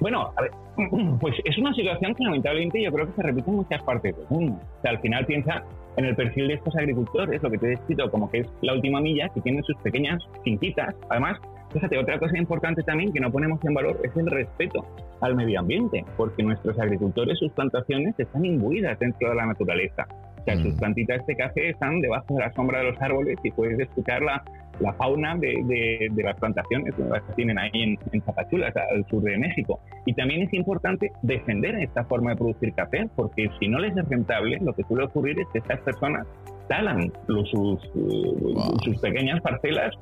Bueno, 0.00 0.32
a 0.36 0.42
ver, 0.42 0.50
pues 1.20 1.34
es 1.44 1.58
una 1.58 1.74
situación 1.74 2.14
que 2.14 2.24
lamentablemente 2.24 2.82
yo 2.82 2.92
creo 2.92 3.06
que 3.06 3.12
se 3.12 3.22
repite 3.22 3.50
en 3.50 3.56
muchas 3.56 3.82
partes 3.82 4.16
del 4.16 4.26
mundo. 4.28 4.60
O 4.78 4.82
sea, 4.82 4.92
al 4.92 5.00
final 5.00 5.26
piensa 5.26 5.64
en 5.96 6.04
el 6.04 6.14
perfil 6.14 6.48
de 6.48 6.54
estos 6.54 6.74
agricultores, 6.76 7.42
lo 7.42 7.50
que 7.50 7.58
te 7.58 7.66
he 7.66 7.70
descrito 7.70 8.10
como 8.10 8.30
que 8.30 8.40
es 8.40 8.48
la 8.62 8.74
última 8.74 9.00
milla, 9.00 9.28
que 9.30 9.40
tienen 9.40 9.62
sus 9.64 9.76
pequeñas 9.78 10.22
finquitas. 10.44 10.94
Además, 11.10 11.38
Fíjate, 11.72 11.98
otra 11.98 12.18
cosa 12.18 12.38
importante 12.38 12.82
también 12.82 13.12
que 13.12 13.20
no 13.20 13.30
ponemos 13.30 13.62
en 13.64 13.74
valor 13.74 14.00
es 14.02 14.16
el 14.16 14.26
respeto 14.26 14.86
al 15.20 15.34
medio 15.34 15.60
ambiente, 15.60 16.04
porque 16.16 16.42
nuestros 16.42 16.78
agricultores, 16.78 17.38
sus 17.38 17.52
plantaciones 17.52 18.14
están 18.18 18.44
imbuidas 18.44 18.98
dentro 18.98 19.28
de 19.28 19.34
la 19.34 19.46
naturaleza. 19.46 20.06
O 20.40 20.44
sea, 20.44 20.56
sus 20.56 20.74
mm. 20.74 20.78
plantitas 20.78 21.26
de 21.26 21.36
café 21.36 21.70
están 21.70 22.00
debajo 22.00 22.34
de 22.34 22.40
la 22.40 22.52
sombra 22.52 22.78
de 22.78 22.92
los 22.92 23.02
árboles 23.02 23.38
y 23.42 23.50
puedes 23.50 23.78
escuchar 23.78 24.22
la, 24.22 24.42
la 24.80 24.94
fauna 24.94 25.36
de, 25.36 26.08
de, 26.10 26.22
las 26.22 26.38
plantaciones, 26.38 26.94
las 26.98 27.22
que 27.24 27.32
tienen 27.34 27.58
ahí 27.58 27.70
en, 27.74 27.98
en 28.12 28.22
Zapachulas, 28.22 28.74
al 28.76 29.04
sur 29.08 29.22
de 29.22 29.36
México. 29.36 29.80
Y 30.06 30.14
también 30.14 30.42
es 30.42 30.54
importante 30.54 31.12
defender 31.20 31.74
esta 31.76 32.04
forma 32.04 32.30
de 32.30 32.36
producir 32.36 32.72
café, 32.72 33.08
porque 33.14 33.50
si 33.60 33.68
no 33.68 33.78
les 33.78 33.94
es 33.94 34.08
rentable, 34.08 34.58
lo 34.62 34.72
que 34.72 34.84
suele 34.84 35.04
ocurrir 35.04 35.38
es 35.38 35.46
que 35.52 35.58
estas 35.58 35.80
personas 35.80 36.26
talan 36.68 37.12
los, 37.26 37.50
sus, 37.50 37.84
eh, 37.84 38.54
sus 38.84 38.98
pequeñas 39.00 39.40
parcelas 39.40 39.94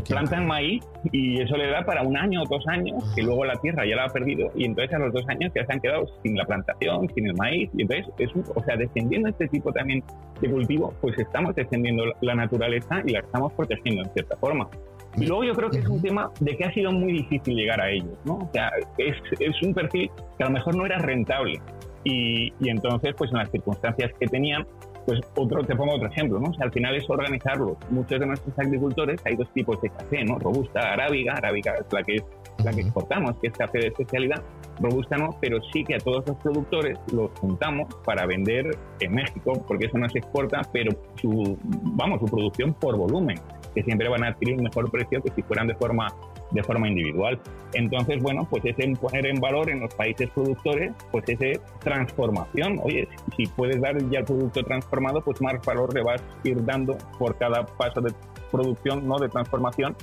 plantan 0.00 0.46
maíz 0.46 0.82
y 1.12 1.40
eso 1.40 1.56
le 1.56 1.68
da 1.68 1.84
para 1.84 2.02
un 2.02 2.16
año 2.16 2.42
o 2.42 2.46
dos 2.46 2.66
años, 2.68 3.04
que 3.14 3.22
luego 3.22 3.44
la 3.44 3.54
tierra 3.56 3.84
ya 3.84 3.96
la 3.96 4.04
ha 4.04 4.08
perdido 4.08 4.50
y 4.54 4.64
entonces 4.64 4.94
a 4.94 4.98
los 4.98 5.12
dos 5.12 5.28
años 5.28 5.52
ya 5.54 5.66
se 5.66 5.72
han 5.72 5.80
quedado 5.80 6.06
sin 6.22 6.36
la 6.36 6.44
plantación, 6.44 7.08
sin 7.14 7.26
el 7.26 7.34
maíz 7.34 7.70
y 7.76 7.82
entonces, 7.82 8.06
es 8.18 8.30
o 8.34 8.62
sea, 8.64 8.76
descendiendo 8.76 9.28
este 9.28 9.48
tipo 9.48 9.72
también 9.72 10.02
de 10.40 10.50
cultivo, 10.50 10.94
pues 11.00 11.18
estamos 11.18 11.54
descendiendo 11.54 12.04
la 12.22 12.34
naturaleza 12.34 13.02
y 13.06 13.12
la 13.12 13.20
estamos 13.20 13.52
protegiendo 13.52 14.02
en 14.02 14.10
cierta 14.12 14.36
forma. 14.36 14.68
Y 15.16 15.26
luego 15.26 15.44
yo 15.44 15.52
creo 15.52 15.68
que 15.68 15.78
es 15.78 15.86
un 15.86 16.00
tema 16.00 16.30
de 16.40 16.56
que 16.56 16.64
ha 16.64 16.72
sido 16.72 16.90
muy 16.90 17.12
difícil 17.12 17.54
llegar 17.54 17.80
a 17.80 17.90
ellos, 17.90 18.16
¿no? 18.24 18.36
O 18.36 18.50
sea, 18.52 18.70
es, 18.96 19.14
es 19.40 19.62
un 19.62 19.74
perfil 19.74 20.10
que 20.38 20.44
a 20.44 20.46
lo 20.46 20.54
mejor 20.54 20.74
no 20.74 20.86
era 20.86 20.96
rentable 20.98 21.60
y, 22.04 22.52
y 22.60 22.68
entonces, 22.68 23.14
pues 23.16 23.30
en 23.30 23.38
las 23.38 23.50
circunstancias 23.50 24.10
que 24.18 24.26
tenían, 24.26 24.66
pues 25.06 25.20
otro, 25.36 25.62
te 25.64 25.74
pongo 25.74 25.94
otro 25.94 26.08
ejemplo, 26.08 26.38
¿no? 26.38 26.52
al 26.60 26.72
final 26.72 26.94
es 26.96 27.08
organizarlo. 27.08 27.76
Muchos 27.90 28.20
de 28.20 28.26
nuestros 28.26 28.58
agricultores, 28.58 29.20
hay 29.24 29.36
dos 29.36 29.48
tipos 29.52 29.80
de 29.80 29.90
café, 29.90 30.24
¿no? 30.24 30.38
Robusta, 30.38 30.92
arábiga, 30.92 31.34
arábiga 31.34 31.74
es 31.74 31.92
la 31.92 32.02
que, 32.02 32.16
es, 32.16 32.24
la 32.64 32.72
que 32.72 32.80
exportamos, 32.80 33.36
que 33.40 33.48
es 33.48 33.54
café 33.54 33.78
de 33.78 33.86
especialidad. 33.88 34.42
Robusta 34.80 35.16
no, 35.16 35.30
pero 35.40 35.60
sí 35.72 35.84
que 35.84 35.96
a 35.96 35.98
todos 35.98 36.26
los 36.26 36.36
productores 36.38 36.98
los 37.12 37.30
juntamos 37.38 37.94
para 38.04 38.26
vender 38.26 38.76
en 39.00 39.12
México, 39.12 39.52
porque 39.66 39.86
eso 39.86 39.98
no 39.98 40.08
se 40.08 40.18
exporta, 40.18 40.62
pero 40.72 40.92
su, 41.20 41.56
vamos, 41.62 42.20
su 42.20 42.26
producción 42.26 42.74
por 42.74 42.96
volumen, 42.96 43.38
que 43.74 43.82
siempre 43.82 44.08
van 44.08 44.24
a 44.24 44.28
adquirir 44.28 44.56
un 44.56 44.64
mejor 44.64 44.90
precio 44.90 45.22
que 45.22 45.30
si 45.32 45.42
fueran 45.42 45.66
de 45.66 45.74
forma 45.74 46.08
de 46.52 46.62
forma 46.62 46.88
individual. 46.88 47.38
Entonces, 47.74 48.22
bueno, 48.22 48.46
pues 48.48 48.64
ese 48.64 48.94
poner 49.00 49.26
en 49.26 49.40
valor 49.40 49.70
en 49.70 49.80
los 49.80 49.94
países 49.94 50.28
productores, 50.30 50.92
pues 51.10 51.24
ese 51.28 51.60
transformación. 51.80 52.80
Oye, 52.82 53.08
si 53.36 53.46
puedes 53.46 53.80
dar 53.80 53.98
ya 54.10 54.20
el 54.20 54.24
producto 54.24 54.62
transformado, 54.62 55.20
pues 55.22 55.40
más 55.40 55.54
valor 55.64 55.94
le 55.94 56.02
vas 56.02 56.20
a 56.20 56.48
ir 56.48 56.64
dando 56.64 56.96
por 57.18 57.36
cada 57.36 57.64
paso 57.64 58.00
de 58.00 58.12
producción, 58.50 59.06
no 59.06 59.18
de 59.18 59.28
transformación, 59.28 59.96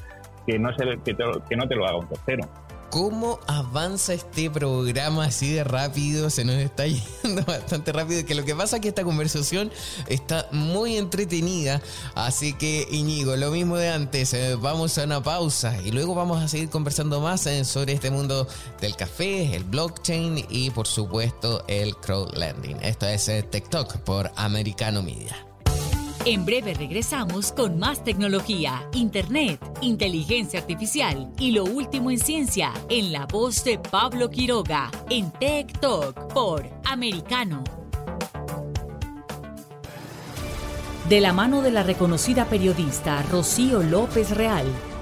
que 0.45 0.57
no, 0.57 0.73
se, 0.73 0.85
que, 1.05 1.15
que 1.47 1.55
no 1.55 1.67
te 1.67 1.75
lo 1.75 1.85
haga 1.85 1.97
un 1.97 2.07
tercero. 2.07 2.43
Cómo 2.89 3.39
avanza 3.47 4.13
este 4.13 4.49
programa 4.49 5.25
así 5.25 5.53
de 5.53 5.63
rápido, 5.63 6.29
se 6.29 6.45
nos 6.45 6.55
está 6.55 6.85
yendo 7.23 7.43
bastante 7.45 7.91
rápido, 7.91 8.25
que 8.25 8.35
lo 8.35 8.45
que 8.45 8.55
pasa 8.55 8.77
es 8.77 8.81
que 8.81 8.89
esta 8.89 9.03
conversación 9.03 9.71
está 10.07 10.47
muy 10.51 10.97
entretenida, 10.97 11.81
así 12.15 12.53
que 12.53 12.87
Iñigo, 12.89 13.35
lo 13.35 13.51
mismo 13.51 13.77
de 13.77 13.89
antes, 13.89 14.33
eh, 14.33 14.55
vamos 14.55 14.97
a 14.97 15.03
una 15.03 15.21
pausa 15.21 15.81
y 15.83 15.91
luego 15.91 16.15
vamos 16.15 16.41
a 16.41 16.47
seguir 16.47 16.69
conversando 16.69 17.21
más 17.21 17.45
eh, 17.45 17.63
sobre 17.65 17.93
este 17.93 18.11
mundo 18.11 18.47
del 18.81 18.95
café, 18.95 19.55
el 19.55 19.63
blockchain 19.63 20.45
y 20.49 20.69
por 20.71 20.87
supuesto 20.87 21.63
el 21.67 21.95
crowdlending. 21.95 22.77
Esto 22.81 23.07
es 23.07 23.27
eh, 23.29 23.43
TikTok 23.43 23.97
por 23.97 24.31
Americano 24.35 25.01
Media. 25.01 25.48
En 26.25 26.45
breve 26.45 26.73
regresamos 26.73 27.53
con 27.53 27.79
más 27.79 28.03
tecnología, 28.03 28.87
internet, 28.93 29.59
inteligencia 29.81 30.59
artificial 30.59 31.31
y 31.39 31.51
lo 31.51 31.63
último 31.63 32.11
en 32.11 32.19
ciencia 32.19 32.73
en 32.89 33.13
la 33.13 33.25
voz 33.25 33.63
de 33.63 33.79
Pablo 33.79 34.29
Quiroga 34.29 34.91
en 35.09 35.31
Tech 35.31 35.79
Talk 35.79 36.33
por 36.33 36.69
Americano. 36.83 37.63
De 41.07 41.21
la 41.21 41.31
mano 41.31 41.61
de 41.61 41.71
la 41.71 41.83
reconocida 41.83 42.45
periodista 42.45 43.23
Rocío 43.23 43.81
López 43.81 44.31
Real, 44.31 44.67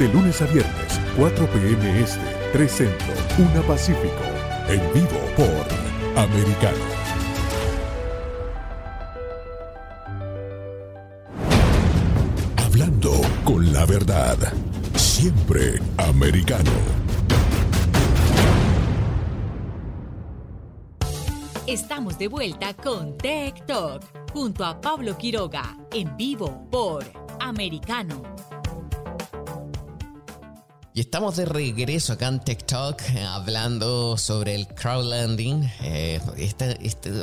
de 0.00 0.08
lunes 0.08 0.40
a 0.40 0.46
viernes, 0.46 0.98
4 1.14 1.46
p.m. 1.48 2.00
Este, 2.00 2.18
3 2.54 2.72
Centro, 2.72 3.06
1 3.36 3.62
Pacífico. 3.64 4.24
En 4.66 4.80
vivo 4.94 5.20
por 5.36 6.18
Americano. 6.18 6.78
Hablando 12.56 13.12
con 13.44 13.70
la 13.74 13.84
verdad. 13.84 14.38
Siempre 14.94 15.78
americano. 15.98 16.70
Estamos 21.66 22.18
de 22.18 22.28
vuelta 22.28 22.72
con 22.72 23.18
Tech 23.18 23.66
Talk 23.66 24.02
junto 24.32 24.64
a 24.64 24.80
Pablo 24.80 25.18
Quiroga 25.18 25.76
en 25.92 26.16
vivo 26.16 26.66
por 26.70 27.04
Americano. 27.38 28.22
Y 30.92 30.98
estamos 31.00 31.36
de 31.36 31.44
regreso 31.44 32.14
acá 32.14 32.26
en 32.26 32.40
TikTok 32.40 33.00
eh, 33.14 33.22
hablando 33.22 34.16
sobre 34.16 34.56
el 34.56 34.66
crowdlending, 34.66 35.70
eh, 35.82 36.20
esta, 36.36 36.74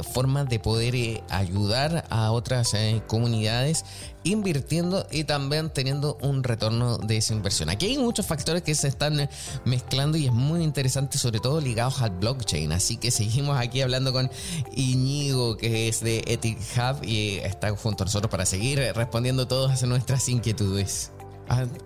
forma 0.04 0.46
de 0.46 0.58
poder 0.58 0.96
eh, 0.96 1.22
ayudar 1.30 2.06
a 2.10 2.32
otras 2.32 2.72
comunidades 3.08 3.84
invirtiendo 4.24 5.06
y 5.12 5.26
también 5.26 5.70
teniendo 5.70 6.18
un 6.22 6.44
retorno 6.44 6.98
de 6.98 7.18
esa 7.18 7.34
inversión. 7.34 7.70
Aquí 7.70 7.88
hay 7.88 7.98
muchos 7.98 8.26
factores 8.26 8.64
que 8.64 8.74
se 8.74 8.88
están 8.88 9.30
mezclando 9.66 10.18
y 10.18 10.28
es 10.28 10.34
muy 10.34 10.64
interesante, 10.64 11.18
sobre 11.18 11.42
todo 11.42 11.60
ligados 11.60 12.02
al 12.02 12.12
blockchain. 12.12 12.72
Así 12.72 12.96
que 12.96 13.12
seguimos 13.12 13.58
aquí 13.58 13.82
hablando 13.82 14.14
con 14.14 14.32
Iñigo, 14.76 15.58
que 15.58 15.90
es 15.90 16.00
de 16.00 16.24
Ethic 16.28 16.58
Hub 16.78 17.04
y 17.04 17.40
está 17.40 17.76
junto 17.76 18.04
a 18.04 18.06
nosotros 18.06 18.32
para 18.32 18.46
seguir 18.46 18.80
respondiendo 18.96 19.46
todas 19.46 19.84
nuestras 19.84 20.30
inquietudes. 20.30 21.12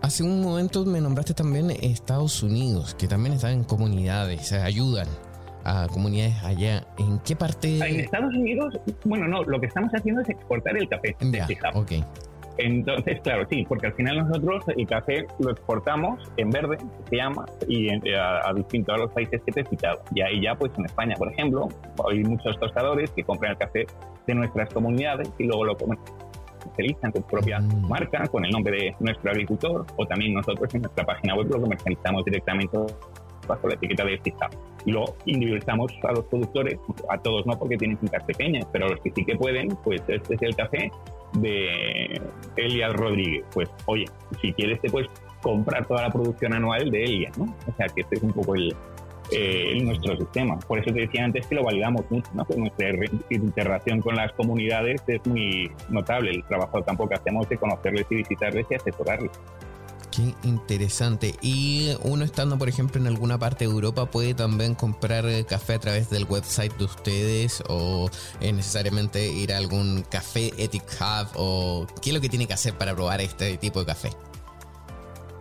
Hace 0.02 0.24
un 0.24 0.42
momento 0.42 0.86
me 0.86 1.00
nombraste 1.00 1.34
también 1.34 1.70
Estados 1.70 2.42
Unidos, 2.42 2.96
que 2.96 3.08
también 3.08 3.36
están 3.36 3.52
en 3.52 3.64
comunidades, 3.64 4.52
ayudan 4.54 5.08
a 5.64 5.88
comunidades 5.88 6.44
allá. 6.44 6.84
¿En 6.98 7.20
qué 7.20 7.36
parte? 7.36 7.78
En 7.78 8.00
Estados 8.00 8.34
Unidos, 8.34 8.78
bueno, 9.04 9.28
no, 9.28 9.44
lo 9.44 9.60
que 9.60 9.68
estamos 9.68 9.92
haciendo 9.94 10.22
es 10.22 10.30
exportar 10.30 10.76
el 10.78 10.90
café. 10.90 11.16
Ya, 11.20 11.48
ok. 11.74 11.92
Entonces, 12.58 13.22
claro, 13.22 13.48
sí, 13.50 13.66
porque 13.68 13.88
al 13.88 13.94
final 13.94 14.18
nosotros 14.18 14.64
el 14.76 14.86
café 14.86 15.26
lo 15.40 15.52
exportamos 15.52 16.32
en 16.38 16.50
verde, 16.50 16.78
se 17.10 17.16
llama, 17.16 17.46
y 17.68 17.90
a, 18.14 18.54
distintos 18.56 18.96
a 18.96 18.98
los 18.98 19.12
países 19.12 19.42
que 19.46 19.52
te 19.52 19.62
he 19.62 19.66
citado. 19.66 20.02
Y 20.14 20.22
ahí 20.22 20.42
ya, 20.42 20.56
pues 20.56 20.72
en 20.78 20.86
España, 20.86 21.16
por 21.18 21.32
ejemplo, 21.32 21.70
hay 22.10 22.24
muchos 22.24 22.60
tostadores 22.60 23.10
que 23.12 23.24
compran 23.24 23.54
el 23.54 23.58
café 23.58 23.86
de 24.28 24.36
nuestras 24.36 24.72
comunidades 24.74 25.32
y 25.40 25.46
luego 25.46 25.66
lo 25.66 25.78
comen 25.78 25.98
comercializan 26.62 27.12
con 27.12 27.22
su 27.22 27.28
propia 27.28 27.60
mm. 27.60 27.88
marca, 27.88 28.28
con 28.28 28.46
el 28.46 28.52
nombre 28.52 28.78
de 28.78 28.96
nuestro 29.00 29.32
agricultor, 29.32 29.86
o 29.96 30.06
también 30.06 30.34
nosotros 30.34 30.74
en 30.76 30.82
nuestra 30.84 31.06
página 31.06 31.36
web 31.36 31.48
lo 31.50 31.62
comercializamos 31.62 32.26
directamente 32.26 32.78
bajo 33.48 33.68
la 33.68 33.74
etiqueta 33.76 34.06
de 34.06 34.16
Stop. 34.16 34.52
Y 34.86 34.92
lo 34.92 35.16
individualizamos 35.26 35.92
a 36.04 36.12
los 36.14 36.26
productores, 36.26 36.80
a 37.10 37.18
todos 37.18 37.46
no 37.46 37.58
porque 37.58 37.78
tienen 37.78 37.98
cintas 38.00 38.24
pequeñas, 38.24 38.66
pero 38.72 38.86
a 38.86 38.90
los 38.90 39.00
que 39.02 39.12
sí 39.12 39.26
que 39.26 39.36
pueden, 39.36 39.70
pues 39.84 40.02
este 40.08 40.36
es 40.36 40.42
el 40.42 40.56
café 40.56 40.92
de 41.34 42.22
Elias 42.56 42.94
Rodríguez. 42.94 43.46
Pues 43.54 43.70
oye, 43.86 44.06
si 44.42 44.54
quieres 44.54 44.82
te 44.82 44.90
puedes 44.90 45.10
comprar 45.42 45.86
toda 45.86 46.04
la 46.04 46.10
producción 46.10 46.54
anual 46.54 46.90
de 46.90 47.04
Elias, 47.04 47.38
¿no? 47.38 47.46
O 47.68 47.76
sea 47.76 47.88
que 47.88 48.02
este 48.02 48.16
es 48.16 48.24
un 48.24 48.32
poco 48.32 48.56
el, 48.56 48.76
eh, 49.32 49.78
en 49.78 49.86
nuestro 49.86 50.18
sistema. 50.18 50.60
Por 50.60 50.80
eso 50.80 50.94
te 50.94 51.02
decía 51.02 51.24
antes 51.24 51.48
que 51.48 51.56
lo 51.56 51.64
validamos 51.64 52.04
mucho, 52.10 52.30
¿no? 52.34 52.46
Nuestra 52.58 52.90
interacción 53.30 54.02
con 54.02 54.16
las 54.16 54.32
comunidades 54.34 55.02
es 55.08 55.26
muy 55.26 55.72
notable. 55.90 56.32
El 56.32 56.44
trabajo 56.44 56.82
tampoco 56.84 57.16
hacemos 57.16 57.48
de 57.48 57.58
conocerles 57.58 58.06
y 58.10 58.16
visitarles 58.16 58.66
y 58.70 58.76
asesorarles. 58.76 59.32
Qué 60.12 60.36
interesante. 60.44 61.36
Y 61.42 61.96
uno 62.04 62.26
estando, 62.26 62.58
por 62.58 62.68
ejemplo, 62.68 63.00
en 63.00 63.08
alguna 63.08 63.38
parte 63.38 63.66
de 63.66 63.72
Europa 63.72 64.06
puede 64.08 64.34
también 64.34 64.76
comprar 64.76 65.26
eh, 65.26 65.46
café 65.46 65.76
a 65.76 65.80
través 65.80 66.10
del 66.10 66.26
website 66.26 66.76
de 66.78 66.84
ustedes 66.84 67.64
o 67.70 68.10
es 68.42 68.54
necesariamente 68.54 69.30
ir 69.30 69.54
a 69.54 69.58
algún 69.58 70.04
café 70.10 70.52
Ethic 70.58 70.84
Hub 71.00 71.30
o 71.36 71.88
qué 72.02 72.10
es 72.10 72.14
lo 72.14 72.20
que 72.20 72.28
tiene 72.28 72.46
que 72.48 72.54
hacer 72.54 72.74
para 72.74 72.94
probar 72.94 73.22
este 73.22 73.58
tipo 73.58 73.80
de 73.80 73.86
café. 73.86 74.10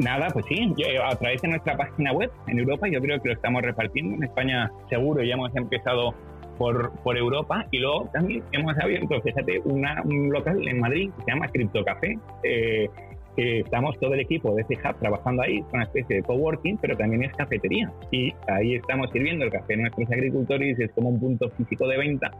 Nada, 0.01 0.29
pues 0.33 0.47
sí, 0.47 0.75
a 1.05 1.15
través 1.17 1.43
de 1.43 1.49
nuestra 1.49 1.77
página 1.77 2.13
web 2.13 2.31
en 2.47 2.59
Europa 2.59 2.89
yo 2.89 3.01
creo 3.03 3.21
que 3.21 3.29
lo 3.29 3.35
estamos 3.35 3.61
repartiendo. 3.61 4.17
En 4.17 4.25
España 4.25 4.71
seguro 4.89 5.23
ya 5.23 5.35
hemos 5.35 5.55
empezado 5.55 6.15
por, 6.57 6.91
por 7.03 7.19
Europa 7.19 7.67
y 7.71 7.81
luego 7.81 8.09
también 8.11 8.43
hemos 8.53 8.79
abierto, 8.79 9.21
fíjate, 9.21 9.61
una, 9.65 10.01
un 10.03 10.31
local 10.33 10.67
en 10.67 10.81
Madrid 10.81 11.11
que 11.19 11.25
se 11.25 11.31
llama 11.33 11.49
Cryptocafé. 11.49 12.19
Eh, 12.45 12.89
estamos 13.37 13.99
todo 13.99 14.15
el 14.15 14.21
equipo 14.21 14.55
de 14.55 14.63
este 14.63 14.77
hub 14.77 14.99
trabajando 14.99 15.43
ahí, 15.43 15.63
una 15.73 15.85
especie 15.85 16.17
de 16.17 16.23
coworking, 16.23 16.79
pero 16.79 16.97
también 16.97 17.25
es 17.25 17.35
cafetería. 17.35 17.93
Y 18.11 18.33
ahí 18.49 18.77
estamos 18.77 19.11
sirviendo 19.11 19.45
el 19.45 19.51
café 19.51 19.75
a 19.75 19.77
nuestros 19.79 20.11
agricultores 20.11 20.81
es 20.81 20.91
como 20.93 21.11
un 21.11 21.21
punto 21.21 21.51
físico 21.51 21.87
de 21.87 21.99
venta 21.99 22.31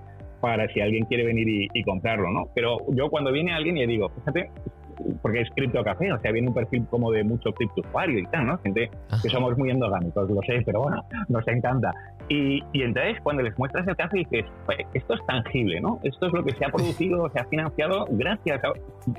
para 0.41 0.67
si 0.69 0.81
alguien 0.81 1.05
quiere 1.05 1.25
venir 1.25 1.47
y, 1.47 1.69
y 1.75 1.83
comprarlo, 1.83 2.31
¿no? 2.31 2.49
Pero 2.55 2.79
yo 2.95 3.11
cuando 3.11 3.31
viene 3.31 3.53
alguien 3.53 3.77
y 3.77 3.81
le 3.81 3.87
digo, 3.87 4.09
fíjate, 4.09 4.51
porque 5.23 5.43
es 5.43 5.51
cripto 5.51 5.83
café, 5.83 6.13
o 6.13 6.21
sea, 6.21 6.33
viene 6.33 6.49
un 6.49 6.55
perfil 6.55 6.87
como 6.91 7.11
de 7.11 7.25
mucho 7.25 7.53
cripto 7.53 7.81
usuario 7.81 8.19
y 8.19 8.27
tal, 8.27 8.47
¿no? 8.47 8.59
Gente 8.59 8.91
que 9.23 9.29
somos 9.29 9.57
muy 9.57 9.71
endogámicos, 9.71 10.31
lo 10.31 10.41
sé, 10.43 10.63
pero 10.65 10.83
bueno, 10.83 11.03
nos 11.29 11.47
encanta. 11.49 11.93
Y, 12.29 12.63
y 12.73 12.83
entonces 12.83 13.19
cuando 13.23 13.43
les 13.43 13.59
muestras 13.59 13.87
el 13.89 13.97
café 13.97 14.19
dices, 14.19 14.45
esto 14.95 15.15
es 15.15 15.27
tangible, 15.27 15.81
¿no? 15.81 15.99
Esto 16.05 16.27
es 16.27 16.33
lo 16.33 16.45
que 16.45 16.55
se 16.55 16.65
ha 16.65 16.69
producido, 16.69 17.29
se 17.31 17.41
ha 17.41 17.45
financiado 17.47 18.07
gracias 18.11 18.63
a... 18.65 18.73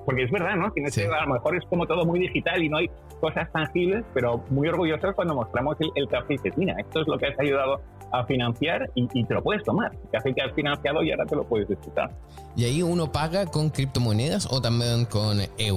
Porque 0.06 0.24
es 0.24 0.32
verdad, 0.32 0.56
¿no? 0.56 0.72
Tienes 0.72 0.98
a 0.98 1.26
lo 1.26 1.34
mejor 1.34 1.58
es 1.58 1.66
como 1.66 1.86
todo 1.86 2.06
muy 2.06 2.20
digital 2.20 2.64
y 2.64 2.70
no 2.70 2.78
hay 2.78 2.90
cosas 3.20 3.52
tangibles, 3.52 4.06
pero 4.14 4.44
muy 4.50 4.68
orgullosos 4.70 5.14
cuando 5.16 5.36
mostramos 5.36 5.76
el, 5.82 5.90
el 5.96 6.08
café 6.08 6.36
y 6.36 6.38
dices, 6.38 6.58
mira, 6.58 6.76
esto 6.80 7.02
es 7.02 7.08
lo 7.08 7.18
que 7.18 7.28
has 7.28 7.40
ayudado 7.40 7.82
a 8.12 8.26
financiar 8.26 8.90
y, 8.96 9.08
y, 9.14 9.24
te 9.24 9.34
lo 9.34 9.42
puedes 9.42 9.64
tomar. 9.64 9.92
Café 10.12 10.34
que 10.34 10.42
has 10.42 10.54
financiado 10.54 11.04
y 11.04 11.12
ahora 11.12 11.26
te 11.26 11.36
lo 11.36 11.44
puedes 11.44 11.68
disfrutar. 11.68 12.12
¿Y 12.56 12.66
ahí 12.66 12.84
uno 12.84 13.12
paga 13.12 13.46
con 13.46 13.70
criptomonedas 13.70 14.48
o 14.52 14.62
también 14.62 15.06
con 15.06 15.40
euros? 15.58 15.71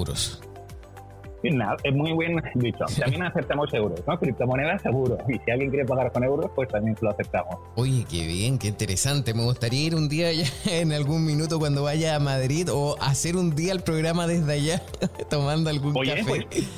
Nada, 1.53 1.77
es 1.83 1.95
muy 1.95 2.17
bien 2.17 2.43
dicho. 2.55 2.85
También 2.99 3.23
aceptamos 3.23 3.73
euros, 3.75 4.03
¿no? 4.07 4.19
Criptomonedas 4.19 4.83
seguro. 4.83 5.19
Y 5.29 5.39
si 5.39 5.51
alguien 5.51 5.71
quiere 5.71 5.85
pagar 5.85 6.11
con 6.13 6.25
euros, 6.25 6.51
pues 6.55 6.69
también 6.69 6.97
lo 7.01 7.11
aceptamos. 7.11 7.57
Oye, 7.77 8.05
qué 8.11 8.27
bien, 8.27 8.59
qué 8.59 8.69
interesante. 8.69 9.35
Me 9.35 9.43
gustaría 9.43 9.87
ir 9.87 9.95
un 9.95 10.09
día 10.09 10.29
allá 10.29 10.47
en 10.71 10.93
algún 10.93 11.25
minuto 11.25 11.59
cuando 11.59 11.83
vaya 11.83 12.17
a 12.17 12.21
Madrid 12.21 12.69
o 12.73 12.97
hacer 13.01 13.37
un 13.37 13.55
día 13.55 13.73
el 13.73 13.83
programa 13.83 14.27
desde 14.27 14.53
allá 14.53 14.83
tomando 15.31 15.71
algún 15.71 15.97
Oye, 15.97 16.17
café. 16.17 16.47
Pues, 16.49 16.69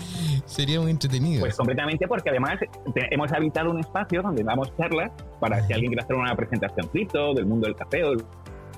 Sería 0.47 0.81
muy 0.81 0.93
entretenido. 0.93 1.41
Pues 1.41 1.57
completamente, 1.57 2.07
porque 2.07 2.31
además 2.31 2.59
te, 2.95 3.15
hemos 3.15 3.33
habitado 3.33 3.71
un 3.71 3.81
espacio 3.81 4.23
donde 4.23 4.45
damos 4.45 4.75
charlas 4.77 5.11
para 5.41 5.61
si 5.67 5.73
alguien 5.73 5.91
quiere 5.91 6.05
hacer 6.05 6.17
una 6.17 6.35
presentación 6.37 6.87
cripto 6.89 7.35
del 7.35 7.47
mundo 7.47 7.67
del 7.67 7.75
café 7.75 8.05
o 8.05 8.11
del 8.11 8.25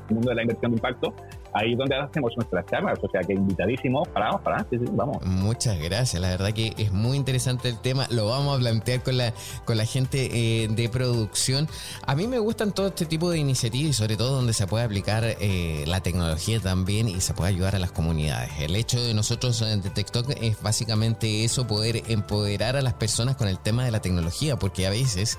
mundo 0.09 0.31
de 0.31 0.35
la 0.35 0.43
inversión 0.43 0.73
de 0.73 0.77
impacto, 0.77 1.15
ahí 1.53 1.73
es 1.73 1.79
donde 1.79 1.97
hacemos 1.97 2.33
nuestras 2.37 2.67
charlas. 2.67 2.99
O 3.03 3.09
sea 3.09 3.21
que 3.23 3.35
invitadísimo, 3.35 4.05
sí, 4.71 4.79
sí, 4.79 4.85
vamos. 4.93 5.25
Muchas 5.25 5.79
gracias, 5.79 6.21
la 6.21 6.29
verdad 6.29 6.53
que 6.53 6.75
es 6.77 6.93
muy 6.93 7.17
interesante 7.17 7.69
el 7.69 7.79
tema. 7.79 8.07
Lo 8.11 8.27
vamos 8.27 8.57
a 8.57 8.61
plantear 8.61 9.03
con 9.03 9.17
la, 9.17 9.33
con 9.65 9.77
la 9.77 9.85
gente 9.85 10.29
eh, 10.33 10.69
de 10.69 10.89
producción. 10.89 11.69
A 12.07 12.15
mí 12.15 12.27
me 12.27 12.39
gustan 12.39 12.73
todo 12.73 12.89
este 12.89 13.07
tipo 13.07 13.31
de 13.31 13.39
iniciativas 13.39 13.91
y 13.91 13.93
sobre 13.93 14.17
todo 14.17 14.37
donde 14.37 14.53
se 14.53 14.67
puede 14.67 14.85
aplicar 14.85 15.25
eh, 15.25 15.85
la 15.87 16.01
tecnología 16.01 16.61
también 16.61 17.09
y 17.09 17.21
se 17.21 17.35
puede 17.35 17.51
ayudar 17.51 17.77
a 17.77 17.79
las 17.79 17.93
comunidades. 17.93 18.51
El 18.61 18.77
hecho 18.77 19.01
de 19.01 19.15
nosotros 19.15 19.61
eh, 19.63 19.77
de 19.77 19.91
TikTok 19.91 20.31
es 20.41 20.61
básicamente 20.63 21.45
eso, 21.45 21.67
poder 21.67 22.03
empoderar 22.09 22.77
a 22.77 22.83
las 22.83 22.95
personas 22.95 23.37
con 23.37 23.49
el 23.49 23.59
tema 23.59 23.85
de 23.85 23.91
la 23.91 24.01
tecnología, 24.01 24.57
porque 24.57 24.87
a 24.87 24.91
veces 24.91 25.39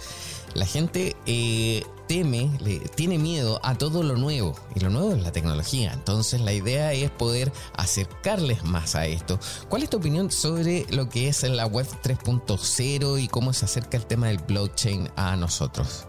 la 0.54 0.66
gente 0.66 1.16
eh, 1.26 1.84
teme, 2.10 2.50
le, 2.60 2.80
tiene 2.80 3.20
miedo 3.20 3.60
a 3.62 3.78
todo 3.78 4.02
lo 4.02 4.16
nuevo 4.16 4.56
y 4.76 4.80
lo 4.80 4.90
nuevo 4.90 5.12
es 5.12 5.22
la 5.22 5.32
tecnología. 5.32 5.92
Entonces 5.94 6.42
la 6.42 6.52
idea 6.52 6.92
es 6.92 7.12
poder 7.12 7.52
acercarles 7.78 8.66
más 8.66 8.96
a 8.96 9.06
esto. 9.06 9.38
¿Cuál 9.70 9.84
es 9.84 9.92
tu 9.92 9.98
opinión 9.98 10.32
sobre 10.32 10.86
lo 10.92 11.08
que 11.08 11.28
es 11.28 11.48
la 11.48 11.68
web 11.68 11.86
3.0 11.86 13.24
y 13.24 13.28
cómo 13.28 13.54
se 13.54 13.66
acerca 13.66 13.96
el 13.96 14.08
tema 14.08 14.28
del 14.28 14.40
blockchain 14.40 15.08
a 15.16 15.36
nosotros? 15.36 16.08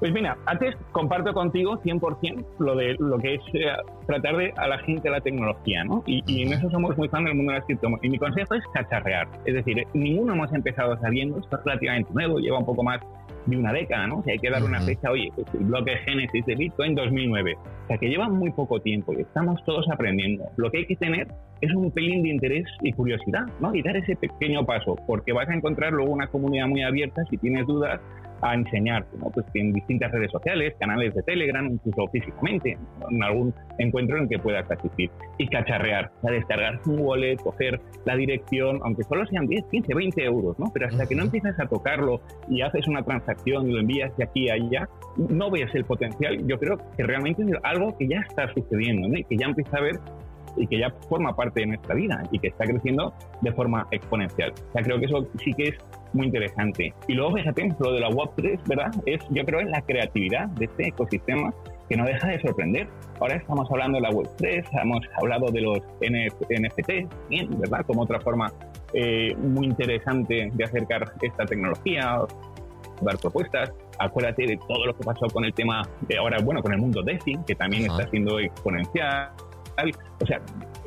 Pues 0.00 0.12
mira, 0.12 0.36
antes 0.44 0.76
comparto 0.92 1.32
contigo 1.32 1.80
100% 1.82 2.44
lo 2.58 2.76
de 2.76 2.94
lo 2.98 3.18
que 3.18 3.36
es 3.36 3.40
eh, 3.54 3.64
tratar 4.06 4.36
de 4.36 4.52
a 4.58 4.68
la 4.68 4.78
gente 4.80 5.08
la 5.08 5.22
tecnología, 5.22 5.82
¿no? 5.84 6.04
Y, 6.04 6.22
y, 6.26 6.42
en 6.42 6.52
eso 6.52 6.68
somos 6.68 6.94
muy 6.98 7.08
fan 7.08 7.24
del 7.24 7.34
mundo 7.34 7.52
de 7.52 7.60
las 7.60 7.66
criptomonedas. 7.66 8.04
Y 8.04 8.10
mi 8.10 8.18
consejo 8.18 8.52
es 8.52 8.62
cacharrear. 8.74 9.26
Es 9.46 9.54
decir, 9.54 9.86
ninguno 9.94 10.34
hemos 10.34 10.52
empezado 10.52 10.98
sabiendo, 11.00 11.38
esto 11.38 11.56
es 11.56 11.64
relativamente 11.64 12.12
nuevo, 12.12 12.38
lleva 12.38 12.58
un 12.58 12.66
poco 12.66 12.82
más 12.82 13.00
de 13.46 13.56
una 13.56 13.72
década, 13.72 14.06
¿no? 14.06 14.18
O 14.18 14.22
sea, 14.22 14.32
hay 14.32 14.38
que 14.38 14.50
dar 14.50 14.62
una 14.62 14.80
fecha, 14.80 15.10
oye, 15.10 15.30
pues 15.34 15.46
el 15.54 15.64
bloque 15.64 15.96
Génesis 16.04 16.44
de 16.46 16.54
Bitcoin 16.54 16.94
2009. 16.94 17.54
O 17.56 17.86
sea, 17.86 17.98
que 17.98 18.08
lleva 18.08 18.28
muy 18.28 18.50
poco 18.50 18.80
tiempo 18.80 19.12
y 19.12 19.22
estamos 19.22 19.64
todos 19.64 19.86
aprendiendo. 19.90 20.44
Lo 20.56 20.70
que 20.70 20.78
hay 20.78 20.86
que 20.86 20.96
tener 20.96 21.28
es 21.60 21.74
un 21.74 21.90
pelín 21.92 22.22
de 22.22 22.30
interés 22.30 22.66
y 22.82 22.92
curiosidad, 22.92 23.46
¿no? 23.60 23.74
Y 23.74 23.82
dar 23.82 23.96
ese 23.96 24.16
pequeño 24.16 24.64
paso, 24.66 24.96
porque 25.06 25.32
vas 25.32 25.48
a 25.48 25.54
encontrar 25.54 25.92
luego 25.92 26.12
una 26.12 26.26
comunidad 26.26 26.66
muy 26.66 26.82
abierta 26.82 27.22
si 27.30 27.38
tienes 27.38 27.66
dudas 27.66 28.00
a 28.42 28.54
enseñarte, 28.54 29.16
¿no? 29.18 29.30
Pues 29.30 29.46
en 29.54 29.72
distintas 29.72 30.12
redes 30.12 30.30
sociales, 30.30 30.74
canales 30.78 31.14
de 31.14 31.22
Telegram, 31.22 31.66
incluso 31.66 32.06
físicamente, 32.08 32.78
en 33.10 33.22
algún 33.22 33.54
encuentro 33.78 34.18
en 34.18 34.28
que 34.28 34.38
puedas 34.38 34.70
asistir 34.70 35.10
y 35.38 35.48
cacharrear, 35.48 36.10
o 36.18 36.20
sea, 36.22 36.32
descargar 36.32 36.80
un 36.86 37.00
wallet, 37.00 37.36
coger 37.36 37.80
la 38.04 38.16
dirección, 38.16 38.80
aunque 38.82 39.04
solo 39.04 39.26
sean 39.26 39.46
10, 39.46 39.64
15, 39.70 39.94
20 39.94 40.24
euros, 40.24 40.58
¿no? 40.58 40.66
Pero 40.72 40.86
hasta 40.86 41.06
que 41.06 41.14
no 41.14 41.24
empiezas 41.24 41.58
a 41.60 41.66
tocarlo 41.66 42.20
y 42.48 42.62
haces 42.62 42.86
una 42.88 43.02
transacción 43.02 43.68
y 43.68 43.72
lo 43.72 43.80
envías 43.80 44.16
de 44.16 44.24
aquí 44.24 44.48
a 44.48 44.54
allá, 44.54 44.88
no 45.16 45.50
ves 45.50 45.74
el 45.74 45.84
potencial. 45.84 46.46
Yo 46.46 46.58
creo 46.58 46.78
que 46.96 47.02
realmente 47.02 47.42
es 47.42 47.50
algo 47.62 47.96
que 47.96 48.08
ya 48.08 48.20
está 48.20 48.52
sucediendo, 48.52 49.08
¿no? 49.08 49.18
Y 49.18 49.24
que 49.24 49.36
ya 49.36 49.46
empieza 49.46 49.76
a 49.76 49.80
ver 49.80 49.98
y 50.56 50.66
que 50.66 50.78
ya 50.78 50.90
forma 51.08 51.34
parte 51.34 51.60
de 51.60 51.66
nuestra 51.66 51.94
vida 51.94 52.22
y 52.30 52.38
que 52.38 52.48
está 52.48 52.64
creciendo 52.64 53.12
de 53.42 53.52
forma 53.52 53.86
exponencial. 53.90 54.52
O 54.52 54.72
sea, 54.72 54.82
creo 54.82 54.98
que 54.98 55.06
eso 55.06 55.26
sí 55.42 55.52
que 55.52 55.68
es 55.68 55.74
muy 56.12 56.26
interesante. 56.26 56.92
Y 57.08 57.14
luego, 57.14 57.36
fíjate, 57.36 57.74
lo 57.78 57.92
de 57.92 58.00
la 58.00 58.08
Web3, 58.08 58.60
¿verdad? 58.66 58.90
Es, 59.04 59.20
yo 59.30 59.44
creo, 59.44 59.60
es 59.60 59.68
la 59.68 59.82
creatividad 59.82 60.48
de 60.48 60.64
este 60.66 60.88
ecosistema 60.88 61.52
que 61.88 61.96
no 61.96 62.04
deja 62.04 62.28
de 62.28 62.40
sorprender. 62.40 62.88
Ahora 63.20 63.36
estamos 63.36 63.70
hablando 63.70 63.96
de 63.96 64.02
la 64.02 64.10
Web3, 64.10 64.82
hemos 64.82 65.00
hablado 65.20 65.50
de 65.50 65.60
los 65.60 65.78
NFT, 66.00 67.28
bien, 67.28 67.48
¿verdad? 67.58 67.84
Como 67.86 68.02
otra 68.02 68.20
forma 68.20 68.52
eh, 68.92 69.34
muy 69.36 69.66
interesante 69.66 70.50
de 70.52 70.64
acercar 70.64 71.12
esta 71.22 71.44
tecnología, 71.44 72.18
dar 73.02 73.18
propuestas. 73.18 73.72
Acuérdate 73.98 74.46
de 74.46 74.58
todo 74.68 74.86
lo 74.86 74.96
que 74.96 75.04
pasó 75.04 75.26
con 75.26 75.44
el 75.44 75.54
tema, 75.54 75.82
de 76.08 76.18
ahora, 76.18 76.38
bueno, 76.42 76.62
con 76.62 76.72
el 76.72 76.78
mundo 76.78 77.02
DeFi, 77.02 77.38
que 77.46 77.54
también 77.54 77.90
está 77.90 78.08
siendo 78.08 78.38
exponencial. 78.38 79.30
O 80.20 80.26
sea, 80.26 80.40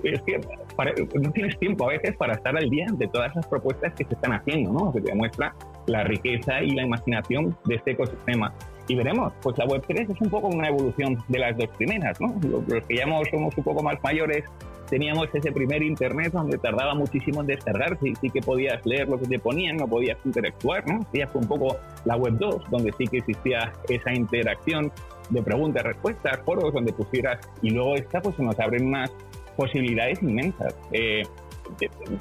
es 0.04 0.22
que 0.24 0.40
para, 0.76 0.94
no 1.14 1.32
tienes 1.32 1.58
tiempo 1.60 1.86
a 1.86 1.90
veces 1.90 2.16
para 2.18 2.34
estar 2.34 2.56
al 2.56 2.70
día 2.70 2.88
de 2.92 3.08
todas 3.08 3.32
esas 3.32 3.48
propuestas 3.48 3.94
que 3.94 4.06
se 4.06 4.14
están 4.14 4.34
haciendo, 4.34 4.72
¿no? 4.72 4.92
Que 4.94 5.02
te 5.02 5.12
demuestra 5.12 5.54
la 5.88 6.04
riqueza 6.04 6.62
y 6.62 6.72
la 6.72 6.84
imaginación 6.84 7.56
de 7.66 7.76
este 7.76 7.92
ecosistema. 7.92 8.54
Y 8.88 8.96
veremos, 8.96 9.34
pues 9.42 9.58
la 9.58 9.66
Web3 9.66 10.12
es 10.12 10.22
un 10.22 10.30
poco 10.30 10.48
una 10.48 10.68
evolución 10.68 11.18
de 11.28 11.40
las 11.40 11.58
dos 11.58 11.70
primeras, 11.78 12.20
¿no? 12.20 12.34
Los 12.68 12.84
que 12.86 12.96
ya 12.96 13.06
somos 13.32 13.56
un 13.56 13.64
poco 13.64 13.84
más 13.84 14.02
mayores 14.04 14.46
teníamos 14.90 15.28
ese 15.34 15.52
primer 15.52 15.84
internet 15.84 16.34
donde 16.34 16.58
tardaba 16.58 16.96
muchísimo 16.96 17.42
en 17.42 17.48
descargarse 17.48 18.10
y 18.10 18.16
sí 18.16 18.30
que 18.30 18.42
podías 18.42 18.84
leer 18.86 19.08
lo 19.08 19.20
que 19.20 19.28
te 19.28 19.40
ponían, 19.40 19.78
no 19.78 19.88
podías 19.88 20.18
interactuar, 20.26 20.88
¿no? 20.88 21.06
Ya 21.14 21.28
fue 21.28 21.42
un 21.42 21.48
poco 21.48 21.78
la 22.06 22.16
web 22.16 22.34
2, 22.38 22.64
donde 22.72 22.92
sí 22.98 23.06
que 23.06 23.18
existía 23.18 23.72
esa 23.88 24.14
interacción 24.14 24.92
de 25.30 25.42
preguntas, 25.42 25.84
respuestas, 25.84 26.40
foros 26.46 26.74
donde 26.74 26.94
pusieras 26.94 27.40
y 27.62 27.70
luego 27.70 27.96
esta 27.96 28.22
pues 28.22 28.36
se 28.36 28.44
nos 28.44 28.60
abren 28.60 28.88
unas 28.88 29.12
posibilidades 29.56 30.22
inmensas. 30.22 30.76
Eh, 30.92 31.24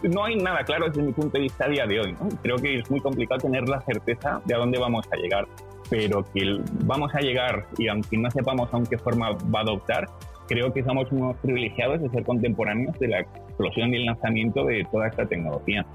no 0.02 0.24
hay 0.24 0.36
nada 0.36 0.62
claro 0.64 0.88
desde 0.88 1.02
mi 1.02 1.12
punto 1.12 1.38
de 1.38 1.44
vista 1.44 1.64
a 1.64 1.68
día 1.68 1.86
de 1.86 2.00
hoy. 2.00 2.12
¿no? 2.12 2.28
Creo 2.42 2.56
que 2.56 2.78
es 2.78 2.90
muy 2.90 3.00
complicado 3.00 3.40
tener 3.40 3.68
la 3.68 3.80
certeza 3.82 4.40
de 4.44 4.54
a 4.54 4.58
dónde 4.58 4.78
vamos 4.78 5.06
a 5.10 5.16
llegar, 5.16 5.46
pero 5.88 6.24
que 6.34 6.60
vamos 6.84 7.14
a 7.14 7.20
llegar 7.20 7.66
y 7.78 7.88
aunque 7.88 8.18
no 8.18 8.30
sepamos 8.30 8.72
aún 8.72 8.86
qué 8.86 8.98
forma 8.98 9.30
va 9.30 9.60
a 9.60 9.62
adoptar, 9.62 10.06
creo 10.48 10.72
que 10.72 10.82
somos 10.82 11.10
unos 11.12 11.36
privilegiados 11.36 12.00
de 12.00 12.08
ser 12.10 12.24
contemporáneos 12.24 12.98
de 12.98 13.08
la 13.08 13.20
explosión 13.20 13.92
y 13.92 13.98
el 13.98 14.06
lanzamiento 14.06 14.64
de 14.64 14.86
toda 14.90 15.08
esta 15.08 15.26
tecnología. 15.26 15.86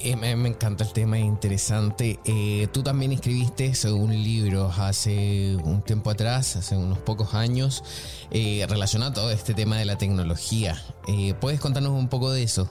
Eh, 0.00 0.16
me, 0.16 0.30
encanta 0.48 0.84
el 0.84 0.92
tema, 0.92 1.18
es 1.18 1.24
interesante. 1.24 2.18
Eh, 2.24 2.68
tú 2.72 2.82
también 2.82 3.12
escribiste 3.12 3.72
un 3.92 4.10
libro 4.10 4.72
hace 4.76 5.56
un 5.62 5.82
tiempo 5.82 6.10
atrás, 6.10 6.56
hace 6.56 6.76
unos 6.76 6.98
pocos 6.98 7.34
años, 7.34 7.82
eh, 8.30 8.66
relacionado 8.68 9.10
a 9.10 9.14
todo 9.14 9.30
este 9.30 9.54
tema 9.54 9.78
de 9.78 9.84
la 9.84 9.98
tecnología. 9.98 10.82
Eh, 11.06 11.34
¿Puedes 11.40 11.60
contarnos 11.60 11.92
un 11.92 12.08
poco 12.08 12.30
de 12.30 12.42
eso? 12.42 12.70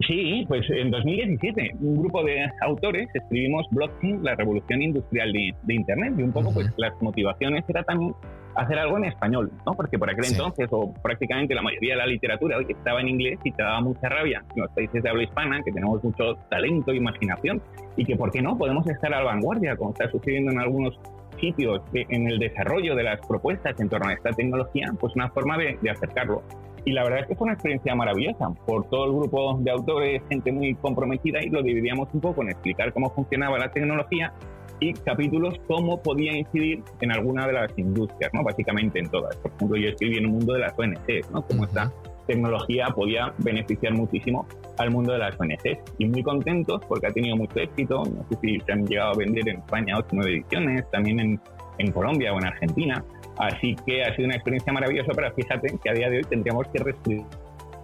Sí, 0.00 0.44
pues 0.46 0.68
en 0.68 0.90
2017 0.90 1.76
un 1.80 1.96
grupo 1.96 2.22
de 2.22 2.46
autores 2.60 3.08
escribimos 3.14 3.66
Blockchain, 3.70 4.22
la 4.22 4.34
revolución 4.34 4.82
industrial 4.82 5.32
de, 5.32 5.54
de 5.62 5.74
Internet 5.74 6.14
y 6.18 6.22
un 6.22 6.32
poco 6.32 6.48
uh 6.48 6.50
-huh. 6.50 6.54
pues 6.54 6.74
las 6.76 6.92
motivaciones 7.00 7.64
era 7.68 7.82
también 7.82 8.14
hacer 8.56 8.78
algo 8.78 8.96
en 8.98 9.04
español, 9.04 9.50
¿no? 9.64 9.72
Porque 9.74 9.98
por 9.98 10.10
aquel 10.10 10.24
sí. 10.24 10.34
entonces, 10.34 10.68
o 10.70 10.92
prácticamente 11.02 11.54
la 11.54 11.62
mayoría 11.62 11.94
de 11.94 11.98
la 11.98 12.06
literatura 12.06 12.58
estaba 12.66 13.00
en 13.00 13.08
inglés 13.08 13.38
y 13.44 13.52
te 13.52 13.62
daba 13.62 13.80
mucha 13.80 14.08
rabia 14.08 14.42
en 14.54 14.62
los 14.62 14.70
países 14.72 15.02
de 15.02 15.10
habla 15.10 15.22
hispana, 15.24 15.62
que 15.62 15.72
tenemos 15.72 16.02
mucho 16.02 16.34
talento 16.50 16.90
e 16.92 16.96
imaginación, 16.96 17.62
y 17.96 18.04
que, 18.04 18.16
¿por 18.16 18.30
qué 18.30 18.42
no? 18.42 18.56
Podemos 18.56 18.86
estar 18.88 19.12
a 19.12 19.18
la 19.18 19.24
vanguardia, 19.24 19.76
como 19.76 19.90
está 19.90 20.10
sucediendo 20.10 20.52
en 20.52 20.60
algunos 20.60 20.98
sitios 21.38 21.82
en 21.92 22.28
el 22.28 22.38
desarrollo 22.38 22.94
de 22.96 23.02
las 23.02 23.20
propuestas 23.26 23.78
en 23.78 23.90
torno 23.90 24.08
a 24.08 24.14
esta 24.14 24.30
tecnología, 24.30 24.86
pues 24.98 25.14
una 25.14 25.28
forma 25.30 25.58
de, 25.58 25.78
de 25.82 25.90
acercarlo. 25.90 26.42
Y 26.86 26.92
la 26.92 27.02
verdad 27.02 27.20
es 27.20 27.26
que 27.26 27.34
fue 27.34 27.46
una 27.46 27.54
experiencia 27.54 27.96
maravillosa 27.96 28.48
por 28.64 28.88
todo 28.88 29.06
el 29.06 29.12
grupo 29.12 29.58
de 29.60 29.72
autores, 29.72 30.22
gente 30.28 30.52
muy 30.52 30.72
comprometida 30.76 31.42
y 31.42 31.50
lo 31.50 31.60
dividíamos 31.60 32.08
un 32.14 32.20
poco 32.20 32.42
en 32.42 32.50
explicar 32.50 32.92
cómo 32.92 33.10
funcionaba 33.10 33.58
la 33.58 33.72
tecnología 33.72 34.32
y 34.78 34.92
capítulos 34.92 35.54
cómo 35.66 36.00
podía 36.00 36.36
incidir 36.36 36.84
en 37.00 37.10
alguna 37.10 37.46
de 37.48 37.54
las 37.54 37.76
industrias, 37.76 38.30
¿no? 38.32 38.44
básicamente 38.44 39.00
en 39.00 39.08
todas. 39.08 39.34
Por 39.36 39.50
ejemplo, 39.56 39.76
yo 39.76 39.88
escribí 39.88 40.18
en 40.18 40.26
un 40.26 40.32
mundo 40.32 40.52
de 40.54 40.60
las 40.60 40.78
ONGs, 40.78 41.30
¿no? 41.32 41.42
cómo 41.42 41.64
esta 41.64 41.92
tecnología 42.28 42.86
podía 42.94 43.32
beneficiar 43.38 43.92
muchísimo 43.94 44.46
al 44.78 44.92
mundo 44.92 45.12
de 45.12 45.18
las 45.18 45.40
ONGs. 45.40 45.80
Y 45.98 46.06
muy 46.06 46.22
contentos 46.22 46.82
porque 46.86 47.08
ha 47.08 47.10
tenido 47.10 47.36
mucho 47.36 47.58
éxito. 47.58 48.04
No 48.04 48.24
sé 48.30 48.38
si 48.40 48.60
se 48.60 48.72
han 48.72 48.86
llegado 48.86 49.12
a 49.12 49.16
vender 49.16 49.48
en 49.48 49.56
España 49.58 49.96
8 49.98 50.06
o 50.12 50.14
9 50.16 50.32
ediciones, 50.32 50.90
también 50.92 51.18
en, 51.18 51.40
en 51.78 51.90
Colombia 51.90 52.32
o 52.32 52.38
en 52.38 52.46
Argentina. 52.46 53.04
Así 53.38 53.76
que 53.86 54.02
ha 54.02 54.14
sido 54.14 54.26
una 54.26 54.36
experiencia 54.36 54.72
maravillosa, 54.72 55.12
pero 55.14 55.32
fíjate 55.32 55.78
que 55.82 55.90
a 55.90 55.92
día 55.92 56.08
de 56.08 56.18
hoy 56.18 56.24
tendríamos 56.24 56.66
que 56.68 56.78
reescribir 56.78 57.24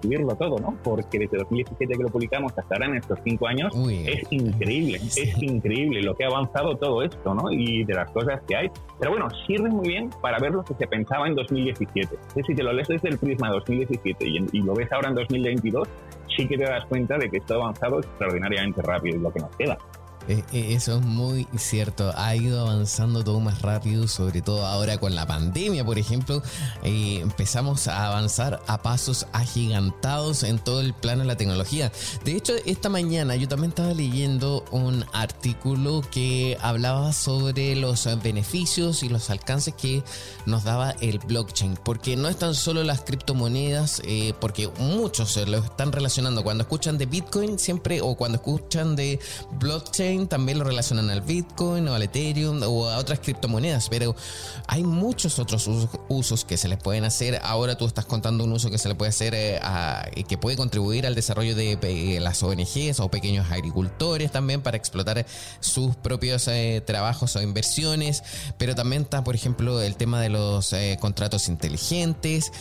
subirlo 0.03 0.34
todo, 0.34 0.59
¿no? 0.59 0.76
Porque 0.82 1.18
desde 1.18 1.38
2017 1.38 1.94
que 1.94 2.03
lo 2.03 2.09
publicamos 2.09 2.53
hasta 2.59 2.74
ahora 2.74 2.86
en 2.86 2.96
estos 2.96 3.18
cinco 3.24 3.46
años 3.46 3.72
es 3.88 4.26
increíble, 4.30 4.96
es 4.96 5.42
increíble 5.42 6.03
lo 6.03 6.14
que 6.14 6.24
ha 6.24 6.28
avanzado 6.28 6.76
todo 6.76 7.03
esto, 7.03 7.34
¿no? 7.34 7.50
Y 7.50 7.84
de 7.84 7.94
las 7.94 8.11
cosas 8.11 8.40
que 8.46 8.57
hay. 8.57 8.70
Pero 8.98 9.12
bueno, 9.12 9.28
sirve 9.46 9.70
muy 9.70 9.88
bien 9.88 10.11
para 10.20 10.38
ver 10.38 10.53
lo 10.53 10.64
que 10.64 10.74
se 10.74 10.86
pensaba 10.86 11.28
en 11.28 11.34
2017. 11.34 12.16
Es 12.34 12.46
si 12.46 12.55
te 12.55 12.62
lo 12.62 12.72
lees 12.72 12.88
desde 12.88 13.09
el 13.09 13.18
prisma 13.18 13.48
de 13.48 13.55
2017 13.55 14.26
y, 14.26 14.38
y 14.53 14.62
lo 14.62 14.74
ves 14.74 14.90
ahora 14.92 15.09
en 15.09 15.14
2022, 15.14 15.88
sí 16.36 16.46
que 16.46 16.59
te 16.59 16.64
das 16.64 16.84
cuenta 16.86 17.16
de 17.16 17.30
que 17.30 17.38
esto 17.38 17.55
ha 17.55 17.57
avanzado 17.64 18.00
extraordinariamente 18.00 18.82
rápido 18.82 19.16
y 19.16 19.20
lo 19.20 19.32
que 19.32 19.40
nos 19.40 19.57
queda. 19.57 19.78
Eh, 20.28 20.44
eh, 20.52 20.74
eso 20.74 20.96
es 20.98 21.02
muy 21.02 21.46
cierto. 21.56 22.12
Ha 22.16 22.36
ido 22.36 22.60
avanzando 22.60 23.24
todo 23.24 23.40
más 23.40 23.62
rápido, 23.62 24.06
sobre 24.08 24.42
todo 24.42 24.66
ahora 24.66 24.98
con 24.98 25.14
la 25.14 25.26
pandemia, 25.26 25.84
por 25.84 25.98
ejemplo. 25.98 26.42
Eh, 26.82 27.20
empezamos 27.20 27.88
a 27.88 28.08
avanzar 28.08 28.62
a 28.66 28.82
pasos 28.82 29.26
agigantados 29.32 30.42
en 30.42 30.58
todo 30.58 30.80
el 30.80 30.94
plano 30.94 31.22
de 31.22 31.28
la 31.28 31.36
tecnología. 31.36 31.92
De 32.24 32.36
hecho, 32.36 32.54
esta 32.66 32.88
mañana 32.88 33.36
yo 33.36 33.48
también 33.48 33.70
estaba 33.70 33.92
leyendo 33.92 34.64
un 34.70 35.04
artículo 35.12 36.02
que 36.10 36.56
hablaba 36.60 37.12
sobre 37.12 37.74
los 37.76 38.08
beneficios 38.22 39.02
y 39.02 39.08
los 39.08 39.30
alcances 39.30 39.74
que 39.74 40.02
nos 40.46 40.64
daba 40.64 40.92
el 41.00 41.18
blockchain. 41.18 41.78
Porque 41.82 42.16
no 42.16 42.28
es 42.28 42.36
tan 42.36 42.54
solo 42.54 42.84
las 42.84 43.02
criptomonedas, 43.02 44.02
porque 44.40 44.68
muchos 44.78 45.32
se 45.32 45.46
lo 45.46 45.58
están 45.58 45.92
relacionando. 45.92 46.42
Cuando 46.42 46.62
escuchan 46.62 46.98
de 46.98 47.06
Bitcoin, 47.06 47.58
siempre, 47.58 48.00
o 48.00 48.14
cuando 48.14 48.36
escuchan 48.36 48.96
de 48.96 49.18
blockchain, 49.58 50.11
también 50.28 50.58
lo 50.58 50.64
relacionan 50.64 51.10
al 51.10 51.22
Bitcoin 51.22 51.88
o 51.88 51.94
al 51.94 52.02
Ethereum 52.02 52.62
o 52.62 52.88
a 52.88 52.98
otras 52.98 53.20
criptomonedas, 53.20 53.88
pero 53.88 54.14
hay 54.66 54.84
muchos 54.84 55.38
otros 55.38 55.68
usos 56.08 56.44
que 56.44 56.56
se 56.56 56.68
les 56.68 56.78
pueden 56.78 57.04
hacer. 57.04 57.40
Ahora 57.42 57.76
tú 57.76 57.86
estás 57.86 58.04
contando 58.04 58.44
un 58.44 58.52
uso 58.52 58.70
que 58.70 58.78
se 58.78 58.88
le 58.88 58.94
puede 58.94 59.08
hacer 59.08 59.34
eh, 59.34 59.60
que 60.28 60.36
puede 60.36 60.56
contribuir 60.56 61.06
al 61.06 61.14
desarrollo 61.14 61.54
de 61.54 61.78
eh, 61.82 62.20
las 62.20 62.42
ONGs 62.42 63.00
o 63.00 63.10
pequeños 63.10 63.50
agricultores 63.50 64.30
también 64.30 64.60
para 64.60 64.76
explotar 64.76 65.24
sus 65.60 65.96
propios 65.96 66.46
eh, 66.48 66.82
trabajos 66.84 67.34
o 67.36 67.42
inversiones, 67.42 68.22
pero 68.58 68.74
también 68.74 69.02
está, 69.02 69.24
por 69.24 69.34
ejemplo, 69.34 69.80
el 69.80 69.96
tema 69.96 70.20
de 70.20 70.28
los 70.28 70.74
contratos 71.00 71.48
inteligentes, 71.48 72.52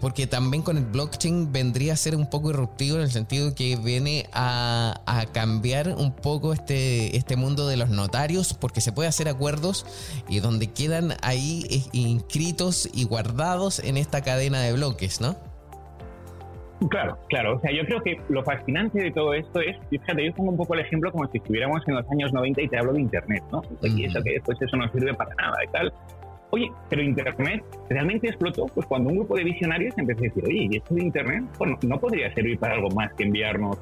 porque 0.00 0.26
también 0.26 0.62
con 0.62 0.76
el 0.76 0.84
blockchain 0.84 1.52
vendría 1.52 1.92
a 1.92 1.96
ser 1.96 2.16
un 2.16 2.28
poco 2.28 2.50
irruptivo 2.50 2.96
en 2.96 3.02
el 3.02 3.12
sentido 3.12 3.54
que 3.54 3.76
viene 3.76 4.28
a, 4.32 5.00
a 5.06 5.26
cambiar 5.26 5.88
un 5.88 6.12
poco 6.12 6.52
este 6.52 6.95
este, 7.14 7.36
mundo 7.36 7.66
de 7.68 7.76
los 7.76 7.88
notarios, 7.88 8.54
porque 8.54 8.80
se 8.80 8.92
puede 8.92 9.08
hacer 9.08 9.28
acuerdos 9.28 9.86
y 10.28 10.40
donde 10.40 10.68
quedan 10.72 11.14
ahí 11.22 11.64
eh, 11.70 11.80
inscritos 11.92 12.88
y 12.92 13.04
guardados 13.04 13.78
en 13.80 13.96
esta 13.96 14.22
cadena 14.22 14.60
de 14.60 14.72
bloques, 14.72 15.20
¿no? 15.20 15.36
Claro, 16.90 17.16
claro. 17.28 17.56
O 17.56 17.60
sea, 17.60 17.72
yo 17.72 17.84
creo 17.86 18.02
que 18.02 18.20
lo 18.28 18.44
fascinante 18.44 19.02
de 19.02 19.10
todo 19.10 19.32
esto 19.32 19.60
es, 19.60 19.76
fíjate, 19.88 20.26
yo 20.26 20.34
pongo 20.34 20.50
un 20.50 20.56
poco 20.58 20.74
el 20.74 20.80
ejemplo 20.80 21.10
como 21.10 21.26
si 21.28 21.38
estuviéramos 21.38 21.80
en 21.88 21.94
los 21.94 22.10
años 22.10 22.32
90 22.32 22.62
y 22.62 22.68
te 22.68 22.78
hablo 22.78 22.92
de 22.92 23.00
Internet, 23.00 23.42
¿no? 23.50 23.62
Y 23.82 24.04
eso 24.04 24.22
que 24.22 24.32
después 24.32 24.60
eso 24.60 24.76
no 24.76 24.90
sirve 24.92 25.14
para 25.14 25.34
nada 25.36 25.56
y 25.64 25.68
tal. 25.72 25.92
Oye, 26.50 26.70
pero 26.88 27.02
Internet 27.02 27.64
realmente 27.88 28.28
explotó 28.28 28.66
pues 28.66 28.86
cuando 28.86 29.10
un 29.10 29.16
grupo 29.16 29.36
de 29.36 29.44
visionarios 29.44 29.96
empezó 29.98 30.20
a 30.20 30.22
decir, 30.22 30.44
oye, 30.46 30.68
¿y 30.70 30.76
esto 30.76 30.94
de 30.94 31.02
Internet 31.02 31.44
bueno, 31.58 31.78
no 31.82 31.98
podría 31.98 32.32
servir 32.34 32.58
para 32.58 32.74
algo 32.74 32.88
más 32.90 33.12
que 33.14 33.24
enviarnos 33.24 33.78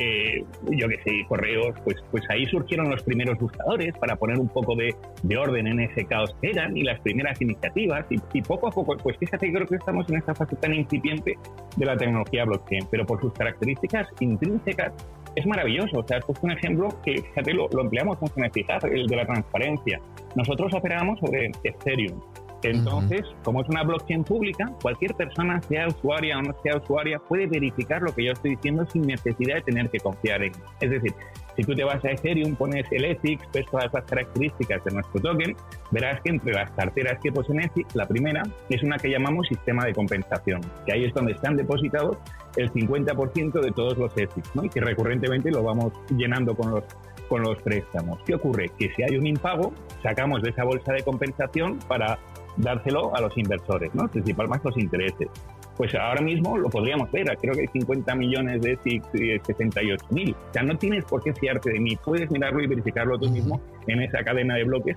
eh, 0.00 0.44
yo 0.70 0.88
que 0.88 0.96
sé, 1.02 1.26
correos, 1.28 1.74
pues, 1.82 1.96
pues 2.12 2.22
ahí 2.30 2.46
surgieron 2.46 2.88
los 2.88 3.02
primeros 3.02 3.36
buscadores 3.38 3.92
para 3.98 4.14
poner 4.14 4.38
un 4.38 4.48
poco 4.48 4.76
de, 4.76 4.94
orden 5.36 5.66
en 5.66 5.80
ese 5.80 6.04
caos 6.04 6.34
que 6.40 6.50
eran 6.50 6.76
y 6.76 6.82
las 6.82 7.00
primeras 7.00 7.40
iniciativas 7.40 8.06
y, 8.10 8.42
poco 8.42 8.68
a 8.68 8.70
poco, 8.70 8.96
pues 8.96 9.16
fíjate, 9.18 9.52
creo 9.52 9.66
que 9.66 9.76
estamos 9.76 10.08
en 10.08 10.18
esta 10.18 10.34
fase 10.34 10.56
tan 10.56 10.74
incipiente 10.74 11.36
de 11.76 11.86
la 11.86 11.96
tecnología 11.96 12.44
blockchain, 12.44 12.86
pero 12.90 13.06
por 13.06 13.20
sus 13.20 13.32
características 13.32 14.08
intrínsecas 14.20 14.92
es 15.34 15.46
maravilloso. 15.46 15.98
O 15.98 16.06
sea, 16.06 16.18
has 16.18 16.24
puesto 16.24 16.46
un 16.46 16.52
ejemplo 16.52 16.88
que, 17.04 17.20
fíjate, 17.20 17.54
lo, 17.54 17.68
lo 17.68 17.82
empleamos 17.82 18.18
con 18.18 18.44
eficaz, 18.44 18.84
el 18.84 19.06
de 19.06 19.16
la 19.16 19.26
transparencia. 19.26 20.00
Nosotros 20.36 20.72
operábamos 20.74 21.18
sobre 21.20 21.50
Ethereum. 21.64 22.20
Entonces, 22.62 23.22
como 23.44 23.62
es 23.62 23.68
una 23.68 23.82
blockchain 23.82 24.24
pública, 24.24 24.72
cualquier 24.82 25.14
persona, 25.14 25.60
sea 25.62 25.88
usuaria 25.88 26.38
o 26.38 26.42
no 26.42 26.54
sea 26.62 26.76
usuaria, 26.76 27.18
puede 27.18 27.46
verificar 27.46 28.02
lo 28.02 28.14
que 28.14 28.24
yo 28.24 28.32
estoy 28.32 28.56
diciendo 28.56 28.84
sin 28.86 29.02
necesidad 29.02 29.56
de 29.56 29.62
tener 29.62 29.90
que 29.90 29.98
confiar 29.98 30.42
en. 30.42 30.52
Es 30.80 30.90
decir, 30.90 31.14
si 31.56 31.64
tú 31.64 31.74
te 31.74 31.84
vas 31.84 32.04
a 32.04 32.10
Ethereum, 32.10 32.54
pones 32.56 32.86
el 32.92 33.04
ETHICS, 33.04 33.44
ves 33.52 33.66
todas 33.70 33.92
las 33.92 34.04
características 34.04 34.84
de 34.84 34.92
nuestro 34.92 35.20
token, 35.20 35.56
verás 35.90 36.20
que 36.22 36.30
entre 36.30 36.52
las 36.52 36.70
carteras 36.72 37.18
que 37.22 37.32
poseen 37.32 37.60
ETHICS, 37.60 37.94
la 37.94 38.06
primera 38.06 38.42
es 38.68 38.82
una 38.82 38.96
que 38.96 39.10
llamamos 39.10 39.48
sistema 39.48 39.84
de 39.84 39.92
compensación, 39.92 40.60
que 40.86 40.92
ahí 40.92 41.04
es 41.04 41.14
donde 41.14 41.32
están 41.32 41.56
depositados 41.56 42.16
el 42.56 42.72
50% 42.72 43.60
de 43.60 43.70
todos 43.72 43.98
los 43.98 44.16
ETHICS, 44.16 44.56
¿no? 44.56 44.64
y 44.64 44.68
que 44.68 44.80
recurrentemente 44.80 45.50
lo 45.50 45.62
vamos 45.62 45.92
llenando 46.10 46.54
con 46.54 46.70
los 46.70 46.84
con 47.28 47.42
los 47.42 47.60
préstamos. 47.62 48.18
¿Qué 48.24 48.34
ocurre? 48.34 48.70
Que 48.78 48.90
si 48.94 49.02
hay 49.02 49.16
un 49.16 49.26
impago, 49.26 49.72
sacamos 50.02 50.42
de 50.42 50.50
esa 50.50 50.64
bolsa 50.64 50.92
de 50.92 51.02
compensación 51.02 51.78
para 51.86 52.18
dárselo 52.58 53.14
a 53.14 53.20
los 53.20 53.36
inversores, 53.36 53.94
¿no? 53.94 54.08
principalmente 54.08 54.68
los 54.68 54.78
intereses. 54.78 55.28
Pues 55.76 55.94
ahora 55.94 56.20
mismo 56.20 56.58
lo 56.58 56.68
podríamos 56.68 57.10
ver, 57.12 57.26
creo 57.40 57.54
que 57.54 57.60
hay 57.60 57.68
50 57.68 58.14
millones 58.16 58.60
de 58.60 58.76
SIX 58.82 59.06
y 59.14 59.38
68 59.38 60.06
mil. 60.10 60.34
O 60.34 60.52
sea, 60.52 60.62
no 60.62 60.76
tienes 60.76 61.04
por 61.04 61.22
qué 61.22 61.32
fiarte 61.32 61.72
de 61.72 61.80
mí, 61.80 61.96
puedes 61.96 62.30
mirarlo 62.30 62.60
y 62.60 62.66
verificarlo 62.66 63.18
tú 63.18 63.30
mismo 63.30 63.60
en 63.86 64.02
esa 64.02 64.24
cadena 64.24 64.56
de 64.56 64.64
bloques, 64.64 64.96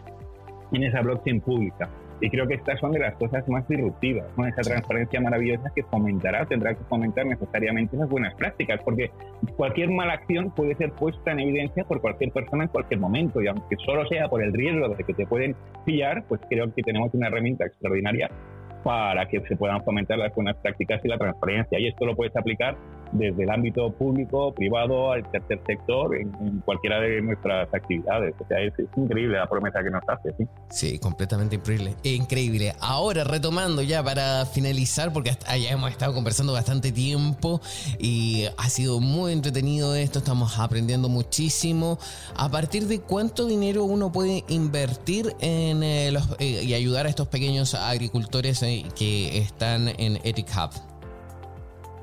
en 0.72 0.84
esa 0.84 1.02
blockchain 1.02 1.40
pública. 1.42 1.90
Y 2.22 2.30
creo 2.30 2.48
que 2.48 2.54
estas 2.54 2.80
son 2.80 2.92
de 2.92 3.00
las 3.00 3.16
cosas 3.16 3.48
más 3.50 3.68
disruptivas, 3.68 4.26
con 4.36 4.48
esa 4.48 4.62
transparencia 4.62 5.20
maravillosa 5.20 5.72
que 5.76 5.84
fomentará, 5.84 6.46
tendrá 6.46 6.76
que 6.76 6.84
fomentar 6.84 7.26
necesariamente 7.26 7.96
esas 7.96 8.08
buenas 8.08 8.36
prácticas, 8.36 8.80
porque 8.84 9.10
cualquier 9.58 9.90
mala 9.90 10.14
acción 10.14 10.52
puede 10.52 10.76
ser 10.76 10.92
puesta 10.92 11.32
en 11.32 11.40
evidencia 11.40 11.84
por 11.84 12.00
cualquier 12.00 12.32
persona 12.32 12.66
en 12.66 12.70
cualquier 12.70 13.00
momento, 13.00 13.42
y 13.42 13.48
aunque 13.48 13.76
solo 13.86 14.06
sea 14.06 14.30
por 14.30 14.44
el 14.44 14.54
riesgo 14.54 14.88
de 14.90 15.04
que 15.04 15.14
te 15.16 15.26
pueden 15.26 15.56
pillar, 15.84 16.24
pues 16.28 16.40
creo 16.48 16.72
que 16.74 16.84
tenemos 16.84 17.12
una 17.14 17.28
herramienta 17.28 17.66
extraordinaria 17.66 18.30
para 18.84 19.28
que 19.28 19.42
se 19.42 19.56
puedan 19.56 19.84
fomentar 19.84 20.18
las 20.18 20.34
buenas 20.34 20.56
prácticas 20.58 21.02
y 21.04 21.08
la 21.08 21.18
transparencia. 21.18 21.80
Y 21.80 21.88
esto 21.88 22.06
lo 22.06 22.16
puedes 22.16 22.36
aplicar 22.36 22.78
desde 23.12 23.44
el 23.44 23.50
ámbito 23.50 23.92
público, 23.92 24.54
privado, 24.54 25.12
al 25.12 25.30
tercer 25.32 25.60
sector, 25.66 26.16
en, 26.16 26.32
cualquiera 26.62 27.00
de 27.00 27.22
nuestras 27.22 27.74
actividades. 27.74 28.34
O 28.40 28.48
sea, 28.48 28.60
es, 28.60 28.74
increíble 28.96 29.38
la 29.38 29.48
promesa 29.48 29.84
que 29.84 29.90
nos 29.90 30.04
hace. 30.08 30.34
¿sí? 30.38 30.48
sí, 30.70 31.00
completamente 31.00 31.56
increíble. 31.56 31.96
Increíble. 32.04 32.74
Ahora, 32.80 33.24
retomando 33.24 33.82
ya 33.82 34.04
para 34.04 34.46
finalizar, 34.46 35.12
porque 35.12 35.32
ya 35.32 35.72
hemos 35.72 35.92
estado 35.92 36.14
conversando 36.14 36.54
bastante 36.54 36.92
tiempo 36.92 37.62
y 38.00 38.46
ha 38.58 38.70
sido 38.70 39.00
muy 39.00 39.34
entretenido 39.34 39.96
esto, 39.96 40.20
estamos 40.20 40.60
aprendiendo 40.60 41.10
muchísimo. 41.10 42.00
¿A 42.36 42.50
partir 42.50 42.88
de 42.88 43.00
cuánto 43.00 43.46
dinero 43.46 43.84
uno 43.84 44.12
puede 44.12 44.44
invertir 44.48 45.34
en 45.40 45.84
eh, 45.84 46.12
los, 46.12 46.36
eh, 46.40 46.64
y 46.64 46.74
ayudar 46.74 47.06
a 47.06 47.10
estos 47.10 47.28
pequeños 47.28 47.74
agricultores 47.74 48.64
que 48.96 49.38
están 49.38 49.88
en 49.98 50.18
Ethic 50.24 50.48
Hub? 50.56 50.91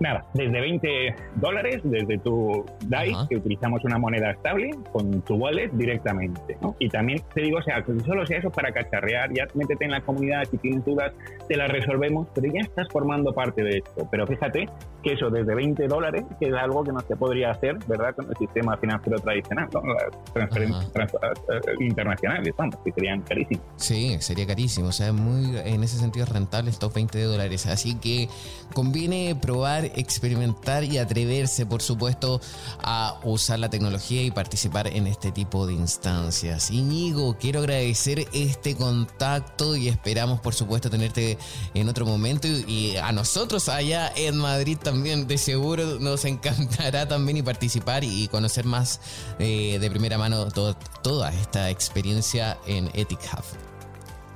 Nada, 0.01 0.25
desde 0.35 0.61
20 0.61 1.15
dólares, 1.37 1.81
desde 1.83 2.19
tu 2.19 2.65
DAI, 2.87 3.13
que 3.29 3.37
utilizamos 3.37 3.85
una 3.85 3.99
moneda 3.99 4.31
estable, 4.31 4.71
con 4.93 5.23
tu 5.23 5.35
wallet 5.35 5.71
directamente. 5.73 6.57
¿no? 6.61 6.77
Y 6.79 6.89
también 6.89 7.21
te 7.35 7.43
digo, 7.43 7.59
o 7.59 7.63
sea, 7.63 7.83
que 7.83 7.99
solo 8.01 8.25
sea 8.27 8.39
eso 8.39 8.51
para 8.51 8.73
cacharrear, 8.73 9.33
ya 9.33 9.47
métete 9.55 9.85
en 9.85 9.91
la 9.91 10.01
comunidad, 10.01 10.45
si 10.51 10.59
tienes 10.59 10.85
dudas, 10.85 11.13
te 11.49 11.57
las 11.57 11.69
resolvemos, 11.71 12.29
pero 12.35 12.53
ya 12.53 12.61
estás 12.61 12.87
formando 12.93 13.33
parte 13.33 13.63
de 13.63 13.79
esto. 13.79 14.07
Pero 14.11 14.27
fíjate 14.27 14.69
que 15.03 15.13
eso 15.13 15.31
desde 15.31 15.55
20 15.55 15.87
dólares, 15.89 16.25
que 16.39 16.49
es 16.49 16.55
algo 16.55 16.85
que 16.85 16.93
no 16.93 17.01
se 17.01 17.17
podría 17.17 17.51
hacer, 17.51 17.77
¿verdad?, 17.87 18.15
con 18.15 18.29
el 18.29 18.37
sistema 18.37 18.77
financiero 18.77 19.19
tradicional, 19.19 19.69
¿no? 19.73 19.83
Las 19.83 20.33
transferencias 20.33 20.93
eh, 20.95 21.75
internacionales, 21.81 22.55
vamos, 22.57 22.77
que 22.85 22.93
serían 22.93 23.23
carísimos. 23.23 23.65
Sí, 23.77 24.17
sería 24.21 24.47
carísimo, 24.47 24.89
o 24.89 24.93
sea, 24.93 25.13
muy, 25.13 25.57
en 25.57 25.83
ese 25.83 25.99
sentido 25.99 26.27
rentable 26.27 26.71
estos 26.71 26.93
20 26.93 27.23
dólares. 27.23 27.67
Así 27.67 27.99
que 27.99 28.29
conviene 28.75 29.37
probar 29.41 29.88
experimentar 29.97 30.85
y 30.85 30.99
atreverse, 30.99 31.67
por 31.67 31.83
supuesto, 31.83 32.41
a 32.83 33.19
usar 33.25 33.59
la 33.59 33.71
tecnología 33.71 34.23
y 34.23 34.31
participar 34.31 34.89
en 34.89 35.07
este 35.07 35.33
tipo 35.33 35.67
de 35.67 35.75
instancias. 35.75 36.71
Iñigo, 36.71 37.37
quiero 37.39 37.61
agradecer 37.61 38.29
este 38.33 38.77
contacto 38.77 39.77
y 39.77 39.89
esperamos, 39.89 40.41
por 40.41 40.55
supuesto, 40.55 40.91
tenerte 40.91 41.39
en 41.75 41.89
otro 41.89 42.07
momento 42.07 42.49
y, 42.49 42.97
a 42.97 43.13
nosotros 43.13 43.69
allá 43.69 44.13
en 44.17 44.37
Madrid 44.37 44.77
también, 44.77 45.27
de 45.27 45.39
seguro 45.39 45.99
nos 46.01 46.25
encantará 46.25 47.07
también 47.07 47.39
y 47.39 47.43
participar 47.43 48.05
y, 48.05 48.29
conocer 48.29 48.65
más 48.65 49.01
eh, 49.39 49.79
de 49.81 49.91
primera 49.91 50.19
mano 50.19 50.49
toda 50.49 51.33
esta 51.33 51.71
experiencia 51.71 52.59
en 52.67 52.91
Ethic 52.95 53.21
Hub. 53.33 53.68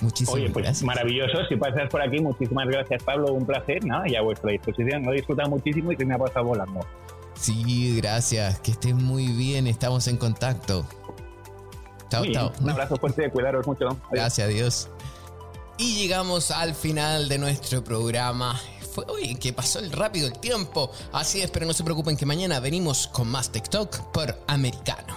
Muchísimas 0.02 0.34
Oye, 0.34 0.50
pues 0.50 0.64
gracias. 0.64 0.84
maravilloso. 0.84 1.46
Si 1.48 1.56
pasas 1.56 1.88
por 1.88 2.02
aquí, 2.02 2.20
muchísimas 2.20 2.66
gracias, 2.66 3.02
Pablo. 3.04 3.32
Un 3.32 3.46
placer. 3.46 3.84
Nada, 3.84 4.08
y 4.08 4.16
a 4.16 4.22
vuestra 4.22 4.50
disposición. 4.50 5.04
Lo 5.04 5.12
he 5.12 5.16
disfrutado 5.16 5.48
muchísimo 5.48 5.92
y 5.92 5.96
se 5.96 6.04
me 6.04 6.14
ha 6.14 6.18
pasado 6.18 6.46
volando. 6.46 6.80
Sí, 7.34 7.96
gracias. 7.96 8.58
Que 8.60 8.72
estés 8.72 8.94
muy 8.94 9.28
bien. 9.28 9.66
Estamos 9.66 10.08
en 10.08 10.16
contacto. 10.16 10.84
Chao, 12.10 12.24
chao. 12.32 12.52
Un 12.60 12.70
abrazo 12.70 12.96
fuerte. 12.96 13.30
Cuidaros 13.30 13.66
mucho. 13.66 13.96
Gracias, 14.10 14.48
Dios. 14.48 14.90
Y 15.78 16.02
llegamos 16.02 16.50
al 16.50 16.74
final 16.74 17.28
de 17.28 17.38
nuestro 17.38 17.82
programa. 17.82 18.60
Fue, 18.92 19.04
oye, 19.08 19.36
que 19.36 19.52
pasó 19.52 19.78
el 19.78 19.90
rápido 19.90 20.26
el 20.26 20.38
tiempo. 20.38 20.90
Así 21.12 21.40
es, 21.40 21.50
pero 21.50 21.64
no 21.64 21.72
se 21.72 21.82
preocupen 21.84 22.16
que 22.16 22.26
mañana 22.26 22.60
venimos 22.60 23.06
con 23.06 23.28
más 23.28 23.50
TikTok 23.50 24.12
por 24.12 24.36
Americano. 24.48 25.16